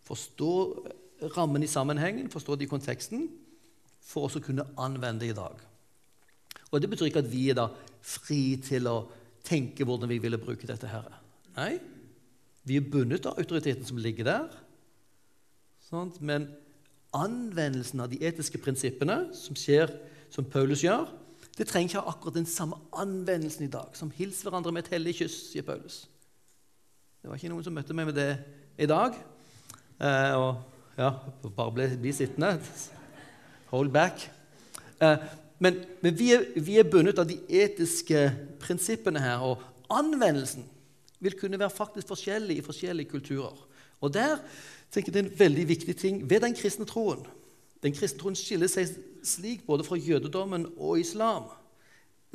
Forstå 0.06 0.54
rammen 1.38 1.64
i 1.64 1.68
sammenhengen, 1.68 2.30
forstå 2.32 2.56
det 2.56 2.68
i 2.68 2.70
konteksten, 2.70 3.30
for 4.06 4.28
også 4.28 4.42
å 4.42 4.46
kunne 4.46 4.68
anvende 4.78 5.26
det 5.26 5.34
i 5.34 5.38
dag. 5.38 5.62
Og 6.72 6.82
Det 6.82 6.90
betyr 6.90 7.10
ikke 7.10 7.24
at 7.24 7.32
vi 7.32 7.50
er 7.50 7.58
da 7.58 7.70
fri 8.02 8.58
til 8.62 8.88
å 8.92 8.98
tenke 9.46 9.86
hvordan 9.88 10.10
vi 10.10 10.20
ville 10.22 10.42
bruke 10.42 10.68
dette. 10.68 10.88
her. 10.90 11.08
Nei, 11.56 11.80
vi 12.66 12.80
er 12.80 12.90
bundet 12.92 13.28
av 13.30 13.38
autoriteten 13.40 13.86
som 13.86 13.98
ligger 14.02 14.28
der. 14.28 14.48
Sant? 15.86 16.18
Men 16.22 16.50
anvendelsen 17.16 18.02
av 18.04 18.10
de 18.12 18.20
etiske 18.26 18.60
prinsippene 18.60 19.30
som 19.38 19.56
skjer, 19.56 19.94
som 20.34 20.48
Paulus 20.50 20.84
gjør, 20.84 21.06
det 21.56 21.70
trenger 21.70 21.94
ikke 21.94 22.02
ha 22.04 22.12
akkurat 22.12 22.36
den 22.36 22.50
samme 22.50 22.82
anvendelsen 22.92 23.68
i 23.68 23.72
dag. 23.72 23.94
Som 23.96 24.12
hils 24.18 24.42
hverandre 24.44 24.74
med 24.76 24.84
et 24.84 24.98
hellig 24.98 25.16
kyss, 25.22 25.38
sier 25.54 25.64
Paulus. 25.64 26.04
Det 27.22 27.30
var 27.30 27.40
ikke 27.40 27.54
noen 27.54 27.64
som 27.64 27.76
møtte 27.78 27.96
meg 27.96 28.10
med 28.10 28.18
det 28.18 28.32
i 28.82 28.90
dag. 28.90 29.16
Eh, 29.96 30.34
og 30.36 30.98
ja, 31.00 31.14
bare 31.46 31.72
bli, 31.78 31.88
bli 32.02 32.12
sittende. 32.16 32.58
Hold 33.72 33.94
back. 33.96 34.28
Eh, 35.00 35.24
men, 35.60 35.80
men 36.02 36.18
vi, 36.20 36.32
er, 36.36 36.46
vi, 36.56 36.78
er, 36.80 36.88
bundet 36.90 37.20
av 37.22 37.28
de 37.30 37.38
etiske 37.48 38.28
prinsippene 38.60 39.22
her, 39.24 39.44
og 39.46 39.62
anvendelsen 39.94 40.66
vil 41.24 41.38
kunne 41.40 41.60
være 41.60 41.74
faktisk 41.74 42.12
forskjellig 42.12 42.60
i 42.60 42.66
forskjellige 42.66 43.14
kulturer. 43.14 43.56
Og 44.04 44.14
der 44.14 44.42
tenker 44.92 45.10
jeg 45.10 45.16
det 45.16 45.22
er 45.22 45.30
en 45.30 45.40
veldig 45.40 45.68
viktig 45.70 45.96
ting 45.98 46.24
ved 46.30 46.44
den 46.44 46.56
kristne 46.58 46.88
troen. 46.90 47.24
Den 47.84 47.96
kristne 47.96 48.20
troen 48.22 48.38
skiller 48.38 48.70
seg 48.72 48.92
slik 49.26 49.64
både 49.66 49.86
fra 49.88 49.98
jødedommen 49.98 50.68
og 50.76 51.00
islam 51.00 51.48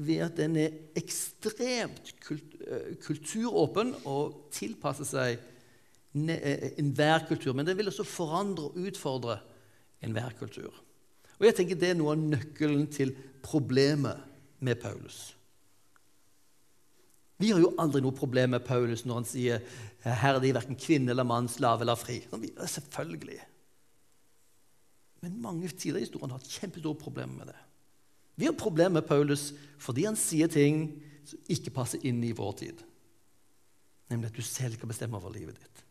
ved 0.00 0.24
at 0.24 0.36
den 0.38 0.56
er 0.56 0.76
ekstremt 0.96 2.14
eh, 2.32 2.92
kulturåpen 3.04 3.92
og 4.08 4.46
tilpasser 4.54 5.08
seg 5.08 5.34
eh, 5.36 6.70
enhver 6.80 7.26
kultur. 7.28 7.52
Men 7.52 7.68
den 7.68 7.76
vil 7.78 7.90
også 7.92 8.06
forandre 8.08 8.70
og 8.70 8.78
utfordre 8.80 9.40
enhver 10.00 10.32
kultur. 10.38 10.72
Og 11.40 11.48
jeg 11.48 11.56
tenker 11.56 11.78
Det 11.80 11.92
er 11.92 11.98
noe 11.98 12.14
av 12.14 12.22
nøkkelen 12.22 12.86
til 12.92 13.14
problemet 13.42 14.20
med 14.60 14.76
Paulus. 14.80 15.30
Vi 17.40 17.48
har 17.54 17.62
jo 17.62 17.72
aldri 17.80 18.02
noe 18.04 18.12
problem 18.12 18.52
med 18.52 18.66
Paulus 18.66 19.06
når 19.08 19.22
han 19.22 19.28
sier 19.28 19.62
her 20.04 20.36
er 20.36 20.42
de 20.42 20.52
verken 20.52 20.76
kvinne 20.80 21.14
eller 21.14 21.24
mann, 21.24 21.48
slave 21.48 21.86
eller 21.86 21.96
fri. 21.96 22.18
Selvfølgelig. 22.28 23.38
Men 25.24 25.40
mange 25.40 25.68
tider 25.72 26.00
i 26.00 26.04
historien 26.04 26.32
har 26.32 26.40
hatt 26.40 26.52
kjempestore 26.52 27.00
problemer 27.00 27.40
med 27.40 27.52
det. 27.52 27.58
Vi 28.40 28.48
har 28.48 28.56
problemer 28.56 29.00
med 29.00 29.08
Paulus 29.08 29.50
fordi 29.80 30.04
han 30.08 30.20
sier 30.20 30.52
ting 30.52 30.86
som 31.28 31.40
ikke 31.52 31.72
passer 31.72 32.04
inn 32.08 32.20
i 32.24 32.34
vår 32.36 32.52
tid. 32.60 32.84
Nemlig 34.12 34.30
at 34.30 34.36
du 34.36 34.44
selv 34.44 34.76
kan 34.80 34.90
bestemme 34.90 35.16
over 35.16 35.32
livet 35.32 35.56
ditt. 35.60 35.84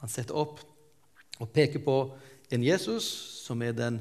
Han 0.00 0.12
setter 0.12 0.36
opp 0.36 0.60
og 1.40 1.52
peker 1.52 1.84
på 1.84 1.96
en 2.50 2.64
Jesus 2.64 3.06
som 3.44 3.62
er 3.62 3.72
den 3.76 4.00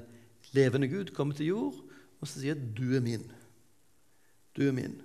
levende 0.52 0.90
Gud, 0.90 1.14
kommer 1.14 1.38
til 1.38 1.52
jord, 1.52 1.76
og 2.20 2.28
så 2.28 2.40
sier 2.40 2.54
'Du 2.54 2.96
er 2.96 3.02
min'. 3.02 3.32
Du 4.58 4.68
er 4.68 4.72
min. 4.72 5.02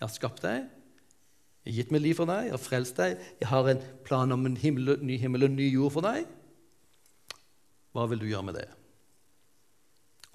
Jeg 0.00 0.08
har 0.08 0.14
skapt 0.14 0.42
deg, 0.42 0.68
jeg 1.64 1.72
har 1.72 1.76
gitt 1.80 1.92
meg 1.94 2.02
liv 2.04 2.16
for 2.18 2.28
deg, 2.28 2.44
jeg 2.44 2.52
har 2.52 2.60
frelst 2.60 2.98
deg. 3.00 3.20
Jeg 3.40 3.48
har 3.48 3.68
en 3.70 3.82
plan 4.04 4.32
om 4.32 4.42
en 4.46 4.56
himmel, 4.60 4.98
ny 5.00 5.16
himmel 5.16 5.46
og 5.46 5.54
ny 5.54 5.70
jord 5.72 5.94
for 5.94 6.04
deg. 6.04 6.26
Hva 7.96 8.04
vil 8.10 8.20
du 8.20 8.26
gjøre 8.28 8.44
med 8.50 8.58
det? 8.58 8.66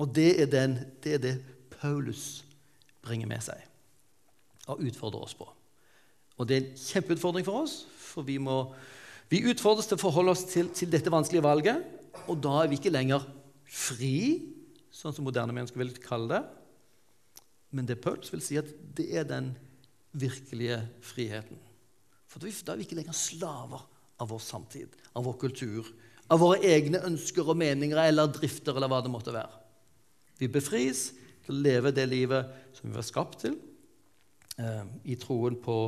Og 0.01 0.09
det 0.15 0.41
er, 0.41 0.47
den, 0.49 0.79
det, 1.03 1.13
er 1.13 1.21
det 1.21 1.35
Paulus 1.75 2.45
bringer 3.05 3.29
med 3.29 3.43
seg 3.45 3.61
og 4.69 4.81
utfordrer 4.81 5.27
oss 5.27 5.35
på. 5.37 5.45
Og 6.39 6.47
det 6.47 6.55
er 6.55 6.63
en 6.63 6.81
kjempeutfordring 6.81 7.45
for 7.45 7.61
oss, 7.61 7.83
for 7.99 8.25
vi, 8.25 8.39
må, 8.41 8.63
vi 9.29 9.43
utfordres 9.51 9.89
til 9.89 9.99
å 9.99 10.01
forholde 10.01 10.33
oss 10.33 10.45
til, 10.49 10.71
til 10.73 10.89
dette 10.89 11.13
vanskelige 11.13 11.45
valget. 11.45 11.83
Og 12.27 12.39
da 12.43 12.55
er 12.61 12.71
vi 12.71 12.79
ikke 12.79 12.93
lenger 12.93 13.23
fri, 13.69 14.15
sånn 14.91 15.15
som 15.15 15.25
moderne 15.27 15.53
mennesker 15.55 15.79
vil 15.79 15.93
kalle 16.03 16.33
det. 16.33 16.43
Men 17.75 17.85
det 17.85 17.99
Paulus 18.01 18.31
vil 18.33 18.41
si, 18.43 18.57
at 18.57 18.69
det 18.97 19.07
er 19.19 19.27
den 19.29 19.53
virkelige 20.17 20.81
friheten. 21.05 21.59
For 22.29 22.41
da 22.41 22.73
er 22.73 22.81
vi 22.81 22.87
ikke 22.87 22.97
lenger 22.97 23.17
slaver 23.17 23.85
av 24.19 24.29
vår 24.31 24.41
samtid, 24.43 24.93
av 25.15 25.25
vår 25.25 25.37
kultur, 25.41 25.87
av 26.29 26.41
våre 26.41 26.59
egne 26.65 27.01
ønsker 27.07 27.47
og 27.47 27.57
meninger 27.57 27.97
eller 28.03 28.29
drifter 28.33 28.75
eller 28.75 28.91
hva 28.91 29.01
det 29.05 29.13
måtte 29.13 29.33
være. 29.33 29.61
Vi 30.39 30.49
befris 30.51 31.09
til 31.45 31.55
å 31.55 31.63
leve 31.63 31.93
det 31.95 32.05
livet 32.09 32.51
som 32.77 32.89
vi 32.89 32.97
var 32.97 33.07
skapt 33.07 33.41
til, 33.45 33.57
eh, 34.57 34.85
i 35.05 35.15
troen 35.15 35.55
på 35.55 35.79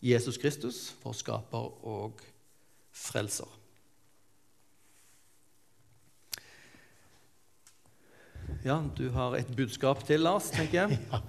Jesus 0.00 0.38
Kristus, 0.40 0.92
vår 1.02 1.16
skaper 1.16 1.72
og 1.84 2.20
frelser. 2.92 3.59
Ja, 8.62 8.84
du 8.96 9.06
har 9.08 9.32
et 9.38 9.48
budskap 9.56 10.02
til, 10.04 10.20
Lars, 10.20 10.50
tenker 10.52 10.82
jeg. 10.82 10.98
ja. 11.12 11.20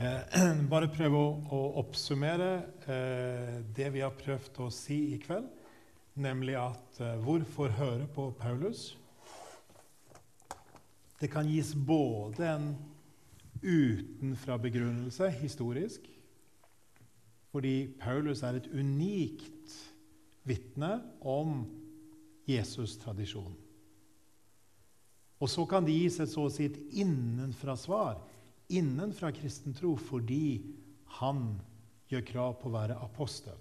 Eh, 0.00 0.62
bare 0.72 0.88
prøve 0.88 1.18
å, 1.20 1.32
å 1.52 1.58
oppsummere 1.82 2.48
eh, 2.88 3.58
det 3.76 3.90
vi 3.92 4.00
har 4.00 4.14
prøvd 4.16 4.62
å 4.64 4.68
si 4.72 4.96
i 5.12 5.18
kveld. 5.20 5.50
Nemlig 6.24 6.54
at 6.56 7.00
eh, 7.04 7.18
hvorfor 7.20 7.74
høre 7.76 8.06
på 8.16 8.30
Paulus? 8.40 8.94
Det 11.20 11.28
kan 11.34 11.50
gis 11.52 11.74
både 11.76 12.48
en 12.48 12.70
utenfra 13.60 14.56
begrunnelse 14.64 15.28
historisk, 15.42 16.08
fordi 17.52 17.76
Paulus 18.00 18.40
er 18.40 18.56
et 18.56 18.72
unikt 18.72 19.76
vitne 20.48 20.96
om 21.20 21.60
Jesus-tradisjonen. 22.48 23.63
Og 25.42 25.50
så 25.50 25.64
kan 25.66 25.84
det 25.84 25.96
gis 25.96 26.20
et 26.22 26.30
så 26.30 26.46
å 26.46 26.52
si 26.52 26.68
et 26.68 26.78
innenfra-svar 27.00 28.20
innenfra 28.68 29.32
kristen 29.32 29.74
tro 29.74 29.94
fordi 30.00 30.62
han 31.20 31.46
gjør 32.10 32.26
krav 32.28 32.56
på 32.60 32.70
å 32.70 32.74
være 32.74 32.98
apostel. 33.04 33.58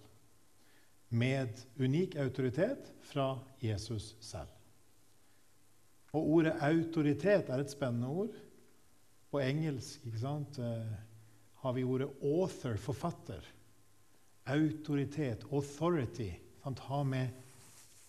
Med 1.14 1.60
unik 1.78 2.16
autoritet 2.22 2.90
fra 3.06 3.36
Jesus 3.62 4.14
selv. 4.24 4.50
Og 6.14 6.30
ordet 6.38 6.54
'autoritet' 6.62 7.50
er 7.50 7.60
et 7.60 7.72
spennende 7.72 8.08
ord. 8.08 8.34
På 9.32 9.40
engelsk 9.42 10.02
sant, 10.20 10.60
eh, 10.60 10.94
har 11.56 11.74
vi 11.74 11.84
ordet 11.84 12.10
'author', 12.22 12.78
forfatter. 12.78 13.42
Autoritet, 14.46 15.44
authority, 15.52 16.34
sant, 16.64 16.80
har 16.80 17.04
med 17.04 17.30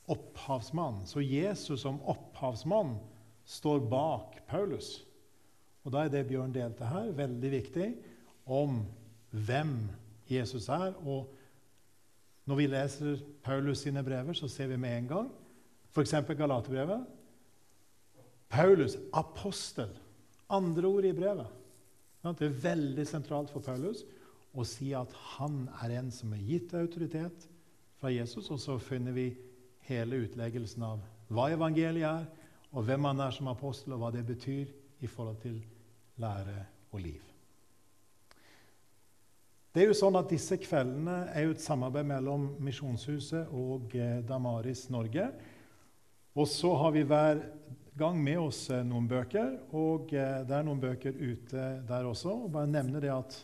opphavsmann. 0.09 1.07
Så 1.07 1.21
Jesus 1.21 1.81
som 1.81 2.01
opphavsmann 2.03 2.99
står 3.45 3.85
bak 3.91 4.41
Paulus. 4.49 5.05
Og 5.85 5.93
Da 5.93 6.05
er 6.05 6.13
det 6.13 6.27
Bjørn 6.29 6.55
delte 6.55 6.89
her, 6.89 7.13
veldig 7.13 7.51
viktig 7.51 7.89
om 8.47 8.85
hvem 9.31 9.75
Jesus 10.31 10.69
er. 10.69 10.95
Og 11.05 11.29
når 12.49 12.57
vi 12.57 12.67
leser 12.67 13.21
Paulus 13.45 13.85
sine 13.85 14.05
brever, 14.05 14.33
så 14.33 14.49
ser 14.49 14.67
vi 14.73 14.77
med 14.81 14.99
en 14.99 15.09
gang 15.09 15.33
f.eks. 15.95 16.15
Galaterbrevet. 16.39 17.05
Paulus, 18.49 18.97
apostel. 19.13 19.93
Andre 20.51 20.89
ord 20.89 21.05
i 21.05 21.13
brevet. 21.13 21.47
Det 22.25 22.49
er 22.49 22.61
veldig 22.63 23.05
sentralt 23.07 23.51
for 23.53 23.65
Paulus 23.65 24.03
å 24.55 24.65
si 24.67 24.93
at 24.97 25.13
han 25.35 25.65
er 25.83 25.99
en 25.99 26.11
som 26.15 26.33
er 26.33 26.45
gitt 26.47 26.73
autoritet 26.79 27.47
fra 28.01 28.13
Jesus. 28.13 28.49
Og 28.51 28.61
så 28.63 28.79
finner 28.81 29.15
vi 29.17 29.29
hele 29.89 30.23
utleggelsen 30.25 30.85
av 30.87 31.03
hva 31.35 31.51
evangeliet 31.53 32.07
er, 32.09 32.27
og 32.75 32.83
hvem 32.83 33.07
han 33.07 33.23
er 33.23 33.35
som 33.35 33.49
apostel, 33.51 33.95
og 33.95 34.03
hva 34.03 34.11
det 34.15 34.25
betyr 34.27 34.71
i 35.01 35.11
forhold 35.11 35.39
til 35.43 35.61
lære 36.19 36.59
og 36.91 37.01
liv. 37.03 37.23
Det 39.75 39.83
er 39.83 39.91
jo 39.91 39.99
sånn 39.99 40.15
at 40.15 40.31
Disse 40.31 40.55
kveldene 40.63 41.17
er 41.35 41.49
jo 41.49 41.55
et 41.55 41.63
samarbeid 41.63 42.07
mellom 42.07 42.47
Misjonshuset 42.63 43.51
og 43.51 43.95
eh, 43.99 44.21
Damaris 44.27 44.85
Norge. 44.95 45.25
Og 46.35 46.47
så 46.51 46.71
har 46.79 46.95
vi 46.95 47.03
hver 47.11 47.41
gang 47.99 48.21
med 48.23 48.39
oss 48.39 48.69
eh, 48.71 48.85
noen 48.87 49.09
bøker, 49.11 49.57
og 49.75 50.15
eh, 50.15 50.45
det 50.47 50.55
er 50.55 50.67
noen 50.67 50.83
bøker 50.83 51.19
ute 51.19 51.67
der 51.89 52.07
også. 52.07 52.37
og 52.47 52.53
bare 52.55 52.71
nevne 52.71 53.03
det 53.03 53.11
at 53.15 53.35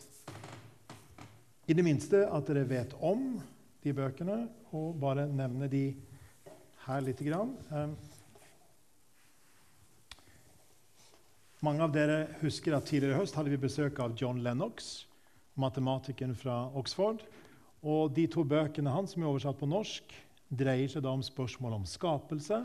I 1.67 1.75
det 1.75 1.83
minste 1.83 2.23
at 2.27 2.47
dere 2.47 2.63
vet 2.67 2.95
om 3.03 3.33
de 3.83 3.95
bøkene, 3.95 4.39
og 4.71 4.95
bare 5.03 5.27
nevne 5.27 5.67
de 5.71 5.85
her 6.85 7.03
lite 7.03 7.27
grann. 7.27 7.57
Mange 11.61 11.83
av 11.85 11.91
dere 11.93 12.23
husker 12.39 12.73
at 12.73 12.87
tidligere 12.89 13.13
i 13.13 13.21
høst 13.21 13.35
hadde 13.37 13.51
vi 13.53 13.57
besøk 13.61 13.99
av 14.01 14.15
John 14.17 14.39
Lennox, 14.41 15.05
matematikeren 15.61 16.33
fra 16.33 16.55
Oxford. 16.73 17.21
Og 17.85 18.15
De 18.17 18.23
to 18.25 18.41
bøkene 18.41 18.89
hans 18.89 19.13
som 19.13 19.21
er 19.21 19.29
oversatt 19.29 19.59
på 19.59 19.69
norsk, 19.69 20.15
dreier 20.49 20.89
seg 20.89 21.05
da 21.05 21.13
om 21.13 21.21
spørsmål 21.21 21.75
om 21.77 21.85
skapelse 21.85 22.63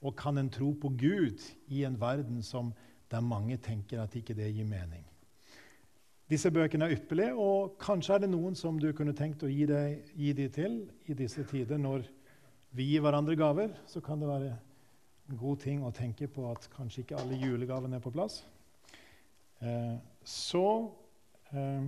og 0.00 0.16
kan 0.16 0.40
en 0.40 0.48
tro 0.48 0.70
på 0.72 0.88
Gud 0.96 1.44
i 1.68 1.84
en 1.84 2.00
verden 2.00 2.40
som 2.40 2.72
der 3.12 3.20
mange 3.20 3.58
tenker 3.60 4.00
at 4.00 4.16
ikke 4.16 4.38
det 4.38 4.48
gir 4.54 4.64
mening. 4.64 5.04
Disse 6.30 6.48
bøkene 6.54 6.88
er 6.88 6.96
ypperlige, 6.96 7.36
og 7.36 7.76
kanskje 7.82 8.16
er 8.16 8.24
det 8.24 8.32
noen 8.32 8.56
som 8.56 8.80
du 8.80 8.88
kunne 8.96 9.12
tenkt 9.18 9.44
å 9.44 9.52
gi, 9.52 9.66
deg, 9.68 10.00
gi 10.16 10.32
de 10.32 10.48
til 10.54 10.80
i 11.10 11.18
disse 11.18 11.44
tider 11.50 11.76
når 11.76 12.08
vi 12.72 12.88
gir 12.94 13.04
hverandre 13.04 13.36
gaver. 13.36 13.74
Så 13.84 14.00
kan 14.00 14.22
det 14.22 14.32
være 14.32 14.56
god 15.38 15.60
ting 15.62 15.84
å 15.84 15.92
tenke 15.94 16.28
på 16.30 16.46
at 16.50 16.68
kanskje 16.74 17.04
ikke 17.04 17.18
alle 17.20 17.38
julegavene 17.38 17.98
er 17.98 18.04
på 18.04 18.12
plass. 18.14 18.40
Eh, 19.60 19.96
så 20.26 20.66
eh, 21.52 21.86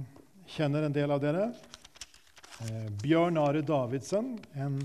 kjenner 0.54 0.86
en 0.86 0.94
del 0.94 1.14
av 1.14 1.22
dere 1.22 1.46
eh, 1.48 2.88
Bjørn 3.02 3.40
Are 3.40 3.62
Davidsen, 3.64 4.34
en 4.54 4.80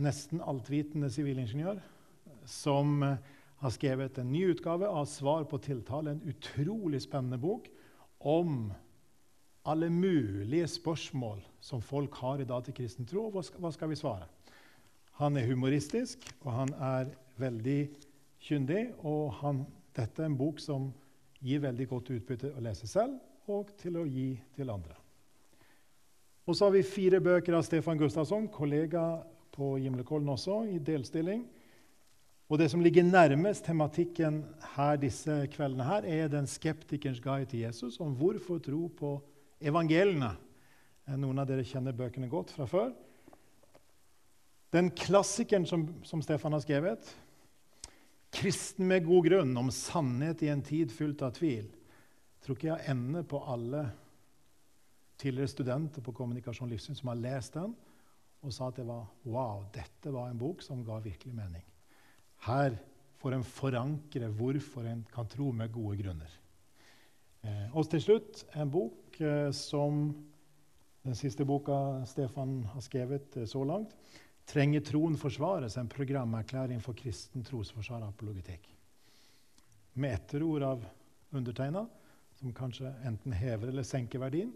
nesten 0.00 0.40
altvitende 0.40 1.10
sivilingeniør, 1.12 1.80
som 2.48 3.02
eh, 3.06 3.16
har 3.60 3.74
skrevet 3.74 4.18
en 4.18 4.30
ny 4.32 4.46
utgave 4.54 4.88
av 4.88 5.08
Svar 5.08 5.44
på 5.48 5.60
tiltale, 5.62 6.16
en 6.16 6.28
utrolig 6.32 7.02
spennende 7.04 7.38
bok 7.40 7.68
om 8.18 8.70
alle 9.68 9.90
mulige 9.92 10.68
spørsmål 10.72 11.42
som 11.60 11.82
folk 11.84 12.14
har 12.22 12.40
i 12.40 12.48
dag 12.48 12.64
til 12.64 12.76
kristen 12.80 13.08
tro. 13.08 13.28
Hva 13.28 13.44
hva 13.60 13.72
skal 13.72 13.92
vi 13.92 13.98
svare? 14.00 14.28
Han 15.20 15.36
er 15.36 15.50
humoristisk, 15.50 16.24
og 16.40 16.52
han 16.56 16.72
er 16.80 17.10
veldig 17.40 17.80
kyndig. 18.46 18.86
Og 19.02 19.30
han, 19.40 19.64
dette 19.96 20.22
er 20.22 20.30
en 20.30 20.38
bok 20.38 20.60
som 20.62 20.90
gir 21.40 21.62
veldig 21.64 21.88
godt 21.90 22.12
utbytte 22.16 22.52
å 22.54 22.64
lese 22.64 22.88
selv 22.90 23.18
og 23.50 23.72
til 23.80 23.96
å 23.98 24.06
gi 24.06 24.34
til 24.54 24.70
andre. 24.70 24.96
Og 26.46 26.56
så 26.56 26.66
har 26.66 26.74
vi 26.74 26.86
fire 26.86 27.20
bøker 27.22 27.54
av 27.56 27.64
Stefan 27.66 27.98
Gustafsson, 27.98 28.48
kollega 28.50 29.22
på 29.54 29.76
Gimlekollen 29.82 30.30
også, 30.32 30.62
i 30.70 30.78
delstilling. 30.82 31.44
Og 32.50 32.58
Det 32.58 32.66
som 32.70 32.80
ligger 32.82 33.06
nærmest 33.06 33.64
tematikken 33.64 34.40
her 34.74 34.96
disse 34.98 35.34
kveldene, 35.52 35.86
her, 35.86 36.02
er 36.02 36.28
den 36.28 36.48
skeptikerens 36.50 37.20
guide 37.22 37.46
til 37.46 37.60
Jesus 37.62 38.00
om 38.02 38.16
hvorfor 38.18 38.58
tro 38.58 38.88
på 38.88 39.12
evangeliene. 39.62 40.32
Noen 41.14 41.38
av 41.38 41.46
dere 41.46 41.66
kjenner 41.66 41.94
bøkene 41.94 42.30
godt 42.30 42.50
fra 42.54 42.66
før. 42.66 42.90
Den 44.70 44.90
klassikeren 44.94 45.66
som, 45.66 45.88
som 46.06 46.22
Stefan 46.22 46.54
har 46.54 46.62
skrevet, 46.62 47.10
Kristen 48.30 48.86
med 48.86 49.04
god 49.08 49.26
grunn 49.26 49.56
om 49.58 49.72
sannhet 49.74 50.42
i 50.46 50.50
en 50.52 50.62
tid 50.62 50.92
fylt 50.94 51.22
av 51.26 51.34
tvil. 51.34 51.66
Tror 52.40 52.56
ikke 52.56 52.70
jeg 52.70 52.92
ender 52.92 53.26
på 53.26 53.40
alle 53.42 53.88
tidligere 55.20 55.50
studenter 55.50 56.04
på 56.04 56.14
kommunikasjon 56.16 56.70
livssyn 56.70 56.96
som 56.96 57.10
har 57.10 57.18
lest 57.20 57.58
den 57.58 57.74
og 58.40 58.54
sa 58.54 58.70
at 58.70 58.78
det 58.78 58.86
var 58.88 59.02
wow, 59.28 59.66
dette 59.74 60.12
var 60.14 60.30
en 60.30 60.38
bok 60.40 60.62
som 60.64 60.84
ga 60.86 60.96
virkelig 61.04 61.34
mening. 61.36 61.64
Her 62.46 62.78
får 63.20 63.36
en 63.36 63.44
forankre 63.44 64.30
hvorfor 64.38 64.86
en 64.88 65.02
kan 65.12 65.28
tro 65.28 65.50
med 65.52 65.74
gode 65.74 65.98
grunner. 66.00 66.30
Eh, 67.44 67.66
og 67.76 67.90
til 67.92 68.00
slutt 68.00 68.46
en 68.56 68.72
bok 68.72 69.20
eh, 69.20 69.50
som 69.52 70.06
den 71.04 71.16
siste 71.16 71.44
boka 71.44 72.00
Stefan 72.08 72.62
har 72.72 72.84
skrevet 72.84 73.36
eh, 73.36 73.48
så 73.48 73.64
langt 73.68 73.92
trenger 74.50 74.82
troen 74.84 75.16
forsvares, 75.18 75.76
en 75.78 75.90
programerklæring 75.90 76.82
for 76.82 76.98
kristen 76.98 77.44
trosforsvar 77.46 78.02
apologetikk. 78.08 78.66
Med 79.94 80.16
etterord 80.16 80.66
av 80.66 80.84
undertegna, 81.36 81.84
som 82.40 82.54
kanskje 82.56 82.90
enten 83.06 83.34
hever 83.36 83.70
eller 83.70 83.86
senker 83.86 84.22
verdien. 84.22 84.52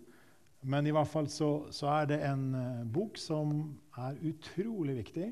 Men 0.64 0.86
i 0.88 0.92
hvert 0.94 1.10
fall 1.10 1.28
så, 1.28 1.66
så 1.74 1.90
er 1.92 2.08
det 2.08 2.20
en 2.24 2.44
uh, 2.56 2.84
bok 2.88 3.18
som 3.20 3.52
er 4.00 4.20
utrolig 4.24 4.96
viktig 5.02 5.28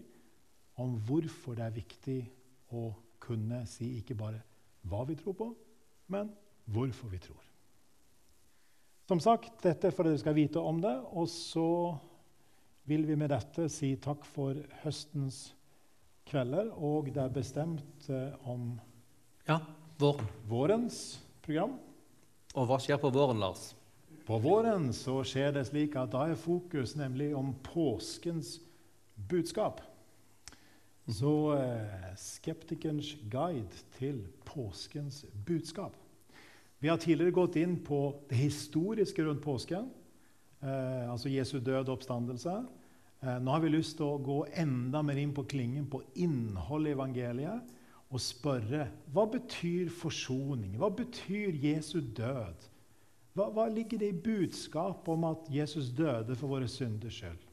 om 0.82 0.98
hvorfor 1.08 1.56
det 1.56 1.64
er 1.64 1.78
viktig 1.78 2.18
å 2.76 2.90
kunne 3.22 3.62
si 3.70 3.94
ikke 4.00 4.16
bare 4.18 4.42
hva 4.90 5.06
vi 5.08 5.16
tror 5.16 5.36
på, 5.38 5.48
men 6.12 6.28
hvorfor 6.74 7.08
vi 7.12 7.20
tror. 7.22 7.40
Som 9.08 9.20
sagt, 9.22 9.62
dette 9.64 9.88
er 9.88 9.94
for 9.94 10.06
at 10.06 10.12
dere 10.12 10.22
skal 10.22 10.36
vite 10.36 10.60
om 10.60 10.78
det. 10.82 10.94
Og 11.16 11.26
så 11.30 11.68
vil 12.88 13.04
vi 13.06 13.16
med 13.18 13.30
dette 13.32 13.68
si 13.70 13.94
takk 14.02 14.24
for 14.26 14.58
høstens 14.82 15.52
kvelder. 16.28 16.72
Og 16.74 17.12
det 17.12 17.22
er 17.22 17.34
bestemt 17.34 18.08
eh, 18.10 18.34
om 18.48 18.74
ja, 19.48 19.60
våren. 20.00 20.26
vårens 20.48 20.98
program. 21.44 21.78
Og 22.52 22.68
hva 22.68 22.80
skjer 22.82 23.00
på 23.00 23.12
våren, 23.14 23.40
Lars? 23.40 23.72
På 24.26 24.38
våren 24.42 24.90
så 24.94 25.20
skjer 25.26 25.54
det 25.56 25.64
slik 25.66 25.96
at 25.98 26.12
da 26.12 26.28
er 26.30 26.38
fokus 26.38 26.94
nemlig 26.98 27.32
om 27.36 27.54
påskens 27.66 28.58
budskap. 29.30 29.80
Mhm. 31.06 31.16
Så 31.18 31.32
eh, 31.56 32.12
skeptikerens 32.18 33.16
guide 33.30 33.82
til 33.98 34.22
påskens 34.46 35.24
budskap. 35.46 35.96
Vi 36.82 36.90
har 36.90 36.98
tidligere 36.98 37.34
gått 37.34 37.56
inn 37.60 37.76
på 37.84 38.08
det 38.30 38.40
historiske 38.40 39.22
rundt 39.22 39.42
påsken 39.44 39.90
eh, 40.62 41.10
altså 41.10 41.30
Jesu 41.32 41.58
død 41.58 41.88
og 41.88 41.96
oppstandelse. 41.98 42.56
Eh, 43.22 43.38
nå 43.42 43.54
har 43.54 43.62
vi 43.62 43.70
lyst 43.74 43.98
til 43.98 44.08
å 44.08 44.20
gå 44.22 44.40
enda 44.58 45.02
mer 45.06 45.20
inn 45.20 45.34
på 45.34 45.46
klingen 45.50 45.86
på 45.90 46.02
innholdet 46.14 46.92
i 46.92 46.96
evangeliet 46.96 47.78
og 48.12 48.20
spørre 48.20 48.88
hva 49.14 49.24
betyr 49.30 49.92
forsoning? 49.94 50.76
Hva 50.80 50.90
betyr 50.92 51.56
Jesu 51.62 52.00
død? 52.00 52.68
Hva, 53.32 53.48
hva 53.48 53.68
ligger 53.72 54.02
det 54.02 54.10
i 54.12 54.20
budskapet 54.26 55.08
om 55.14 55.24
at 55.30 55.48
Jesus 55.52 55.88
døde 55.96 56.36
for 56.36 56.52
våre 56.52 56.68
synders 56.68 57.22
skyld? 57.22 57.48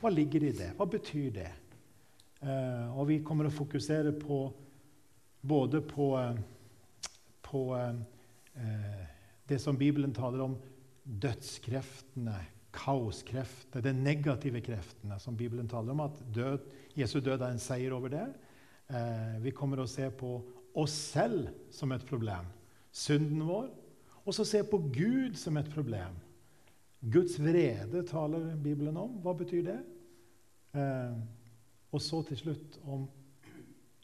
Hva 0.00 0.12
ligger 0.12 0.44
det 0.44 0.52
i 0.52 0.58
det? 0.60 0.70
Hva 0.78 0.86
betyr 0.88 1.32
det? 1.34 1.50
Eh, 2.40 2.86
og 2.96 3.08
vi 3.10 3.18
kommer 3.26 3.48
å 3.48 3.52
fokusere 3.52 4.14
på 4.16 4.44
både 5.42 5.80
på, 5.84 6.12
eh, 6.20 6.38
på 7.44 7.64
eh, 7.76 9.02
det 9.48 9.58
som 9.60 9.76
Bibelen 9.76 10.14
taler 10.14 10.44
om 10.46 10.54
dødskreftene, 11.04 12.36
kaoskreftene, 12.74 13.82
de 13.82 13.92
negative 13.96 14.62
kreftene 14.64 15.18
som 15.20 15.36
Bibelen 15.36 15.68
taler 15.68 15.94
om. 15.94 16.04
At 16.04 16.22
død, 16.34 16.70
Jesu 16.98 17.18
død 17.20 17.40
er 17.40 17.50
en 17.50 17.62
seier 17.62 17.94
over 17.96 18.12
det. 18.12 18.26
Eh, 18.90 19.36
vi 19.42 19.54
kommer 19.54 19.82
å 19.82 19.88
se 19.90 20.08
på 20.10 20.36
oss 20.78 20.94
selv 21.12 21.50
som 21.74 21.92
et 21.92 22.06
problem. 22.06 22.46
Synden 22.92 23.46
vår. 23.46 23.70
Og 24.24 24.36
så 24.36 24.44
se 24.46 24.62
på 24.66 24.78
Gud 24.92 25.38
som 25.40 25.56
et 25.58 25.70
problem. 25.72 26.18
Guds 27.00 27.38
vrede 27.40 28.04
taler 28.06 28.56
Bibelen 28.60 28.96
om. 29.00 29.18
Hva 29.24 29.34
betyr 29.34 29.64
det? 29.66 29.78
Eh, 30.76 31.20
og 31.90 32.02
så 32.04 32.22
til 32.28 32.38
slutt 32.38 32.78
om 32.86 33.08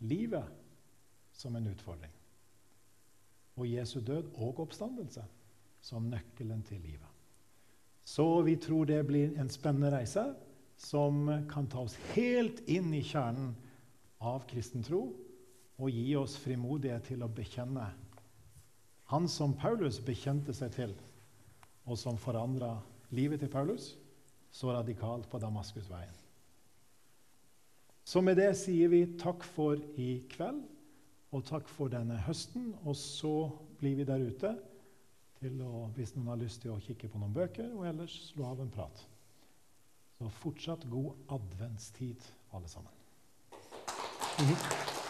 livet 0.03 0.49
som 1.37 1.55
en 1.57 1.69
utfordring. 1.71 2.13
Og 3.57 3.69
Jesu 3.71 4.01
død 4.01 4.33
og 4.35 4.61
oppstandelse 4.65 5.25
som 5.87 6.09
nøkkelen 6.11 6.64
til 6.66 6.80
livet. 6.82 7.12
Så 8.07 8.43
vi 8.47 8.57
tror 8.59 8.87
det 8.87 9.05
blir 9.07 9.39
en 9.39 9.51
spennende 9.51 9.93
reise. 9.95 10.34
som 10.78 11.45
kan 11.49 11.66
ta 11.66 11.80
oss 11.80 11.95
helt 12.12 12.59
inn 12.68 12.91
i 12.95 13.01
kjernen 13.01 13.55
av 14.20 14.43
kristen 14.45 14.82
tro 14.84 15.07
og 15.80 15.89
gi 15.89 16.11
oss 16.20 16.34
frimodighet 16.37 17.07
til 17.09 17.22
å 17.24 17.30
bekjenne 17.32 17.87
Han 19.09 19.28
som 19.28 19.55
Paulus 19.57 20.01
bekjente 20.05 20.53
seg 20.53 20.74
til, 20.74 20.93
og 21.87 21.97
som 21.97 22.18
forandra 22.18 22.74
livet 23.09 23.41
til 23.41 23.49
Paulus 23.49 23.95
så 24.51 24.74
radikalt 24.74 25.30
på 25.30 25.39
Damaskusveien. 25.39 26.12
Så 28.05 28.20
med 28.20 28.37
det 28.37 28.53
sier 28.59 28.93
vi 28.93 29.05
takk 29.16 29.45
for 29.45 29.80
i 29.97 30.26
kveld, 30.28 30.61
og 31.32 31.45
takk 31.47 31.68
for 31.68 31.89
denne 31.89 32.18
høsten. 32.26 32.74
Og 32.84 32.97
så 32.97 33.51
blir 33.80 33.97
vi 33.99 34.05
der 34.09 34.22
ute 34.26 34.53
til 35.41 35.61
å, 35.62 35.87
hvis 35.97 36.14
noen 36.16 36.32
har 36.32 36.41
lyst 36.41 36.62
til 36.62 36.72
å 36.74 36.80
kikke 36.82 37.11
på 37.12 37.20
noen 37.20 37.34
bøker, 37.37 37.72
og 37.76 37.87
ellers 37.89 38.16
slå 38.30 38.51
av 38.51 38.62
en 38.64 38.72
prat. 38.72 39.07
Så 40.16 40.28
fortsatt 40.41 40.87
god 40.91 41.12
adventstid, 41.37 42.22
alle 42.57 42.68
sammen. 42.68 42.93
Mhm. 44.39 45.06